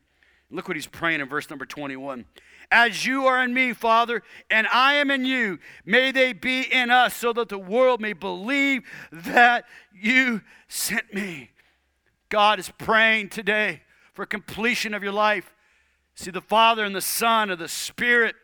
Look 0.50 0.68
what 0.68 0.76
he's 0.76 0.86
praying 0.86 1.20
in 1.20 1.28
verse 1.28 1.50
number 1.50 1.66
21. 1.66 2.24
As 2.70 3.06
you 3.06 3.26
are 3.26 3.42
in 3.42 3.54
me, 3.54 3.72
Father, 3.72 4.22
and 4.50 4.66
I 4.72 4.94
am 4.94 5.10
in 5.10 5.24
you, 5.24 5.58
may 5.84 6.10
they 6.10 6.32
be 6.32 6.62
in 6.62 6.90
us, 6.90 7.14
so 7.14 7.32
that 7.32 7.48
the 7.48 7.58
world 7.58 8.00
may 8.00 8.12
believe 8.12 8.82
that 9.12 9.64
you 9.92 10.42
sent 10.66 11.14
me. 11.14 11.50
God 12.28 12.58
is 12.58 12.72
praying 12.76 13.28
today 13.28 13.82
for 14.14 14.26
completion 14.26 14.94
of 14.94 15.02
your 15.02 15.12
life. 15.12 15.54
See, 16.16 16.30
the 16.30 16.40
Father 16.40 16.84
and 16.84 16.94
the 16.94 17.00
Son 17.00 17.50
and 17.50 17.60
the 17.60 17.68
Spirit 17.68 18.34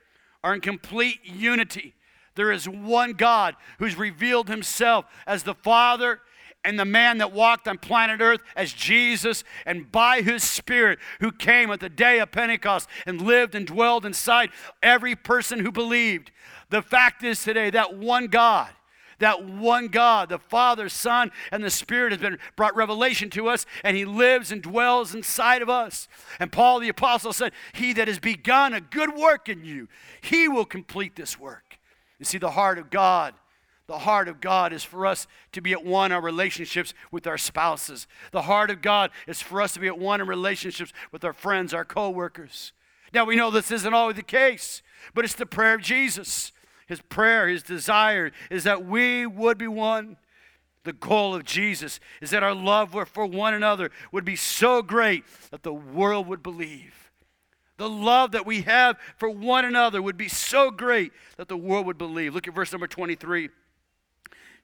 are 0.44 0.54
in 0.54 0.60
complete 0.60 1.20
unity. 1.24 1.94
There 2.34 2.52
is 2.52 2.68
one 2.68 3.12
God 3.12 3.56
who's 3.78 3.96
revealed 3.96 4.48
himself 4.48 5.04
as 5.26 5.42
the 5.42 5.54
Father 5.54 6.20
and 6.64 6.78
the 6.78 6.84
man 6.84 7.18
that 7.18 7.32
walked 7.32 7.66
on 7.66 7.78
planet 7.78 8.20
Earth 8.20 8.40
as 8.54 8.72
Jesus, 8.72 9.44
and 9.66 9.90
by 9.90 10.22
his 10.22 10.42
Spirit 10.42 10.98
who 11.20 11.32
came 11.32 11.70
at 11.70 11.80
the 11.80 11.88
day 11.88 12.18
of 12.20 12.30
Pentecost 12.30 12.88
and 13.06 13.20
lived 13.20 13.54
and 13.54 13.66
dwelled 13.66 14.06
inside 14.06 14.50
every 14.82 15.16
person 15.16 15.60
who 15.60 15.72
believed. 15.72 16.30
The 16.70 16.82
fact 16.82 17.24
is 17.24 17.42
today 17.42 17.70
that 17.70 17.96
one 17.96 18.28
God, 18.28 18.68
that 19.18 19.44
one 19.44 19.88
God, 19.88 20.28
the 20.28 20.38
Father, 20.38 20.88
Son, 20.88 21.30
and 21.50 21.62
the 21.62 21.70
Spirit 21.70 22.12
has 22.12 22.20
been 22.20 22.38
brought 22.56 22.76
revelation 22.76 23.28
to 23.30 23.48
us, 23.48 23.66
and 23.84 23.96
He 23.96 24.04
lives 24.04 24.52
and 24.52 24.62
dwells 24.62 25.14
inside 25.14 25.62
of 25.62 25.68
us. 25.68 26.08
And 26.38 26.52
Paul 26.52 26.80
the 26.80 26.88
Apostle 26.88 27.32
said, 27.32 27.52
He 27.72 27.92
that 27.94 28.08
has 28.08 28.18
begun 28.18 28.72
a 28.72 28.80
good 28.80 29.16
work 29.16 29.48
in 29.48 29.64
you, 29.64 29.88
He 30.20 30.48
will 30.48 30.64
complete 30.64 31.16
this 31.16 31.38
work. 31.38 31.71
You 32.22 32.26
see, 32.26 32.38
the 32.38 32.52
heart 32.52 32.78
of 32.78 32.88
God 32.88 33.34
the 33.88 33.98
heart 33.98 34.28
of 34.28 34.40
God 34.40 34.72
is 34.72 34.84
for 34.84 35.06
us 35.06 35.26
to 35.50 35.60
be 35.60 35.72
at 35.72 35.84
one 35.84 36.12
in 36.12 36.14
our 36.14 36.22
relationships 36.22 36.94
with 37.10 37.26
our 37.26 37.36
spouses. 37.36 38.06
The 38.30 38.42
heart 38.42 38.70
of 38.70 38.80
God 38.80 39.10
is 39.26 39.42
for 39.42 39.60
us 39.60 39.74
to 39.74 39.80
be 39.80 39.86
at 39.86 39.98
one 39.98 40.20
in 40.20 40.26
relationships 40.26 40.94
with 41.10 41.24
our 41.24 41.34
friends, 41.34 41.74
our 41.74 41.84
co-workers. 41.84 42.72
Now 43.12 43.26
we 43.26 43.36
know 43.36 43.50
this 43.50 43.70
isn't 43.70 43.92
always 43.92 44.16
the 44.16 44.22
case, 44.22 44.82
but 45.12 45.24
it's 45.24 45.34
the 45.34 45.44
prayer 45.44 45.74
of 45.74 45.82
Jesus. 45.82 46.52
His 46.86 47.02
prayer, 47.02 47.48
his 47.48 47.62
desire 47.62 48.32
is 48.50 48.64
that 48.64 48.86
we 48.86 49.26
would 49.26 49.58
be 49.58 49.68
one. 49.68 50.16
The 50.84 50.94
goal 50.94 51.34
of 51.34 51.44
Jesus 51.44 52.00
is 52.20 52.30
that 52.30 52.42
our 52.42 52.54
love 52.54 52.96
for 53.10 53.26
one 53.26 53.52
another 53.52 53.90
would 54.10 54.24
be 54.24 54.36
so 54.36 54.80
great 54.80 55.24
that 55.50 55.64
the 55.64 55.74
world 55.74 56.28
would 56.28 56.42
believe. 56.42 57.01
The 57.82 57.90
love 57.90 58.30
that 58.30 58.46
we 58.46 58.62
have 58.62 58.96
for 59.16 59.28
one 59.28 59.64
another 59.64 60.00
would 60.00 60.16
be 60.16 60.28
so 60.28 60.70
great 60.70 61.10
that 61.36 61.48
the 61.48 61.56
world 61.56 61.84
would 61.86 61.98
believe. 61.98 62.32
Look 62.32 62.46
at 62.46 62.54
verse 62.54 62.70
number 62.70 62.86
23. 62.86 63.48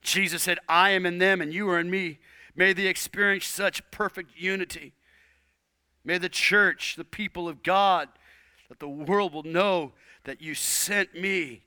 Jesus 0.02 0.44
said, 0.44 0.60
I 0.68 0.90
am 0.90 1.04
in 1.04 1.18
them 1.18 1.40
and 1.40 1.52
you 1.52 1.68
are 1.68 1.80
in 1.80 1.90
me. 1.90 2.20
May 2.54 2.72
they 2.72 2.86
experience 2.86 3.44
such 3.44 3.82
perfect 3.90 4.30
unity. 4.36 4.92
May 6.04 6.18
the 6.18 6.28
church, 6.28 6.94
the 6.94 7.04
people 7.04 7.48
of 7.48 7.64
God, 7.64 8.08
that 8.68 8.78
the 8.78 8.88
world 8.88 9.34
will 9.34 9.42
know 9.42 9.94
that 10.22 10.40
you 10.40 10.54
sent 10.54 11.12
me 11.12 11.64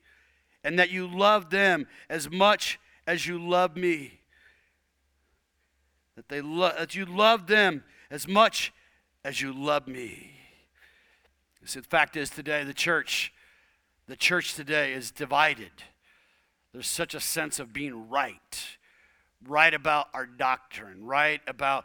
and 0.64 0.78
that 0.78 0.88
you 0.88 1.06
love 1.06 1.50
them 1.50 1.86
as 2.08 2.30
much 2.30 2.80
as 3.06 3.26
you 3.26 3.38
love 3.38 3.76
me. 3.76 4.20
That, 6.16 6.30
they 6.30 6.40
lo- 6.40 6.72
that 6.78 6.94
you 6.94 7.04
love 7.04 7.46
them 7.46 7.84
as 8.10 8.26
much 8.26 8.72
as 9.22 9.42
you 9.42 9.52
love 9.52 9.86
me. 9.86 10.31
The 11.62 11.82
fact 11.82 12.16
is 12.16 12.28
today, 12.28 12.64
the 12.64 12.74
church, 12.74 13.32
the 14.08 14.16
church 14.16 14.54
today 14.54 14.92
is 14.92 15.10
divided. 15.10 15.70
There's 16.72 16.88
such 16.88 17.14
a 17.14 17.20
sense 17.20 17.58
of 17.58 17.72
being 17.72 18.08
right, 18.08 18.76
right 19.46 19.72
about 19.72 20.08
our 20.12 20.26
doctrine, 20.26 21.04
right 21.04 21.40
about 21.46 21.84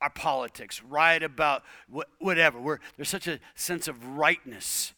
our 0.00 0.10
politics, 0.10 0.82
right 0.82 1.22
about 1.22 1.64
whatever. 2.18 2.60
We're, 2.60 2.78
there's 2.96 3.08
such 3.08 3.26
a 3.26 3.40
sense 3.54 3.88
of 3.88 4.04
rightness 4.16 4.92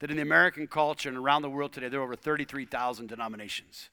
that 0.00 0.10
in 0.10 0.16
the 0.16 0.22
American 0.22 0.66
culture 0.66 1.08
and 1.08 1.18
around 1.18 1.42
the 1.42 1.50
world 1.50 1.72
today, 1.72 1.88
there 1.88 2.00
are 2.00 2.04
over 2.04 2.16
33,000 2.16 3.06
denominations. 3.06 3.90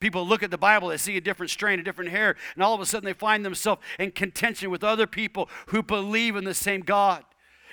People 0.00 0.26
look 0.26 0.42
at 0.42 0.50
the 0.50 0.58
Bible, 0.58 0.88
they 0.88 0.96
see 0.96 1.16
a 1.16 1.20
different 1.20 1.50
strain, 1.50 1.78
a 1.78 1.82
different 1.82 2.10
hair, 2.10 2.36
and 2.54 2.64
all 2.64 2.74
of 2.74 2.80
a 2.80 2.86
sudden 2.86 3.04
they 3.04 3.12
find 3.12 3.44
themselves 3.44 3.82
in 3.98 4.10
contention 4.10 4.70
with 4.70 4.82
other 4.82 5.06
people 5.06 5.48
who 5.68 5.82
believe 5.82 6.36
in 6.36 6.44
the 6.44 6.54
same 6.54 6.80
God. 6.80 7.24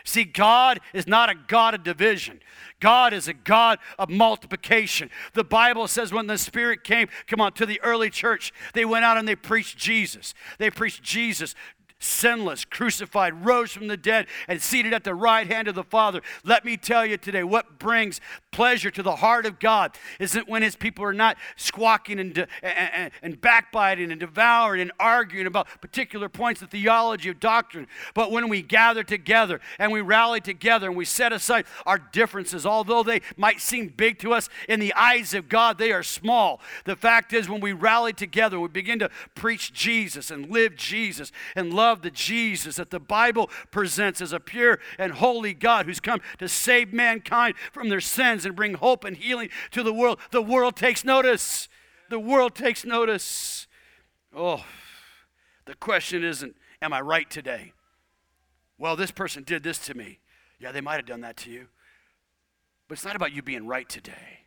See, 0.03 0.23
God 0.23 0.79
is 0.93 1.07
not 1.07 1.29
a 1.29 1.35
God 1.35 1.73
of 1.73 1.83
division. 1.83 2.39
God 2.79 3.13
is 3.13 3.27
a 3.27 3.33
God 3.33 3.79
of 3.99 4.09
multiplication. 4.09 5.09
The 5.33 5.43
Bible 5.43 5.87
says 5.87 6.11
when 6.11 6.27
the 6.27 6.37
Spirit 6.37 6.83
came, 6.83 7.07
come 7.27 7.39
on, 7.39 7.53
to 7.53 7.65
the 7.65 7.79
early 7.81 8.09
church, 8.09 8.51
they 8.73 8.85
went 8.85 9.05
out 9.05 9.17
and 9.17 9.27
they 9.27 9.35
preached 9.35 9.77
Jesus. 9.77 10.33
They 10.57 10.69
preached 10.69 11.03
Jesus 11.03 11.55
sinless, 12.01 12.65
crucified, 12.65 13.45
rose 13.45 13.71
from 13.71 13.87
the 13.87 13.95
dead, 13.95 14.25
and 14.47 14.61
seated 14.61 14.91
at 14.91 15.03
the 15.03 15.13
right 15.13 15.47
hand 15.47 15.67
of 15.67 15.75
the 15.75 15.83
Father. 15.83 16.21
Let 16.43 16.65
me 16.65 16.75
tell 16.75 17.05
you 17.05 17.15
today 17.15 17.43
what 17.43 17.79
brings 17.79 18.19
pleasure 18.51 18.91
to 18.91 19.01
the 19.01 19.15
heart 19.15 19.45
of 19.45 19.59
God 19.59 19.97
isn't 20.19 20.47
when 20.47 20.61
his 20.61 20.75
people 20.75 21.05
are 21.05 21.13
not 21.13 21.37
squawking 21.55 22.19
and, 22.19 22.33
de- 22.33 22.47
and, 22.61 23.11
and 23.21 23.39
backbiting 23.39 24.11
and 24.11 24.19
devouring 24.19 24.81
and 24.81 24.91
arguing 24.99 25.47
about 25.47 25.67
particular 25.79 26.27
points 26.27 26.61
of 26.61 26.69
theology 26.69 27.29
of 27.29 27.39
doctrine, 27.39 27.87
but 28.13 28.31
when 28.31 28.49
we 28.49 28.61
gather 28.61 29.03
together 29.03 29.61
and 29.79 29.91
we 29.91 30.01
rally 30.01 30.41
together 30.41 30.87
and 30.87 30.97
we 30.97 31.05
set 31.05 31.31
aside 31.31 31.65
our 31.85 31.97
differences, 31.97 32.65
although 32.65 33.03
they 33.03 33.21
might 33.37 33.61
seem 33.61 33.87
big 33.87 34.19
to 34.19 34.33
us, 34.33 34.49
in 34.67 34.79
the 34.79 34.93
eyes 34.95 35.33
of 35.33 35.47
God, 35.47 35.77
they 35.77 35.93
are 35.93 36.03
small. 36.03 36.59
The 36.83 36.95
fact 36.95 37.31
is, 37.31 37.47
when 37.47 37.61
we 37.61 37.71
rally 37.71 38.13
together, 38.13 38.59
we 38.59 38.67
begin 38.67 38.99
to 38.99 39.09
preach 39.33 39.71
Jesus 39.71 40.29
and 40.29 40.49
live 40.49 40.75
Jesus 40.75 41.31
and 41.55 41.73
love 41.73 42.01
the 42.01 42.11
Jesus 42.11 42.75
that 42.75 42.89
the 42.89 42.99
Bible 42.99 43.49
presents 43.71 44.21
as 44.21 44.33
a 44.33 44.39
pure 44.39 44.79
and 44.97 45.13
holy 45.13 45.53
God 45.53 45.85
who's 45.85 46.01
come 46.01 46.19
to 46.39 46.49
save 46.49 46.91
mankind 46.91 47.55
from 47.71 47.87
their 47.87 48.01
sins 48.01 48.40
and 48.45 48.55
bring 48.55 48.75
hope 48.75 49.03
and 49.03 49.17
healing 49.17 49.49
to 49.71 49.83
the 49.83 49.93
world, 49.93 50.19
the 50.31 50.41
world 50.41 50.75
takes 50.75 51.03
notice. 51.03 51.67
The 52.09 52.19
world 52.19 52.55
takes 52.55 52.83
notice. 52.83 53.67
Oh, 54.35 54.65
the 55.65 55.75
question 55.75 56.23
isn't, 56.23 56.55
am 56.81 56.93
I 56.93 57.01
right 57.01 57.29
today? 57.29 57.73
Well, 58.77 58.95
this 58.95 59.11
person 59.11 59.43
did 59.43 59.63
this 59.63 59.79
to 59.85 59.93
me. 59.93 60.19
Yeah, 60.59 60.71
they 60.71 60.81
might 60.81 60.95
have 60.95 61.05
done 61.05 61.21
that 61.21 61.37
to 61.37 61.51
you. 61.51 61.67
But 62.87 62.97
it's 62.97 63.05
not 63.05 63.15
about 63.15 63.31
you 63.31 63.41
being 63.41 63.67
right 63.67 63.87
today. 63.87 64.39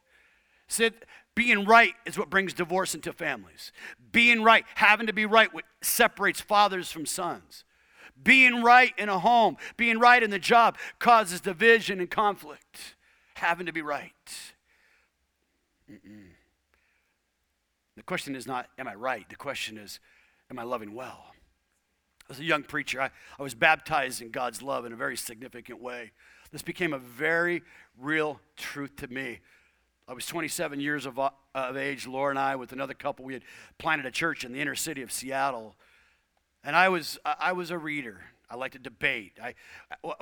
Sid, 0.69 0.95
being 1.35 1.65
right 1.65 1.95
is 2.05 2.19
what 2.19 2.31
brings 2.31 2.53
divorce 2.53 2.95
into 2.95 3.13
families. 3.13 3.73
Being 4.13 4.43
right, 4.43 4.65
having 4.75 5.07
to 5.07 5.13
be 5.13 5.27
right, 5.27 5.53
what 5.53 5.65
separates 5.83 6.41
fathers 6.41 6.91
from 6.91 7.07
sons. 7.07 7.65
Being 8.23 8.63
right 8.63 8.93
in 8.97 9.09
a 9.09 9.19
home, 9.19 9.57
being 9.77 9.99
right 9.99 10.23
in 10.23 10.31
the 10.31 10.39
job 10.39 10.79
causes 10.99 11.41
division 11.41 12.01
and 12.01 12.11
conflict 12.11 12.95
having 13.35 13.67
to 13.67 13.73
be 13.73 13.83
right. 13.83 14.13
Mm-mm. 15.91 16.31
The 17.97 18.03
question 18.03 18.35
is 18.35 18.47
not, 18.47 18.69
am 18.79 18.89
I 18.89 18.95
right? 18.95 19.29
The 19.29 19.37
question 19.37 19.79
is, 19.79 20.01
am 20.51 20.59
I 20.59 20.63
loving 20.63 20.95
well? 20.95 21.27
As 22.29 22.39
a 22.41 22.45
young 22.45 22.63
preacher, 22.63 23.01
I, 23.01 23.11
I 23.39 23.43
was 23.43 23.55
baptized 23.55 24.23
in 24.23 24.31
God's 24.31 24.63
love 24.63 24.87
in 24.87 24.93
a 24.93 24.97
very 24.97 25.17
significant 25.17 25.81
way. 25.81 26.13
This 26.51 26.63
became 26.63 26.93
a 26.93 26.99
very 26.99 27.63
real 28.01 28.41
truth 28.57 28.97
to 28.97 29.09
me. 29.09 29.41
I 30.09 30.13
was 30.13 30.27
27 30.27 30.81
years 30.81 31.07
of, 31.07 31.19
of 31.19 31.77
age. 31.77 32.07
Laura 32.07 32.31
and 32.31 32.39
I, 32.39 32.57
with 32.57 32.73
another 32.73 32.95
couple, 32.95 33.25
we 33.25 33.35
had 33.35 33.43
planted 33.79 34.07
a 34.07 34.11
church 34.11 34.45
in 34.45 34.53
the 34.53 34.61
inner 34.61 34.75
city 34.75 35.03
of 35.03 35.13
Seattle. 35.13 35.77
And 36.63 36.75
I 36.75 36.89
was, 36.89 37.19
I 37.25 37.53
was 37.53 37.71
a 37.71 37.79
reader. 37.79 38.23
I 38.51 38.57
like 38.57 38.73
to 38.73 38.79
debate. 38.79 39.39
I, 39.43 39.55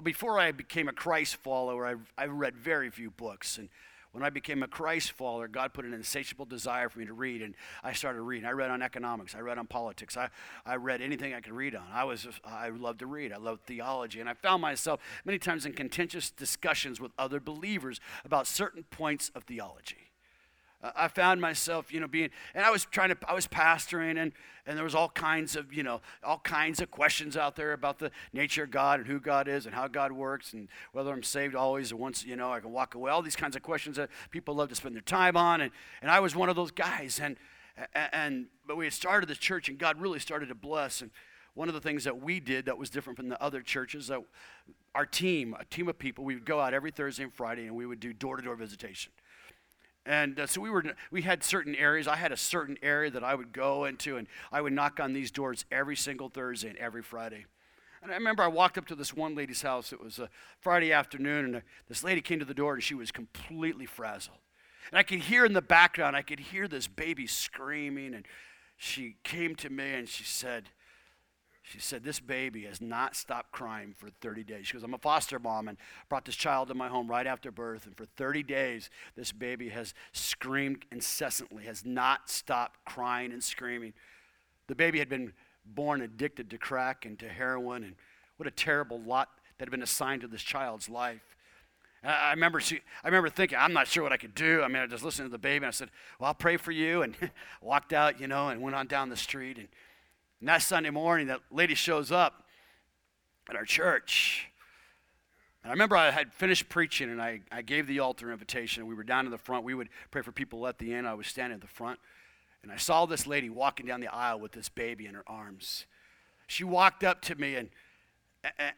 before 0.03 0.39
I 0.39 0.53
became 0.53 0.89
a 0.89 0.93
Christ 0.93 1.37
follower, 1.37 1.87
I, 1.87 1.95
I 2.17 2.27
read 2.27 2.57
very 2.57 2.91
few 2.91 3.11
books. 3.11 3.59
And 3.59 3.69
when 4.13 4.23
I 4.23 4.31
became 4.31 4.63
a 4.63 4.69
Christ 4.69 5.13
follower, 5.13 5.49
God 5.49 5.73
put 5.73 5.87
an 5.87 5.95
insatiable 5.95 6.45
desire 6.45 6.91
for 6.91 6.99
me 6.99 7.07
to 7.07 7.15
read, 7.15 7.41
and 7.41 7.55
I 7.83 7.95
started 7.95 8.21
reading. 8.21 8.47
I 8.47 8.51
read 8.51 8.71
on 8.71 8.83
economics. 8.83 9.35
I 9.35 9.41
read 9.41 9.57
on 9.57 9.67
politics. 9.67 10.17
I, 10.19 10.29
I 10.67 10.77
read 10.77 11.01
anything 11.01 11.33
I 11.33 11.41
could 11.41 11.55
read 11.55 11.75
on. 11.75 11.87
I 11.93 12.05
was 12.05 12.29
I 12.45 12.69
loved 12.69 12.99
to 12.99 13.07
read. 13.07 13.33
I 13.33 13.39
loved 13.39 13.63
theology, 13.63 14.21
and 14.21 14.29
I 14.29 14.35
found 14.35 14.61
myself 14.61 15.01
many 15.25 15.39
times 15.39 15.65
in 15.65 15.73
contentious 15.73 16.31
discussions 16.31 17.01
with 17.01 17.13
other 17.19 17.41
believers 17.41 18.01
about 18.25 18.47
certain 18.47 18.85
points 18.85 19.31
of 19.35 19.45
theology. 19.45 20.12
I 20.83 21.07
found 21.07 21.41
myself, 21.41 21.93
you 21.93 22.01
know, 22.01 22.09
being, 22.09 22.31
and 22.55 22.65
I 22.65 22.71
was 22.71 22.85
trying 22.85 23.11
to, 23.11 23.17
I 23.29 23.35
was 23.35 23.47
pastoring, 23.47 24.21
and 24.21 24.33
and 24.67 24.77
there 24.77 24.85
was 24.85 24.95
all 24.95 25.09
kinds 25.09 25.57
of, 25.57 25.73
you 25.73 25.83
know, 25.83 26.01
all 26.23 26.39
kinds 26.39 26.81
of 26.81 26.91
questions 26.91 27.37
out 27.37 27.57
there 27.57 27.73
about 27.73 27.99
the 27.99 28.11
nature 28.33 28.65
of 28.65 28.71
God 28.71 29.01
and 29.01 29.09
who 29.09 29.19
God 29.19 29.49
is 29.49 29.67
and 29.67 29.75
how 29.75 29.89
God 29.89 30.13
works 30.13 30.53
and 30.53 30.69
whether 30.93 31.13
I'm 31.13 31.23
saved 31.25 31.57
always 31.57 31.91
or 31.91 31.97
once, 31.97 32.25
you 32.25 32.37
know, 32.37 32.53
I 32.53 32.61
can 32.61 32.71
walk 32.71 32.95
away. 32.95 33.11
All 33.11 33.23
these 33.23 33.37
kinds 33.37 33.57
of 33.57 33.63
questions 33.63 33.97
that 33.97 34.09
people 34.31 34.55
love 34.55 34.69
to 34.69 34.75
spend 34.75 34.95
their 34.95 35.03
time 35.03 35.37
on, 35.37 35.61
and 35.61 35.71
and 36.01 36.11
I 36.11 36.21
was 36.21 36.35
one 36.35 36.49
of 36.49 36.57
those 36.57 36.73
guys, 36.73 37.21
and 37.23 37.37
and 37.95 38.47
but 38.67 38.77
we 38.77 38.87
had 38.87 38.93
started 38.93 39.29
the 39.29 39.35
church, 39.35 39.69
and 39.69 39.79
God 39.79 40.01
really 40.01 40.19
started 40.19 40.49
to 40.49 40.55
bless, 40.55 41.01
and 41.01 41.11
one 41.55 41.69
of 41.69 41.75
the 41.75 41.81
things 41.81 42.05
that 42.05 42.21
we 42.21 42.41
did 42.41 42.65
that 42.65 42.79
was 42.79 42.91
different 42.91 43.19
from 43.19 43.29
the 43.29 43.41
other 43.43 43.61
churches 43.61 44.09
that 44.09 44.21
our 44.95 45.07
team, 45.07 45.55
a 45.59 45.65
team 45.65 45.89
of 45.89 45.99
people, 45.99 46.25
we 46.25 46.35
would 46.35 46.45
go 46.45 46.61
out 46.61 46.75
every 46.75 46.91
Thursday 46.91 47.23
and 47.23 47.33
Friday, 47.33 47.67
and 47.67 47.77
we 47.77 47.87
would 47.87 48.01
do 48.01 48.13
door-to-door 48.13 48.57
visitation 48.57 49.13
And 50.05 50.41
uh, 50.41 50.47
so 50.47 50.61
we 50.61 50.71
were 50.71 50.85
we 51.11 51.23
had 51.23 51.45
certain 51.45 51.75
areas. 51.75 52.09
I 52.09 52.17
had 52.17 52.33
a 52.33 52.37
certain 52.37 52.77
area 52.83 53.11
that 53.11 53.23
I 53.23 53.35
would 53.35 53.53
go 53.53 53.85
into, 53.85 54.17
and 54.17 54.27
I 54.51 54.61
would 54.61 54.73
knock 54.73 54.99
on 54.99 55.13
these 55.13 55.31
doors 55.31 55.65
every 55.71 55.97
single 55.97 56.29
Thursday 56.29 56.71
and 56.71 56.79
every 56.79 57.03
Friday. 57.03 57.47
And 58.03 58.11
I 58.11 58.15
remember 58.15 58.43
I 58.43 58.49
walked 58.49 58.79
up 58.79 58.87
to 58.87 58.97
this 58.97 59.15
one 59.15 59.37
lady's 59.37 59.63
house. 59.63 59.93
It 59.93 60.03
was 60.03 60.19
a 60.19 60.29
Friday 60.61 60.93
afternoon, 60.93 61.45
and 61.45 61.57
uh, 61.57 61.61
this 61.89 62.03
lady 62.03 62.21
came 62.21 62.41
to 62.41 62.45
the 62.45 62.55
door, 62.55 62.75
and 62.75 62.83
she 62.83 62.95
was 62.95 63.13
completely 63.13 63.87
frazzled. 63.87 64.39
And 64.91 64.99
I 64.99 65.05
could 65.05 65.21
hear 65.21 65.45
in 65.45 65.53
the 65.53 65.63
background, 65.63 66.17
I 66.17 66.23
could 66.23 66.41
hear 66.41 66.67
this 66.67 66.89
baby 66.89 67.29
screaming, 67.29 68.15
and 68.15 68.27
she 68.77 69.15
came 69.23 69.55
to 69.57 69.71
me 69.71 69.95
and 69.95 70.09
she 70.09 70.25
said, 70.25 70.71
she 71.63 71.79
said, 71.79 72.03
This 72.03 72.19
baby 72.21 72.63
has 72.63 72.81
not 72.81 73.15
stopped 73.15 73.53
crying 73.53 73.95
for 73.97 74.09
30 74.21 74.43
days. 74.43 74.67
She 74.67 74.75
goes, 74.75 74.83
I'm 74.83 74.95
a 74.95 74.99
foster 74.99 75.39
mom 75.39 75.69
and 75.69 75.79
brought 76.09 76.25
this 76.25 76.35
child 76.35 76.69
to 76.69 76.75
my 76.75 76.89
home 76.89 77.09
right 77.09 77.27
after 77.27 77.51
birth. 77.51 77.87
And 77.87 77.97
for 77.97 78.05
30 78.05 78.43
days, 78.43 78.91
this 79.17 79.33
baby 79.33 79.69
has 79.69 79.95
screamed 80.13 80.85
incessantly, 80.91 81.65
has 81.65 81.85
not 81.85 82.29
stopped 82.29 82.85
crying 82.85 83.33
and 83.33 83.43
screaming. 83.43 83.93
The 84.67 84.75
baby 84.75 84.99
had 84.99 85.09
been 85.09 85.33
born 85.65 86.03
addicted 86.03 86.51
to 86.51 86.59
crack 86.59 87.05
and 87.07 87.19
to 87.21 87.29
heroin. 87.29 87.85
And 87.85 87.95
what 88.37 88.49
a 88.49 88.51
terrible 88.51 89.01
lot 89.01 89.29
that 89.59 89.67
had 89.67 89.71
been 89.71 89.83
assigned 89.83 90.23
to 90.23 90.29
this 90.29 90.43
child's 90.43 90.89
life. 90.89 91.37
I 92.05 92.31
remember, 92.31 92.59
she, 92.59 92.81
I 93.05 93.07
remember 93.07 93.29
thinking, 93.29 93.59
I'm 93.61 93.73
not 93.73 93.87
sure 93.87 94.03
what 94.03 94.11
I 94.11 94.17
could 94.17 94.35
do. 94.35 94.63
I 94.63 94.67
mean, 94.67 94.83
I 94.83 94.87
just 94.89 95.05
listened 95.05 95.27
to 95.27 95.31
the 95.31 95.39
baby 95.39 95.59
and 95.59 95.67
I 95.67 95.71
said, 95.71 95.89
Well, 96.19 96.27
I'll 96.27 96.35
pray 96.35 96.57
for 96.57 96.73
you. 96.73 97.03
And 97.03 97.15
walked 97.63 97.93
out, 97.93 98.21
you 98.21 98.27
know, 98.27 98.49
and 98.49 98.61
went 98.61 98.75
on 98.75 98.89
down 98.89 99.09
the 99.09 99.17
street. 99.17 99.59
And 99.59 99.69
and 100.43 100.49
that 100.49 100.61
Sunday 100.61 100.91
morning, 100.91 101.29
that 101.29 101.39
lady 101.53 101.77
shows 101.77 102.11
up 102.11 102.43
at 103.49 103.55
our 103.55 103.65
church. 103.65 104.49
And 105.63 105.71
I 105.71 105.73
remember 105.73 105.97
I 105.97 106.11
had 106.11 106.35
finished 106.35 106.69
preaching 106.69 107.11
and 107.11 107.23
I, 107.23 107.43
I 107.53 107.63
gave 107.63 107.87
the 107.87 108.01
altar 108.01 108.33
invitation. 108.33 108.89
We 108.89 108.97
were 108.97 109.05
down 109.05 109.25
in 109.25 109.31
the 109.31 109.39
front. 109.39 109.63
We 109.63 109.75
would 109.75 109.89
pray 110.11 110.21
for 110.21 110.33
people 110.33 110.67
at 110.67 110.79
the 110.79 110.95
end. 110.95 111.07
I 111.07 111.15
was 111.15 111.29
standing 111.29 111.55
at 111.55 111.61
the 111.61 111.69
front. 111.69 112.01
And 112.65 112.73
I 112.73 112.77
saw 112.77 113.07
this 113.07 113.25
lady 113.25 113.51
walking 113.51 113.87
down 113.87 114.01
the 114.01 114.13
aisle 114.13 114.41
with 114.41 114.51
this 114.51 114.69
baby 114.69 115.07
in 115.07 115.15
her 115.15 115.23
arms. 115.29 115.87
She 116.49 116.65
walked 116.65 117.05
up 117.05 117.23
to 117.23 117.37
me 117.37 117.55
and, 117.55 117.71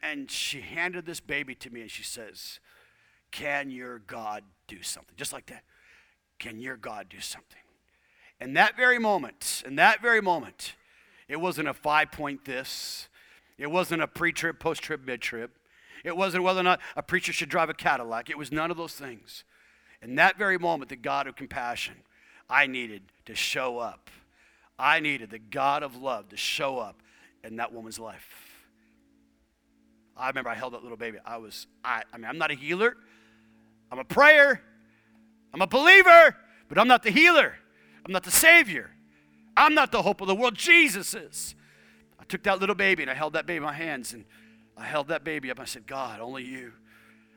and 0.02 0.30
she 0.30 0.60
handed 0.60 1.06
this 1.06 1.20
baby 1.20 1.54
to 1.54 1.70
me 1.70 1.80
and 1.80 1.90
she 1.90 2.02
says, 2.02 2.60
Can 3.30 3.70
your 3.70 4.00
God 4.00 4.44
do 4.68 4.82
something? 4.82 5.14
Just 5.16 5.32
like 5.32 5.46
that. 5.46 5.62
Can 6.38 6.58
your 6.58 6.76
God 6.76 7.06
do 7.08 7.20
something? 7.20 7.62
And 8.38 8.54
that 8.54 8.76
very 8.76 8.98
moment, 8.98 9.62
in 9.64 9.76
that 9.76 10.02
very 10.02 10.20
moment, 10.20 10.74
it 11.28 11.36
wasn't 11.40 11.68
a 11.68 11.74
five 11.74 12.12
point 12.12 12.44
this. 12.44 13.08
It 13.58 13.70
wasn't 13.70 14.02
a 14.02 14.06
pre 14.06 14.32
trib, 14.32 14.58
post 14.58 14.82
trib, 14.82 15.06
mid 15.06 15.20
trib. 15.20 15.50
It 16.04 16.16
wasn't 16.16 16.44
whether 16.44 16.60
or 16.60 16.64
not 16.64 16.80
a 16.96 17.02
preacher 17.02 17.32
should 17.32 17.48
drive 17.48 17.70
a 17.70 17.74
Cadillac. 17.74 18.28
It 18.28 18.36
was 18.36 18.52
none 18.52 18.70
of 18.70 18.76
those 18.76 18.92
things. 18.94 19.44
In 20.02 20.16
that 20.16 20.36
very 20.36 20.58
moment, 20.58 20.90
the 20.90 20.96
God 20.96 21.26
of 21.26 21.34
compassion, 21.34 21.94
I 22.48 22.66
needed 22.66 23.02
to 23.24 23.34
show 23.34 23.78
up. 23.78 24.10
I 24.78 25.00
needed 25.00 25.30
the 25.30 25.38
God 25.38 25.82
of 25.82 25.96
love 25.96 26.28
to 26.28 26.36
show 26.36 26.78
up 26.78 27.00
in 27.42 27.56
that 27.56 27.72
woman's 27.72 27.98
life. 27.98 28.44
I 30.16 30.28
remember 30.28 30.50
I 30.50 30.54
held 30.54 30.74
that 30.74 30.82
little 30.82 30.98
baby. 30.98 31.18
I 31.24 31.38
was, 31.38 31.66
I, 31.84 32.02
I 32.12 32.18
mean, 32.18 32.26
I'm 32.26 32.38
not 32.38 32.50
a 32.50 32.54
healer. 32.54 32.96
I'm 33.90 33.98
a 33.98 34.04
prayer. 34.04 34.62
I'm 35.52 35.62
a 35.62 35.66
believer, 35.66 36.36
but 36.68 36.78
I'm 36.78 36.88
not 36.88 37.02
the 37.02 37.10
healer. 37.10 37.54
I'm 38.04 38.12
not 38.12 38.24
the 38.24 38.30
savior. 38.30 38.90
I'm 39.56 39.74
not 39.74 39.92
the 39.92 40.02
hope 40.02 40.20
of 40.20 40.26
the 40.26 40.34
world. 40.34 40.54
Jesus 40.54 41.14
is. 41.14 41.54
I 42.18 42.24
took 42.24 42.42
that 42.44 42.60
little 42.60 42.74
baby 42.74 43.02
and 43.02 43.10
I 43.10 43.14
held 43.14 43.34
that 43.34 43.46
baby 43.46 43.58
in 43.58 43.62
my 43.62 43.72
hands 43.72 44.12
and 44.12 44.24
I 44.76 44.84
held 44.84 45.08
that 45.08 45.24
baby 45.24 45.50
up. 45.50 45.60
I 45.60 45.64
said, 45.64 45.86
God, 45.86 46.20
only 46.20 46.44
you. 46.44 46.72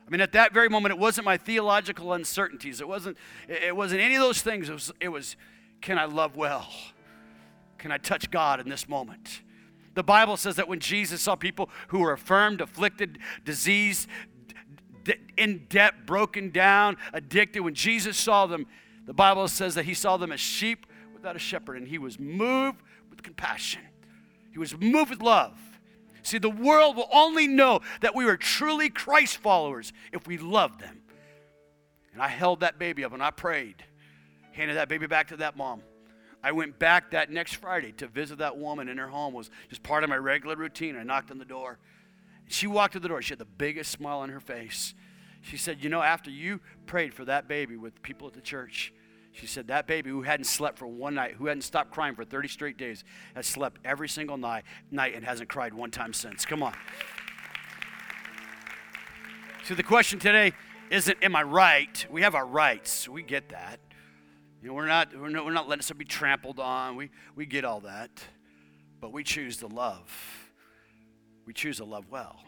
I 0.06 0.10
mean, 0.10 0.20
at 0.20 0.32
that 0.32 0.54
very 0.54 0.68
moment, 0.68 0.92
it 0.92 0.98
wasn't 0.98 1.26
my 1.26 1.36
theological 1.36 2.14
uncertainties. 2.14 2.80
It 2.80 2.88
wasn't, 2.88 3.18
it 3.46 3.76
wasn't 3.76 4.00
any 4.00 4.14
of 4.14 4.22
those 4.22 4.40
things. 4.40 4.70
It 4.70 4.72
was, 4.72 4.92
it 5.00 5.08
was 5.08 5.36
can 5.80 5.98
I 5.98 6.06
love 6.06 6.34
well? 6.34 6.66
Can 7.76 7.92
I 7.92 7.98
touch 7.98 8.30
God 8.30 8.58
in 8.58 8.68
this 8.68 8.88
moment? 8.88 9.42
The 9.94 10.02
Bible 10.02 10.36
says 10.36 10.56
that 10.56 10.68
when 10.68 10.80
Jesus 10.80 11.20
saw 11.20 11.34
people 11.34 11.70
who 11.88 12.00
were 12.00 12.12
affirmed, 12.12 12.60
afflicted, 12.60 13.18
diseased, 13.44 14.08
in 15.36 15.66
debt, 15.68 16.06
broken 16.06 16.50
down, 16.50 16.96
addicted, 17.12 17.60
when 17.60 17.74
Jesus 17.74 18.16
saw 18.16 18.46
them, 18.46 18.66
the 19.06 19.14
Bible 19.14 19.48
says 19.48 19.74
that 19.74 19.84
he 19.84 19.94
saw 19.94 20.16
them 20.16 20.32
as 20.32 20.40
sheep 20.40 20.86
without 21.28 21.36
a 21.36 21.38
shepherd, 21.38 21.76
and 21.76 21.86
he 21.86 21.98
was 21.98 22.18
moved 22.18 22.80
with 23.10 23.22
compassion. 23.22 23.82
He 24.50 24.58
was 24.58 24.74
moved 24.78 25.10
with 25.10 25.20
love. 25.20 25.58
See, 26.22 26.38
the 26.38 26.48
world 26.48 26.96
will 26.96 27.08
only 27.12 27.46
know 27.46 27.80
that 28.00 28.14
we 28.14 28.24
are 28.24 28.36
truly 28.36 28.88
Christ 28.88 29.36
followers 29.36 29.92
if 30.10 30.26
we 30.26 30.38
love 30.38 30.78
them. 30.78 31.02
And 32.14 32.22
I 32.22 32.28
held 32.28 32.60
that 32.60 32.78
baby 32.78 33.04
up 33.04 33.12
and 33.12 33.22
I 33.22 33.30
prayed, 33.30 33.84
handed 34.52 34.78
that 34.78 34.88
baby 34.88 35.06
back 35.06 35.28
to 35.28 35.36
that 35.36 35.54
mom. 35.54 35.82
I 36.42 36.52
went 36.52 36.78
back 36.78 37.10
that 37.10 37.30
next 37.30 37.56
Friday 37.56 37.92
to 37.92 38.06
visit 38.06 38.38
that 38.38 38.56
woman 38.56 38.88
in 38.88 38.96
her 38.96 39.08
home. 39.08 39.34
It 39.34 39.38
was 39.38 39.50
just 39.68 39.82
part 39.82 40.04
of 40.04 40.10
my 40.10 40.16
regular 40.16 40.56
routine. 40.56 40.96
I 40.96 41.02
knocked 41.02 41.30
on 41.30 41.38
the 41.38 41.44
door. 41.44 41.78
She 42.48 42.66
walked 42.66 42.94
to 42.94 43.00
the 43.00 43.08
door. 43.08 43.20
She 43.20 43.32
had 43.32 43.38
the 43.38 43.44
biggest 43.44 43.90
smile 43.90 44.20
on 44.20 44.30
her 44.30 44.40
face. 44.40 44.94
She 45.42 45.58
said, 45.58 45.84
You 45.84 45.90
know, 45.90 46.00
after 46.00 46.30
you 46.30 46.60
prayed 46.86 47.12
for 47.12 47.26
that 47.26 47.48
baby 47.48 47.76
with 47.76 48.00
people 48.02 48.26
at 48.28 48.32
the 48.32 48.40
church, 48.40 48.92
she 49.38 49.46
said 49.46 49.68
that 49.68 49.86
baby 49.86 50.10
who 50.10 50.22
hadn't 50.22 50.46
slept 50.46 50.78
for 50.78 50.88
one 50.88 51.14
night, 51.14 51.34
who 51.34 51.46
hadn't 51.46 51.62
stopped 51.62 51.92
crying 51.92 52.16
for 52.16 52.24
30 52.24 52.48
straight 52.48 52.76
days, 52.76 53.04
has 53.36 53.46
slept 53.46 53.80
every 53.84 54.08
single 54.08 54.36
night, 54.36 54.64
night 54.90 55.14
and 55.14 55.24
hasn't 55.24 55.48
cried 55.48 55.72
one 55.72 55.92
time 55.92 56.12
since. 56.12 56.44
Come 56.44 56.60
on. 56.60 56.74
So 59.62 59.76
the 59.76 59.84
question 59.84 60.18
today 60.18 60.54
isn't, 60.90 61.18
am 61.22 61.36
I 61.36 61.44
right? 61.44 62.04
We 62.10 62.22
have 62.22 62.34
our 62.34 62.46
rights. 62.46 63.08
We 63.08 63.22
get 63.22 63.50
that. 63.50 63.78
You 64.60 64.68
know, 64.68 64.74
we're 64.74 64.86
not, 64.86 65.16
we're 65.16 65.28
not, 65.28 65.44
we're 65.44 65.52
not 65.52 65.68
letting 65.68 65.82
somebody 65.82 66.06
be 66.06 66.08
trampled 66.08 66.58
on. 66.58 66.96
We, 66.96 67.10
we 67.36 67.46
get 67.46 67.64
all 67.64 67.80
that. 67.82 68.10
But 69.00 69.12
we 69.12 69.22
choose 69.22 69.58
to 69.58 69.68
love. 69.68 70.50
We 71.46 71.52
choose 71.52 71.76
to 71.76 71.84
love 71.84 72.06
well. 72.10 72.40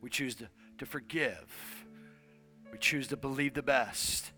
We 0.00 0.10
choose 0.10 0.34
to, 0.36 0.48
to 0.78 0.86
forgive. 0.86 1.84
We 2.72 2.78
choose 2.78 3.06
to 3.08 3.16
believe 3.16 3.54
the 3.54 3.62
best. 3.62 4.32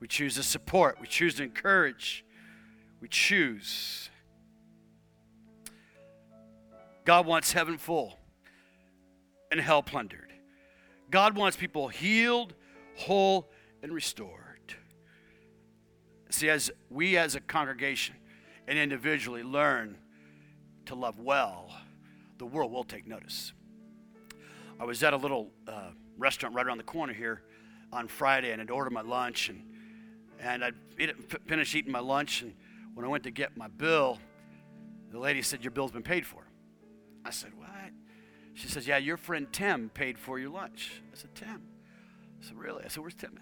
We 0.00 0.08
choose 0.08 0.34
to 0.36 0.42
support. 0.42 0.98
We 1.00 1.06
choose 1.06 1.34
to 1.36 1.42
encourage. 1.42 2.24
We 3.00 3.08
choose. 3.08 4.10
God 7.04 7.26
wants 7.26 7.52
heaven 7.52 7.78
full 7.78 8.18
and 9.50 9.60
hell 9.60 9.82
plundered. 9.82 10.32
God 11.10 11.36
wants 11.36 11.56
people 11.56 11.88
healed, 11.88 12.54
whole, 12.96 13.50
and 13.82 13.92
restored. 13.92 14.74
See, 16.30 16.48
as 16.48 16.70
we 16.88 17.16
as 17.16 17.34
a 17.34 17.40
congregation 17.40 18.14
and 18.68 18.78
individually 18.78 19.42
learn 19.42 19.98
to 20.86 20.94
love 20.94 21.18
well, 21.18 21.72
the 22.38 22.46
world 22.46 22.70
will 22.70 22.84
take 22.84 23.06
notice. 23.06 23.52
I 24.78 24.84
was 24.84 25.02
at 25.02 25.12
a 25.12 25.16
little 25.16 25.50
uh, 25.66 25.90
restaurant 26.16 26.54
right 26.54 26.66
around 26.66 26.78
the 26.78 26.84
corner 26.84 27.12
here 27.12 27.42
on 27.92 28.06
Friday 28.06 28.52
and 28.52 28.62
I'd 28.62 28.70
ordered 28.70 28.92
my 28.92 29.02
lunch 29.02 29.48
and 29.48 29.64
and 30.40 30.64
I'd 30.64 30.74
finished 31.46 31.74
eating 31.74 31.92
my 31.92 32.00
lunch, 32.00 32.42
and 32.42 32.54
when 32.94 33.04
I 33.04 33.08
went 33.08 33.24
to 33.24 33.30
get 33.30 33.56
my 33.56 33.68
bill, 33.68 34.18
the 35.10 35.18
lady 35.18 35.42
said, 35.42 35.62
Your 35.62 35.70
bill's 35.70 35.92
been 35.92 36.02
paid 36.02 36.26
for. 36.26 36.46
I 37.24 37.30
said, 37.30 37.52
What? 37.56 37.68
She 38.54 38.68
says, 38.68 38.86
Yeah, 38.86 38.98
your 38.98 39.16
friend 39.16 39.46
Tim 39.52 39.90
paid 39.92 40.18
for 40.18 40.38
your 40.38 40.50
lunch. 40.50 41.02
I 41.12 41.16
said, 41.16 41.34
Tim? 41.34 41.62
I 42.40 42.46
said, 42.46 42.56
Really? 42.56 42.84
I 42.84 42.88
said, 42.88 43.02
Where's 43.02 43.14
Tim? 43.14 43.38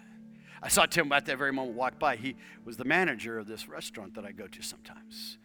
I 0.61 0.67
saw 0.67 0.85
Tim 0.85 1.11
at 1.11 1.25
that 1.25 1.37
very 1.37 1.53
moment 1.53 1.77
walk 1.77 1.99
by. 1.99 2.17
He 2.17 2.35
was 2.65 2.77
the 2.77 2.85
manager 2.85 3.39
of 3.39 3.47
this 3.47 3.69
restaurant 3.69 4.15
that 4.15 4.25
I 4.25 4.31
go 4.31 4.47
to 4.47 4.61
sometimes. 4.61 5.37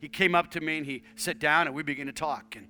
He 0.00 0.08
came 0.08 0.34
up 0.34 0.50
to 0.52 0.60
me 0.60 0.78
and 0.78 0.86
he 0.86 1.02
sat 1.16 1.38
down 1.38 1.66
and 1.66 1.74
we 1.74 1.82
began 1.82 2.06
to 2.06 2.12
talk. 2.12 2.54
And 2.56 2.68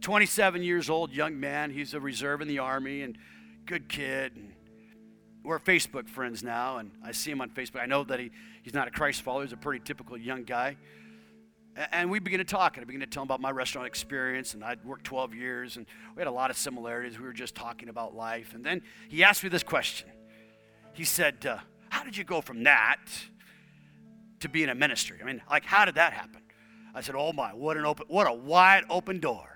27 0.00 0.62
years 0.62 0.88
old, 0.88 1.12
young 1.12 1.38
man. 1.38 1.70
He's 1.70 1.94
a 1.94 2.00
reserve 2.00 2.40
in 2.40 2.48
the 2.48 2.58
army 2.60 3.02
and 3.02 3.18
good 3.66 3.88
kid. 3.88 4.36
And 4.36 4.51
we're 5.44 5.58
Facebook 5.58 6.08
friends 6.08 6.42
now, 6.42 6.78
and 6.78 6.90
I 7.04 7.12
see 7.12 7.30
him 7.30 7.40
on 7.40 7.50
Facebook. 7.50 7.80
I 7.80 7.86
know 7.86 8.04
that 8.04 8.20
he, 8.20 8.30
he's 8.62 8.74
not 8.74 8.88
a 8.88 8.90
Christ 8.90 9.22
follower, 9.22 9.42
he's 9.42 9.52
a 9.52 9.56
pretty 9.56 9.84
typical 9.84 10.16
young 10.16 10.44
guy. 10.44 10.76
And 11.90 12.10
we 12.10 12.18
begin 12.18 12.38
to 12.38 12.44
talk, 12.44 12.76
and 12.76 12.84
I 12.84 12.86
begin 12.86 13.00
to 13.00 13.06
tell 13.06 13.22
him 13.22 13.28
about 13.28 13.40
my 13.40 13.50
restaurant 13.50 13.86
experience, 13.86 14.52
and 14.52 14.62
I'd 14.62 14.84
worked 14.84 15.04
12 15.04 15.34
years, 15.34 15.76
and 15.78 15.86
we 16.14 16.20
had 16.20 16.26
a 16.26 16.32
lot 16.32 16.50
of 16.50 16.58
similarities. 16.58 17.18
We 17.18 17.24
were 17.24 17.32
just 17.32 17.54
talking 17.54 17.88
about 17.88 18.14
life. 18.14 18.54
And 18.54 18.62
then 18.62 18.82
he 19.08 19.24
asked 19.24 19.42
me 19.42 19.48
this 19.48 19.62
question. 19.62 20.10
He 20.92 21.04
said, 21.04 21.46
uh, 21.46 21.58
How 21.88 22.04
did 22.04 22.14
you 22.14 22.24
go 22.24 22.42
from 22.42 22.64
that 22.64 23.00
to 24.40 24.50
being 24.50 24.68
a 24.68 24.74
ministry? 24.74 25.18
I 25.22 25.24
mean, 25.24 25.40
like, 25.50 25.64
how 25.64 25.86
did 25.86 25.94
that 25.94 26.12
happen? 26.12 26.42
I 26.94 27.00
said, 27.00 27.14
Oh 27.16 27.32
my, 27.32 27.54
what 27.54 27.78
an 27.78 27.86
open, 27.86 28.04
what 28.08 28.26
a 28.26 28.34
wide 28.34 28.84
open 28.90 29.18
door. 29.18 29.51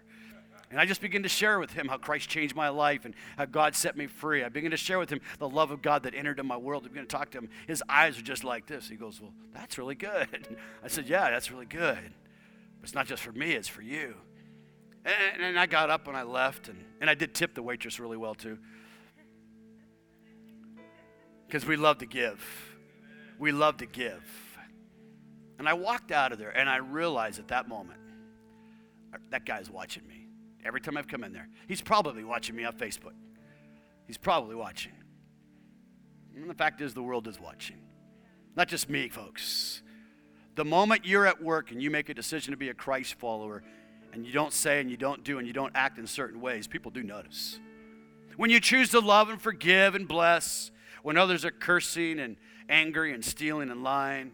And 0.70 0.80
I 0.80 0.84
just 0.84 1.00
began 1.00 1.22
to 1.22 1.28
share 1.28 1.60
with 1.60 1.72
him 1.72 1.86
how 1.86 1.96
Christ 1.96 2.28
changed 2.28 2.56
my 2.56 2.70
life 2.70 3.04
and 3.04 3.14
how 3.36 3.44
God 3.44 3.76
set 3.76 3.96
me 3.96 4.08
free. 4.08 4.42
I 4.42 4.48
began 4.48 4.72
to 4.72 4.76
share 4.76 4.98
with 4.98 5.10
him 5.10 5.20
the 5.38 5.48
love 5.48 5.70
of 5.70 5.80
God 5.80 6.02
that 6.02 6.14
entered 6.14 6.40
in 6.40 6.46
my 6.46 6.56
world. 6.56 6.84
I 6.84 6.88
began 6.88 7.04
to 7.04 7.08
talk 7.08 7.30
to 7.30 7.38
him. 7.38 7.48
His 7.68 7.84
eyes 7.88 8.18
are 8.18 8.22
just 8.22 8.42
like 8.42 8.66
this. 8.66 8.88
He 8.88 8.96
goes, 8.96 9.20
Well, 9.20 9.32
that's 9.54 9.78
really 9.78 9.94
good. 9.94 10.56
I 10.84 10.88
said, 10.88 11.08
Yeah, 11.08 11.30
that's 11.30 11.52
really 11.52 11.66
good. 11.66 11.98
But 12.80 12.82
it's 12.82 12.94
not 12.94 13.06
just 13.06 13.22
for 13.22 13.32
me, 13.32 13.52
it's 13.52 13.68
for 13.68 13.82
you. 13.82 14.14
And, 15.04 15.42
and 15.42 15.58
I 15.58 15.66
got 15.66 15.88
up 15.88 16.08
and 16.08 16.16
I 16.16 16.24
left, 16.24 16.68
and, 16.68 16.82
and 17.00 17.08
I 17.08 17.14
did 17.14 17.32
tip 17.32 17.54
the 17.54 17.62
waitress 17.62 18.00
really 18.00 18.16
well 18.16 18.34
too. 18.34 18.58
Because 21.46 21.64
we 21.64 21.76
love 21.76 21.98
to 21.98 22.06
give. 22.06 22.44
we 23.38 23.52
love 23.52 23.76
to 23.76 23.86
give. 23.86 24.24
And 25.60 25.68
I 25.68 25.74
walked 25.74 26.10
out 26.10 26.32
of 26.32 26.38
there 26.38 26.50
and 26.50 26.68
I 26.68 26.78
realized 26.78 27.38
at 27.38 27.48
that 27.48 27.68
moment, 27.68 28.00
that 29.30 29.46
guy's 29.46 29.70
watching 29.70 30.06
me. 30.06 30.15
Every 30.66 30.80
time 30.80 30.96
I've 30.96 31.08
come 31.08 31.22
in 31.22 31.32
there, 31.32 31.48
he's 31.68 31.80
probably 31.80 32.24
watching 32.24 32.56
me 32.56 32.64
on 32.64 32.72
Facebook. 32.72 33.14
He's 34.06 34.18
probably 34.18 34.56
watching. 34.56 34.92
And 36.34 36.50
the 36.50 36.54
fact 36.54 36.80
is, 36.80 36.92
the 36.92 37.02
world 37.02 37.28
is 37.28 37.40
watching. 37.40 37.76
Not 38.56 38.68
just 38.68 38.90
me, 38.90 39.08
folks. 39.08 39.82
The 40.56 40.64
moment 40.64 41.04
you're 41.04 41.26
at 41.26 41.42
work 41.42 41.70
and 41.70 41.82
you 41.82 41.90
make 41.90 42.08
a 42.08 42.14
decision 42.14 42.52
to 42.52 42.56
be 42.56 42.68
a 42.68 42.74
Christ 42.74 43.14
follower, 43.14 43.62
and 44.12 44.26
you 44.26 44.32
don't 44.32 44.52
say 44.52 44.80
and 44.80 44.90
you 44.90 44.96
don't 44.96 45.22
do 45.22 45.38
and 45.38 45.46
you 45.46 45.52
don't 45.52 45.72
act 45.74 45.98
in 45.98 46.06
certain 46.06 46.40
ways, 46.40 46.66
people 46.66 46.90
do 46.90 47.02
notice. 47.02 47.60
When 48.36 48.50
you 48.50 48.60
choose 48.60 48.90
to 48.90 49.00
love 49.00 49.28
and 49.28 49.40
forgive 49.40 49.94
and 49.94 50.08
bless, 50.08 50.70
when 51.02 51.16
others 51.16 51.44
are 51.44 51.50
cursing 51.50 52.18
and 52.18 52.36
angry 52.68 53.12
and 53.12 53.24
stealing 53.24 53.70
and 53.70 53.82
lying, 53.82 54.32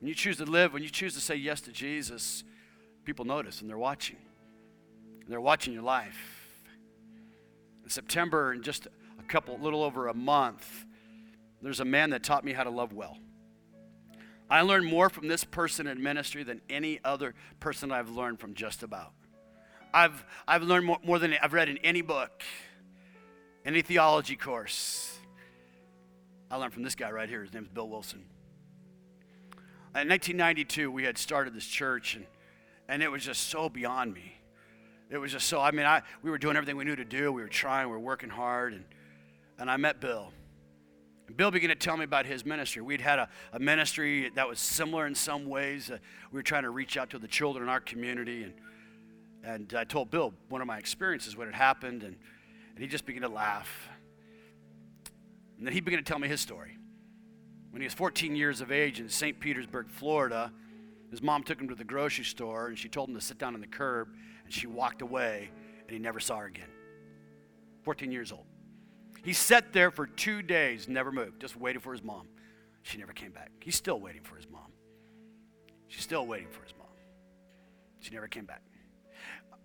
when 0.00 0.08
you 0.08 0.14
choose 0.14 0.36
to 0.36 0.44
live, 0.44 0.72
when 0.72 0.82
you 0.82 0.90
choose 0.90 1.14
to 1.14 1.20
say 1.20 1.34
yes 1.34 1.60
to 1.62 1.72
Jesus, 1.72 2.44
people 3.04 3.24
notice 3.24 3.60
and 3.60 3.70
they're 3.70 3.78
watching. 3.78 4.16
And 5.28 5.32
they're 5.34 5.42
watching 5.42 5.74
your 5.74 5.82
life. 5.82 6.64
In 7.84 7.90
September, 7.90 8.54
in 8.54 8.62
just 8.62 8.86
a 8.86 9.22
couple, 9.24 9.58
little 9.58 9.82
over 9.82 10.08
a 10.08 10.14
month, 10.14 10.86
there's 11.60 11.80
a 11.80 11.84
man 11.84 12.08
that 12.10 12.22
taught 12.22 12.46
me 12.46 12.54
how 12.54 12.64
to 12.64 12.70
love 12.70 12.94
well. 12.94 13.18
I 14.48 14.62
learned 14.62 14.86
more 14.86 15.10
from 15.10 15.28
this 15.28 15.44
person 15.44 15.86
in 15.86 16.02
ministry 16.02 16.44
than 16.44 16.62
any 16.70 16.98
other 17.04 17.34
person 17.60 17.92
I've 17.92 18.08
learned 18.08 18.40
from 18.40 18.54
just 18.54 18.82
about. 18.82 19.12
I've, 19.92 20.24
I've 20.46 20.62
learned 20.62 20.86
more, 20.86 20.98
more 21.04 21.18
than 21.18 21.34
I've 21.42 21.52
read 21.52 21.68
in 21.68 21.76
any 21.84 22.00
book, 22.00 22.42
any 23.66 23.82
theology 23.82 24.34
course. 24.34 25.18
I 26.50 26.56
learned 26.56 26.72
from 26.72 26.84
this 26.84 26.94
guy 26.94 27.10
right 27.10 27.28
here. 27.28 27.42
His 27.42 27.52
name's 27.52 27.68
Bill 27.68 27.90
Wilson. 27.90 28.24
In 29.94 30.08
1992, 30.08 30.90
we 30.90 31.04
had 31.04 31.18
started 31.18 31.54
this 31.54 31.66
church, 31.66 32.14
and, 32.14 32.24
and 32.88 33.02
it 33.02 33.10
was 33.10 33.22
just 33.22 33.48
so 33.48 33.68
beyond 33.68 34.14
me. 34.14 34.37
It 35.10 35.18
was 35.18 35.32
just 35.32 35.48
so, 35.48 35.60
I 35.60 35.70
mean, 35.70 35.86
I, 35.86 36.02
we 36.22 36.30
were 36.30 36.38
doing 36.38 36.56
everything 36.56 36.76
we 36.76 36.84
knew 36.84 36.96
to 36.96 37.04
do. 37.04 37.32
We 37.32 37.40
were 37.40 37.48
trying, 37.48 37.86
we 37.88 37.92
were 37.92 38.00
working 38.00 38.28
hard, 38.28 38.74
and, 38.74 38.84
and 39.58 39.70
I 39.70 39.78
met 39.78 40.00
Bill. 40.00 40.32
Bill 41.34 41.50
began 41.50 41.68
to 41.70 41.76
tell 41.76 41.96
me 41.96 42.04
about 42.04 42.26
his 42.26 42.44
ministry. 42.44 42.82
We'd 42.82 43.00
had 43.00 43.18
a, 43.18 43.28
a 43.52 43.58
ministry 43.58 44.30
that 44.34 44.48
was 44.48 44.58
similar 44.58 45.06
in 45.06 45.14
some 45.14 45.46
ways. 45.46 45.90
Uh, 45.90 45.98
we 46.30 46.38
were 46.38 46.42
trying 46.42 46.62
to 46.62 46.70
reach 46.70 46.96
out 46.96 47.10
to 47.10 47.18
the 47.18 47.28
children 47.28 47.64
in 47.64 47.68
our 47.68 47.80
community. 47.80 48.44
And, 48.44 48.54
and 49.42 49.74
I 49.74 49.84
told 49.84 50.10
Bill 50.10 50.32
one 50.48 50.60
of 50.60 50.66
my 50.66 50.78
experiences, 50.78 51.36
what 51.36 51.46
had 51.46 51.54
happened, 51.54 52.02
and, 52.02 52.16
and 52.74 52.78
he 52.78 52.86
just 52.86 53.06
began 53.06 53.22
to 53.22 53.28
laugh. 53.28 53.88
And 55.58 55.66
then 55.66 55.74
he 55.74 55.80
began 55.80 55.98
to 55.98 56.04
tell 56.04 56.18
me 56.18 56.28
his 56.28 56.40
story. 56.40 56.76
When 57.70 57.82
he 57.82 57.86
was 57.86 57.94
14 57.94 58.34
years 58.34 58.60
of 58.60 58.72
age 58.72 59.00
in 59.00 59.08
St. 59.08 59.38
Petersburg, 59.38 59.90
Florida, 59.90 60.52
his 61.10 61.22
mom 61.22 61.42
took 61.42 61.60
him 61.60 61.68
to 61.68 61.74
the 61.74 61.84
grocery 61.84 62.24
store 62.24 62.68
and 62.68 62.78
she 62.78 62.88
told 62.88 63.08
him 63.08 63.14
to 63.14 63.20
sit 63.20 63.38
down 63.38 63.54
on 63.54 63.60
the 63.60 63.66
curb, 63.66 64.08
and 64.48 64.54
she 64.54 64.66
walked 64.66 65.02
away, 65.02 65.50
and 65.82 65.90
he 65.90 65.98
never 65.98 66.18
saw 66.18 66.38
her 66.38 66.46
again. 66.46 66.70
14 67.82 68.10
years 68.10 68.32
old. 68.32 68.46
He 69.22 69.34
sat 69.34 69.74
there 69.74 69.90
for 69.90 70.06
two 70.06 70.40
days, 70.40 70.88
never 70.88 71.12
moved, 71.12 71.42
just 71.42 71.54
waiting 71.54 71.82
for 71.82 71.92
his 71.92 72.02
mom. 72.02 72.28
She 72.80 72.96
never 72.96 73.12
came 73.12 73.30
back. 73.30 73.50
He's 73.60 73.76
still 73.76 74.00
waiting 74.00 74.22
for 74.22 74.36
his 74.36 74.48
mom. 74.48 74.72
She's 75.88 76.02
still 76.02 76.26
waiting 76.26 76.48
for 76.48 76.62
his 76.62 76.72
mom. 76.78 76.86
She 78.00 78.14
never 78.14 78.26
came 78.26 78.46
back. 78.46 78.62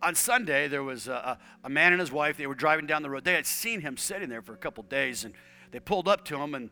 On 0.01 0.15
Sunday, 0.15 0.67
there 0.67 0.83
was 0.83 1.07
a, 1.07 1.37
a, 1.63 1.69
man 1.69 1.93
and 1.93 2.01
his 2.01 2.11
wife. 2.11 2.35
They 2.35 2.47
were 2.47 2.53
driving 2.53 2.85
down 2.85 3.03
the 3.03 3.09
road. 3.09 3.23
They 3.23 3.35
had 3.35 3.45
seen 3.45 3.79
him 3.79 3.95
sitting 3.95 4.27
there 4.27 4.41
for 4.41 4.51
a 4.51 4.57
couple 4.57 4.83
days, 4.83 5.23
and 5.23 5.33
they 5.71 5.79
pulled 5.79 6.09
up 6.09 6.25
to 6.25 6.35
him 6.35 6.55
and, 6.55 6.71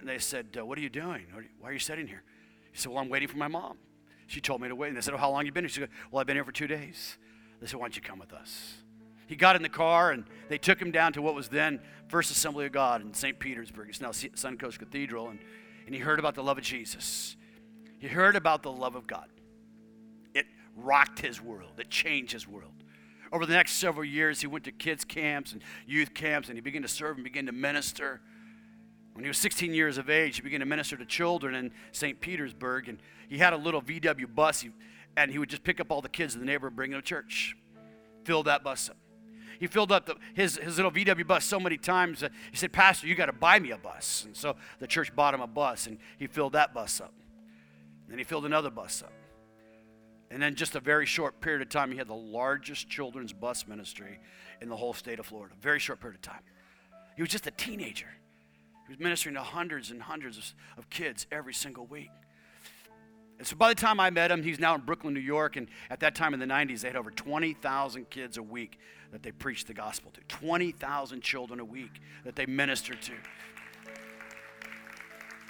and 0.00 0.08
they 0.08 0.18
said, 0.18 0.56
uh, 0.58 0.66
What 0.66 0.76
are 0.76 0.80
you 0.80 0.90
doing? 0.90 1.26
Why 1.60 1.68
are 1.68 1.72
you 1.72 1.78
sitting 1.78 2.08
here? 2.08 2.24
He 2.72 2.78
said, 2.78 2.90
Well, 2.90 3.00
I'm 3.00 3.08
waiting 3.08 3.28
for 3.28 3.36
my 3.36 3.46
mom. 3.46 3.78
She 4.26 4.40
told 4.40 4.60
me 4.60 4.66
to 4.66 4.74
wait. 4.74 4.88
And 4.88 4.96
they 4.96 5.02
said, 5.02 5.14
Oh, 5.14 5.18
how 5.18 5.30
long 5.30 5.46
you 5.46 5.52
been 5.52 5.62
here? 5.62 5.68
She 5.68 5.80
said, 5.80 5.90
Well, 6.10 6.20
I've 6.20 6.26
been 6.26 6.36
here 6.36 6.44
for 6.44 6.50
two 6.50 6.66
days. 6.66 7.16
They 7.64 7.68
said, 7.68 7.80
Why 7.80 7.86
don't 7.86 7.96
you 7.96 8.02
come 8.02 8.18
with 8.18 8.34
us? 8.34 8.74
He 9.26 9.36
got 9.36 9.56
in 9.56 9.62
the 9.62 9.70
car 9.70 10.10
and 10.10 10.24
they 10.50 10.58
took 10.58 10.78
him 10.78 10.90
down 10.90 11.14
to 11.14 11.22
what 11.22 11.34
was 11.34 11.48
then 11.48 11.80
First 12.08 12.30
Assembly 12.30 12.66
of 12.66 12.72
God 12.72 13.00
in 13.00 13.14
St. 13.14 13.38
Petersburg. 13.38 13.88
It's 13.88 14.02
now 14.02 14.10
Suncoast 14.10 14.78
Cathedral. 14.78 15.30
And, 15.30 15.38
and 15.86 15.94
he 15.94 16.00
heard 16.02 16.18
about 16.18 16.34
the 16.34 16.42
love 16.42 16.58
of 16.58 16.64
Jesus. 16.64 17.36
He 18.00 18.06
heard 18.06 18.36
about 18.36 18.62
the 18.62 18.70
love 18.70 18.96
of 18.96 19.06
God. 19.06 19.30
It 20.34 20.44
rocked 20.76 21.20
his 21.20 21.40
world, 21.40 21.72
it 21.78 21.88
changed 21.88 22.34
his 22.34 22.46
world. 22.46 22.74
Over 23.32 23.46
the 23.46 23.54
next 23.54 23.72
several 23.72 24.04
years, 24.04 24.42
he 24.42 24.46
went 24.46 24.64
to 24.64 24.70
kids' 24.70 25.02
camps 25.02 25.54
and 25.54 25.62
youth 25.86 26.12
camps 26.12 26.48
and 26.48 26.58
he 26.58 26.60
began 26.60 26.82
to 26.82 26.88
serve 26.88 27.16
and 27.16 27.24
began 27.24 27.46
to 27.46 27.52
minister. 27.52 28.20
When 29.14 29.24
he 29.24 29.28
was 29.28 29.38
16 29.38 29.72
years 29.72 29.96
of 29.96 30.10
age, 30.10 30.36
he 30.36 30.42
began 30.42 30.60
to 30.60 30.66
minister 30.66 30.98
to 30.98 31.06
children 31.06 31.54
in 31.54 31.70
St. 31.92 32.20
Petersburg. 32.20 32.90
And 32.90 32.98
he 33.30 33.38
had 33.38 33.54
a 33.54 33.56
little 33.56 33.80
VW 33.80 34.34
bus, 34.34 34.66
and 35.16 35.30
he 35.30 35.38
would 35.38 35.48
just 35.48 35.64
pick 35.64 35.80
up 35.80 35.90
all 35.90 36.00
the 36.00 36.08
kids 36.08 36.34
in 36.34 36.40
the 36.40 36.46
neighborhood 36.46 36.76
bring 36.76 36.90
them 36.90 37.00
to 37.00 37.06
church. 37.06 37.56
Fill 38.24 38.42
that 38.44 38.64
bus 38.64 38.88
up. 38.88 38.96
He 39.60 39.66
filled 39.66 39.92
up 39.92 40.06
the, 40.06 40.16
his, 40.34 40.56
his 40.56 40.76
little 40.76 40.90
VW 40.90 41.26
bus 41.26 41.44
so 41.44 41.60
many 41.60 41.76
times 41.76 42.20
that 42.20 42.32
he 42.50 42.56
said, 42.56 42.72
Pastor, 42.72 43.06
you 43.06 43.14
got 43.14 43.26
to 43.26 43.32
buy 43.32 43.58
me 43.58 43.70
a 43.70 43.78
bus. 43.78 44.24
And 44.26 44.36
so 44.36 44.56
the 44.78 44.86
church 44.86 45.14
bought 45.14 45.34
him 45.34 45.40
a 45.40 45.46
bus, 45.46 45.86
and 45.86 45.98
he 46.18 46.26
filled 46.26 46.54
that 46.54 46.74
bus 46.74 47.00
up. 47.00 47.14
And 48.02 48.12
then 48.12 48.18
he 48.18 48.24
filled 48.24 48.46
another 48.46 48.70
bus 48.70 49.02
up. 49.02 49.12
And 50.30 50.42
then 50.42 50.54
just 50.56 50.74
a 50.74 50.80
very 50.80 51.06
short 51.06 51.40
period 51.40 51.62
of 51.62 51.68
time, 51.68 51.92
he 51.92 51.96
had 51.98 52.08
the 52.08 52.14
largest 52.14 52.88
children's 52.88 53.32
bus 53.32 53.66
ministry 53.68 54.18
in 54.60 54.68
the 54.68 54.76
whole 54.76 54.92
state 54.92 55.20
of 55.20 55.26
Florida. 55.26 55.54
Very 55.60 55.78
short 55.78 56.00
period 56.00 56.16
of 56.16 56.22
time. 56.22 56.42
He 57.16 57.22
was 57.22 57.30
just 57.30 57.46
a 57.46 57.52
teenager. 57.52 58.08
He 58.86 58.92
was 58.92 58.98
ministering 58.98 59.36
to 59.36 59.42
hundreds 59.42 59.90
and 59.90 60.02
hundreds 60.02 60.36
of, 60.36 60.54
of 60.78 60.90
kids 60.90 61.26
every 61.30 61.54
single 61.54 61.86
week. 61.86 62.10
And 63.38 63.46
so 63.46 63.56
by 63.56 63.68
the 63.68 63.74
time 63.74 63.98
I 63.98 64.10
met 64.10 64.30
him, 64.30 64.42
he's 64.42 64.60
now 64.60 64.74
in 64.74 64.82
Brooklyn, 64.82 65.12
New 65.12 65.20
York. 65.20 65.56
And 65.56 65.68
at 65.90 66.00
that 66.00 66.14
time 66.14 66.34
in 66.34 66.40
the 66.40 66.46
90s, 66.46 66.82
they 66.82 66.88
had 66.88 66.96
over 66.96 67.10
20,000 67.10 68.10
kids 68.10 68.36
a 68.36 68.42
week 68.42 68.78
that 69.12 69.22
they 69.22 69.32
preached 69.32 69.66
the 69.66 69.74
gospel 69.74 70.12
to. 70.12 70.20
20,000 70.28 71.20
children 71.20 71.60
a 71.60 71.64
week 71.64 72.00
that 72.24 72.36
they 72.36 72.46
ministered 72.46 73.02
to. 73.02 73.12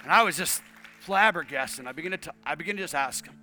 And 0.03 0.11
I 0.11 0.23
was 0.23 0.37
just 0.37 0.61
flabbergasted. 0.99 1.87
I 1.87 1.91
began 1.91 2.11
to, 2.11 2.17
t- 2.17 2.31
I 2.43 2.55
began 2.55 2.75
to 2.77 2.81
just 2.81 2.95
ask 2.95 3.25
him, 3.25 3.39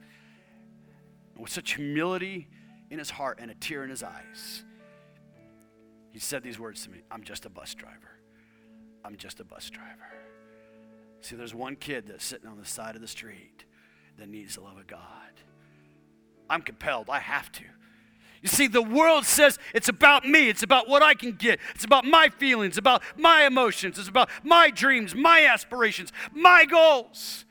with 1.36 1.50
such 1.50 1.74
humility 1.74 2.48
in 2.90 2.98
his 2.98 3.10
heart 3.10 3.38
and 3.40 3.50
a 3.50 3.54
tear 3.54 3.84
in 3.84 3.90
his 3.90 4.02
eyes, 4.02 4.64
he 6.12 6.18
said 6.18 6.42
these 6.42 6.58
words 6.58 6.84
to 6.84 6.90
me 6.90 6.98
I'm 7.10 7.24
just 7.24 7.46
a 7.46 7.50
bus 7.50 7.74
driver. 7.74 8.18
I'm 9.04 9.16
just 9.16 9.40
a 9.40 9.44
bus 9.44 9.70
driver. 9.70 10.12
See, 11.20 11.36
there's 11.36 11.54
one 11.54 11.76
kid 11.76 12.06
that's 12.06 12.24
sitting 12.24 12.48
on 12.48 12.58
the 12.58 12.64
side 12.64 12.94
of 12.94 13.00
the 13.00 13.08
street 13.08 13.64
that 14.18 14.28
needs 14.28 14.56
the 14.56 14.62
love 14.62 14.78
of 14.78 14.86
God. 14.86 15.00
I'm 16.48 16.62
compelled, 16.62 17.08
I 17.08 17.18
have 17.18 17.50
to. 17.52 17.64
You 18.42 18.48
see, 18.48 18.66
the 18.66 18.82
world 18.82 19.24
says 19.24 19.58
it's 19.72 19.88
about 19.88 20.26
me. 20.26 20.48
It's 20.48 20.64
about 20.64 20.88
what 20.88 21.00
I 21.00 21.14
can 21.14 21.32
get. 21.32 21.60
It's 21.76 21.84
about 21.84 22.04
my 22.04 22.28
feelings, 22.28 22.76
about 22.76 23.02
my 23.16 23.46
emotions. 23.46 23.98
It's 23.98 24.08
about 24.08 24.28
my 24.42 24.68
dreams, 24.70 25.14
my 25.14 25.46
aspirations, 25.46 26.12
my 26.32 26.64
goals. 26.64 27.44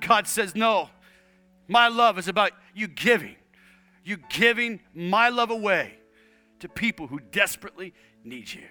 God 0.00 0.28
says, 0.28 0.54
no. 0.54 0.90
My 1.66 1.88
love 1.88 2.18
is 2.18 2.28
about 2.28 2.52
you 2.72 2.86
giving. 2.86 3.34
You 4.04 4.18
giving 4.30 4.80
my 4.94 5.28
love 5.28 5.50
away 5.50 5.98
to 6.60 6.68
people 6.68 7.08
who 7.08 7.18
desperately 7.18 7.92
need 8.22 8.52
you. 8.52 8.68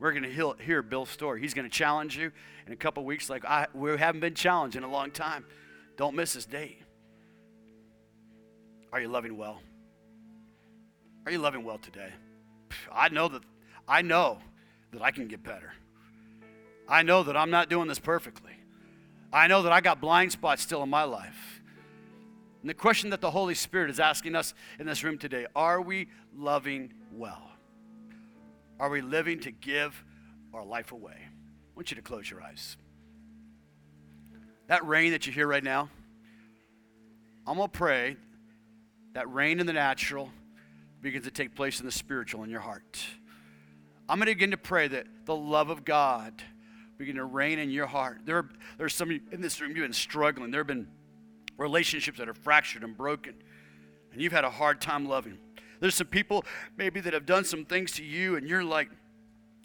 We're 0.00 0.12
going 0.12 0.24
to 0.24 0.56
hear 0.62 0.82
Bill's 0.82 1.10
story. 1.10 1.40
He's 1.40 1.54
going 1.54 1.68
to 1.68 1.74
challenge 1.74 2.18
you 2.18 2.32
in 2.66 2.72
a 2.72 2.76
couple 2.76 3.04
weeks, 3.04 3.30
like 3.30 3.44
I, 3.44 3.68
we 3.72 3.96
haven't 3.96 4.20
been 4.20 4.34
challenged 4.34 4.76
in 4.76 4.82
a 4.82 4.90
long 4.90 5.12
time. 5.12 5.46
Don't 5.96 6.14
miss 6.14 6.34
this 6.34 6.46
date. 6.46 6.78
Are 8.92 9.00
you 9.00 9.08
loving 9.08 9.36
well? 9.36 9.60
Are 11.24 11.32
you 11.32 11.38
loving 11.38 11.64
well 11.64 11.78
today? 11.78 12.10
I 12.92 13.08
know 13.08 13.28
that 13.28 13.42
I 13.88 14.02
know 14.02 14.38
that 14.92 15.02
I 15.02 15.10
can 15.10 15.28
get 15.28 15.42
better. 15.42 15.72
I 16.88 17.02
know 17.02 17.22
that 17.24 17.36
I'm 17.36 17.50
not 17.50 17.68
doing 17.68 17.88
this 17.88 17.98
perfectly. 17.98 18.52
I 19.32 19.48
know 19.48 19.62
that 19.62 19.72
I 19.72 19.80
got 19.80 20.00
blind 20.00 20.32
spots 20.32 20.62
still 20.62 20.82
in 20.82 20.88
my 20.88 21.02
life. 21.04 21.60
And 22.62 22.70
the 22.70 22.74
question 22.74 23.10
that 23.10 23.20
the 23.20 23.30
Holy 23.30 23.54
Spirit 23.54 23.90
is 23.90 24.00
asking 24.00 24.34
us 24.34 24.54
in 24.78 24.86
this 24.86 25.04
room 25.04 25.18
today, 25.18 25.46
are 25.54 25.80
we 25.80 26.08
loving 26.34 26.92
well? 27.12 27.50
Are 28.78 28.88
we 28.88 29.00
living 29.00 29.40
to 29.40 29.50
give 29.50 30.04
our 30.52 30.64
life 30.64 30.92
away? 30.92 31.16
I 31.18 31.72
want 31.74 31.90
you 31.90 31.96
to 31.96 32.02
close 32.02 32.30
your 32.30 32.42
eyes. 32.42 32.76
That 34.66 34.86
rain 34.86 35.12
that 35.12 35.26
you 35.26 35.32
hear 35.32 35.46
right 35.46 35.62
now, 35.62 35.88
I'm 37.46 37.56
going 37.56 37.68
to 37.68 37.78
pray 37.78 38.16
that 39.14 39.32
rain 39.32 39.60
in 39.60 39.66
the 39.66 39.72
natural 39.72 40.30
begins 41.00 41.24
to 41.24 41.30
take 41.30 41.54
place 41.54 41.78
in 41.78 41.86
the 41.86 41.92
spiritual 41.92 42.42
in 42.42 42.50
your 42.50 42.60
heart. 42.60 43.00
I'm 44.08 44.18
going 44.18 44.26
to 44.26 44.34
begin 44.34 44.50
to 44.50 44.56
pray 44.56 44.88
that 44.88 45.06
the 45.24 45.36
love 45.36 45.70
of 45.70 45.84
God 45.84 46.42
begin 46.98 47.16
to 47.16 47.24
reign 47.24 47.58
in 47.58 47.70
your 47.70 47.86
heart. 47.86 48.20
There 48.24 48.38
are, 48.38 48.48
there 48.76 48.86
are 48.86 48.90
some 48.90 49.10
in 49.10 49.40
this 49.40 49.60
room, 49.60 49.70
you've 49.70 49.84
been 49.84 49.92
struggling. 49.92 50.50
There 50.50 50.60
have 50.60 50.66
been 50.66 50.88
relationships 51.58 52.18
that 52.18 52.28
are 52.28 52.34
fractured 52.34 52.82
and 52.82 52.96
broken, 52.96 53.34
and 54.12 54.20
you've 54.20 54.32
had 54.32 54.44
a 54.44 54.50
hard 54.50 54.80
time 54.80 55.06
loving. 55.08 55.38
There's 55.80 55.94
some 55.94 56.06
people 56.06 56.44
maybe 56.76 57.00
that 57.00 57.12
have 57.12 57.26
done 57.26 57.44
some 57.44 57.64
things 57.64 57.92
to 57.92 58.04
you, 58.04 58.36
and 58.36 58.48
you're 58.48 58.64
like, 58.64 58.90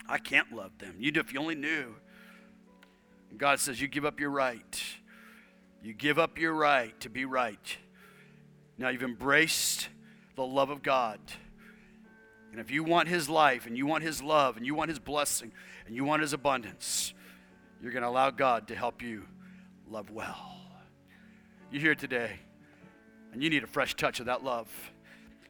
I 0.07 0.17
can't 0.17 0.51
love 0.51 0.77
them. 0.77 0.95
You'd 0.99 1.17
if 1.17 1.33
you 1.33 1.39
only 1.39 1.55
knew. 1.55 1.95
God 3.37 3.59
says, 3.59 3.81
You 3.81 3.87
give 3.87 4.05
up 4.05 4.19
your 4.19 4.29
right. 4.29 4.83
You 5.81 5.93
give 5.93 6.19
up 6.19 6.37
your 6.37 6.53
right 6.53 6.97
to 7.01 7.09
be 7.09 7.25
right. 7.25 7.77
Now 8.77 8.89
you've 8.89 9.03
embraced 9.03 9.89
the 10.35 10.45
love 10.45 10.69
of 10.69 10.83
God. 10.83 11.19
And 12.51 12.59
if 12.59 12.69
you 12.69 12.83
want 12.83 13.07
His 13.07 13.29
life 13.29 13.65
and 13.65 13.77
you 13.77 13.85
want 13.85 14.03
His 14.03 14.21
love 14.21 14.57
and 14.57 14.65
you 14.65 14.75
want 14.75 14.89
His 14.89 14.99
blessing 14.99 15.51
and 15.85 15.95
you 15.95 16.03
want 16.03 16.21
His 16.21 16.33
abundance, 16.33 17.13
you're 17.81 17.91
going 17.91 18.03
to 18.03 18.09
allow 18.09 18.29
God 18.29 18.67
to 18.67 18.75
help 18.75 19.01
you 19.01 19.23
love 19.89 20.11
well. 20.11 20.57
You're 21.71 21.81
here 21.81 21.95
today 21.95 22.39
and 23.33 23.41
you 23.41 23.49
need 23.49 23.63
a 23.63 23.67
fresh 23.67 23.95
touch 23.95 24.19
of 24.19 24.27
that 24.27 24.43
love. 24.43 24.69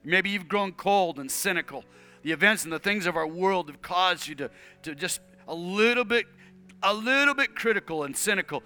Maybe 0.04 0.30
you've 0.30 0.48
grown 0.48 0.72
cold 0.72 1.20
and 1.20 1.30
cynical. 1.30 1.84
The 2.24 2.32
events 2.32 2.64
and 2.64 2.72
the 2.72 2.80
things 2.80 3.06
of 3.06 3.16
our 3.16 3.28
world 3.28 3.68
have 3.68 3.82
caused 3.82 4.28
you 4.28 4.36
to, 4.36 4.52
to 4.84 4.96
just 4.96 5.20
a 5.48 5.56
little 5.56 6.06
bit, 6.06 6.26
a 6.84 6.94
little 6.94 7.34
bit 7.34 7.56
critical 7.56 8.04
and 8.04 8.16
cynical 8.16 8.64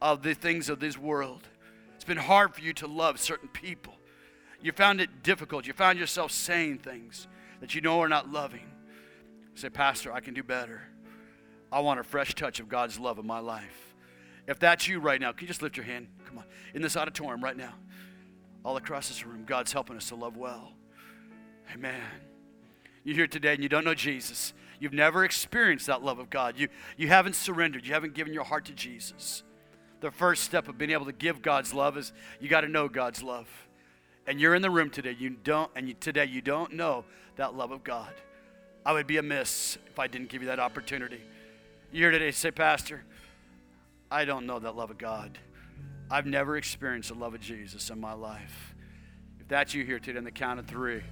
of 0.00 0.22
the 0.22 0.34
things 0.34 0.68
of 0.68 0.80
this 0.80 0.96
world. 0.96 1.46
It's 1.94 2.04
been 2.04 2.16
hard 2.16 2.54
for 2.54 2.62
you 2.62 2.72
to 2.74 2.86
love 2.86 3.20
certain 3.20 3.48
people. 3.48 3.94
You 4.62 4.72
found 4.72 5.00
it 5.00 5.22
difficult. 5.22 5.66
You 5.66 5.72
found 5.72 5.98
yourself 5.98 6.32
saying 6.32 6.78
things 6.78 7.28
that 7.60 7.74
you 7.74 7.80
know 7.80 8.00
are 8.00 8.08
not 8.08 8.30
loving. 8.30 8.70
Say, 9.54 9.70
Pastor, 9.70 10.12
I 10.12 10.20
can 10.20 10.34
do 10.34 10.42
better. 10.42 10.82
I 11.72 11.80
want 11.80 12.00
a 12.00 12.04
fresh 12.04 12.34
touch 12.34 12.60
of 12.60 12.68
God's 12.68 12.98
love 12.98 13.18
in 13.18 13.26
my 13.26 13.38
life. 13.38 13.94
If 14.46 14.58
that's 14.58 14.88
you 14.88 14.98
right 14.98 15.20
now, 15.20 15.32
can 15.32 15.42
you 15.42 15.48
just 15.48 15.62
lift 15.62 15.76
your 15.76 15.86
hand? 15.86 16.08
Come 16.26 16.38
on. 16.38 16.44
In 16.74 16.82
this 16.82 16.96
auditorium 16.96 17.42
right 17.42 17.56
now, 17.56 17.74
all 18.64 18.76
across 18.76 19.08
this 19.08 19.24
room, 19.24 19.44
God's 19.44 19.72
helping 19.72 19.96
us 19.96 20.08
to 20.08 20.14
love 20.14 20.36
well. 20.36 20.72
Amen. 21.72 22.00
You're 23.04 23.16
here 23.16 23.26
today 23.26 23.54
and 23.54 23.62
you 23.62 23.68
don't 23.68 23.84
know 23.84 23.94
Jesus. 23.94 24.52
You've 24.78 24.92
never 24.92 25.24
experienced 25.24 25.86
that 25.86 26.02
love 26.02 26.18
of 26.18 26.30
God. 26.30 26.58
You, 26.58 26.68
you 26.96 27.08
haven't 27.08 27.36
surrendered. 27.36 27.86
You 27.86 27.92
haven't 27.92 28.14
given 28.14 28.32
your 28.32 28.44
heart 28.44 28.64
to 28.66 28.72
Jesus. 28.72 29.42
The 30.00 30.10
first 30.10 30.44
step 30.44 30.68
of 30.68 30.78
being 30.78 30.92
able 30.92 31.06
to 31.06 31.12
give 31.12 31.42
God's 31.42 31.74
love 31.74 31.96
is 31.96 32.12
you 32.40 32.48
got 32.48 32.62
to 32.62 32.68
know 32.68 32.88
God's 32.88 33.22
love. 33.22 33.48
And 34.26 34.40
you're 34.40 34.54
in 34.54 34.62
the 34.62 34.70
room 34.70 34.90
today. 34.90 35.16
You 35.18 35.30
don't, 35.30 35.70
and 35.74 35.88
you, 35.88 35.94
today 35.94 36.24
you 36.24 36.40
don't 36.40 36.72
know 36.72 37.04
that 37.36 37.54
love 37.54 37.70
of 37.70 37.84
God. 37.84 38.12
I 38.84 38.92
would 38.92 39.06
be 39.06 39.18
amiss 39.18 39.76
if 39.86 39.98
I 39.98 40.06
didn't 40.06 40.30
give 40.30 40.42
you 40.42 40.48
that 40.48 40.58
opportunity. 40.58 41.20
You're 41.92 42.10
here 42.10 42.18
today, 42.18 42.30
say, 42.30 42.50
Pastor, 42.50 43.04
I 44.10 44.24
don't 44.24 44.46
know 44.46 44.58
that 44.58 44.74
love 44.74 44.90
of 44.90 44.98
God. 44.98 45.38
I've 46.10 46.26
never 46.26 46.56
experienced 46.56 47.10
the 47.10 47.14
love 47.14 47.34
of 47.34 47.40
Jesus 47.40 47.90
in 47.90 48.00
my 48.00 48.14
life. 48.14 48.74
If 49.38 49.48
that's 49.48 49.74
you 49.74 49.84
here 49.84 49.98
today, 49.98 50.18
on 50.18 50.24
the 50.24 50.30
count 50.30 50.58
of 50.58 50.66
three, 50.66 51.02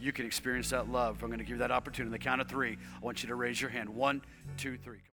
you 0.00 0.12
can 0.12 0.26
experience 0.26 0.70
that 0.70 0.90
love. 0.90 1.22
I'm 1.22 1.28
going 1.28 1.38
to 1.38 1.44
give 1.44 1.56
you 1.56 1.58
that 1.58 1.70
opportunity. 1.70 2.08
On 2.08 2.12
the 2.12 2.18
count 2.18 2.40
of 2.40 2.48
three, 2.48 2.78
I 2.96 3.04
want 3.04 3.22
you 3.22 3.28
to 3.28 3.34
raise 3.34 3.60
your 3.60 3.70
hand. 3.70 3.90
One, 3.90 4.22
two, 4.56 4.76
three. 4.78 5.02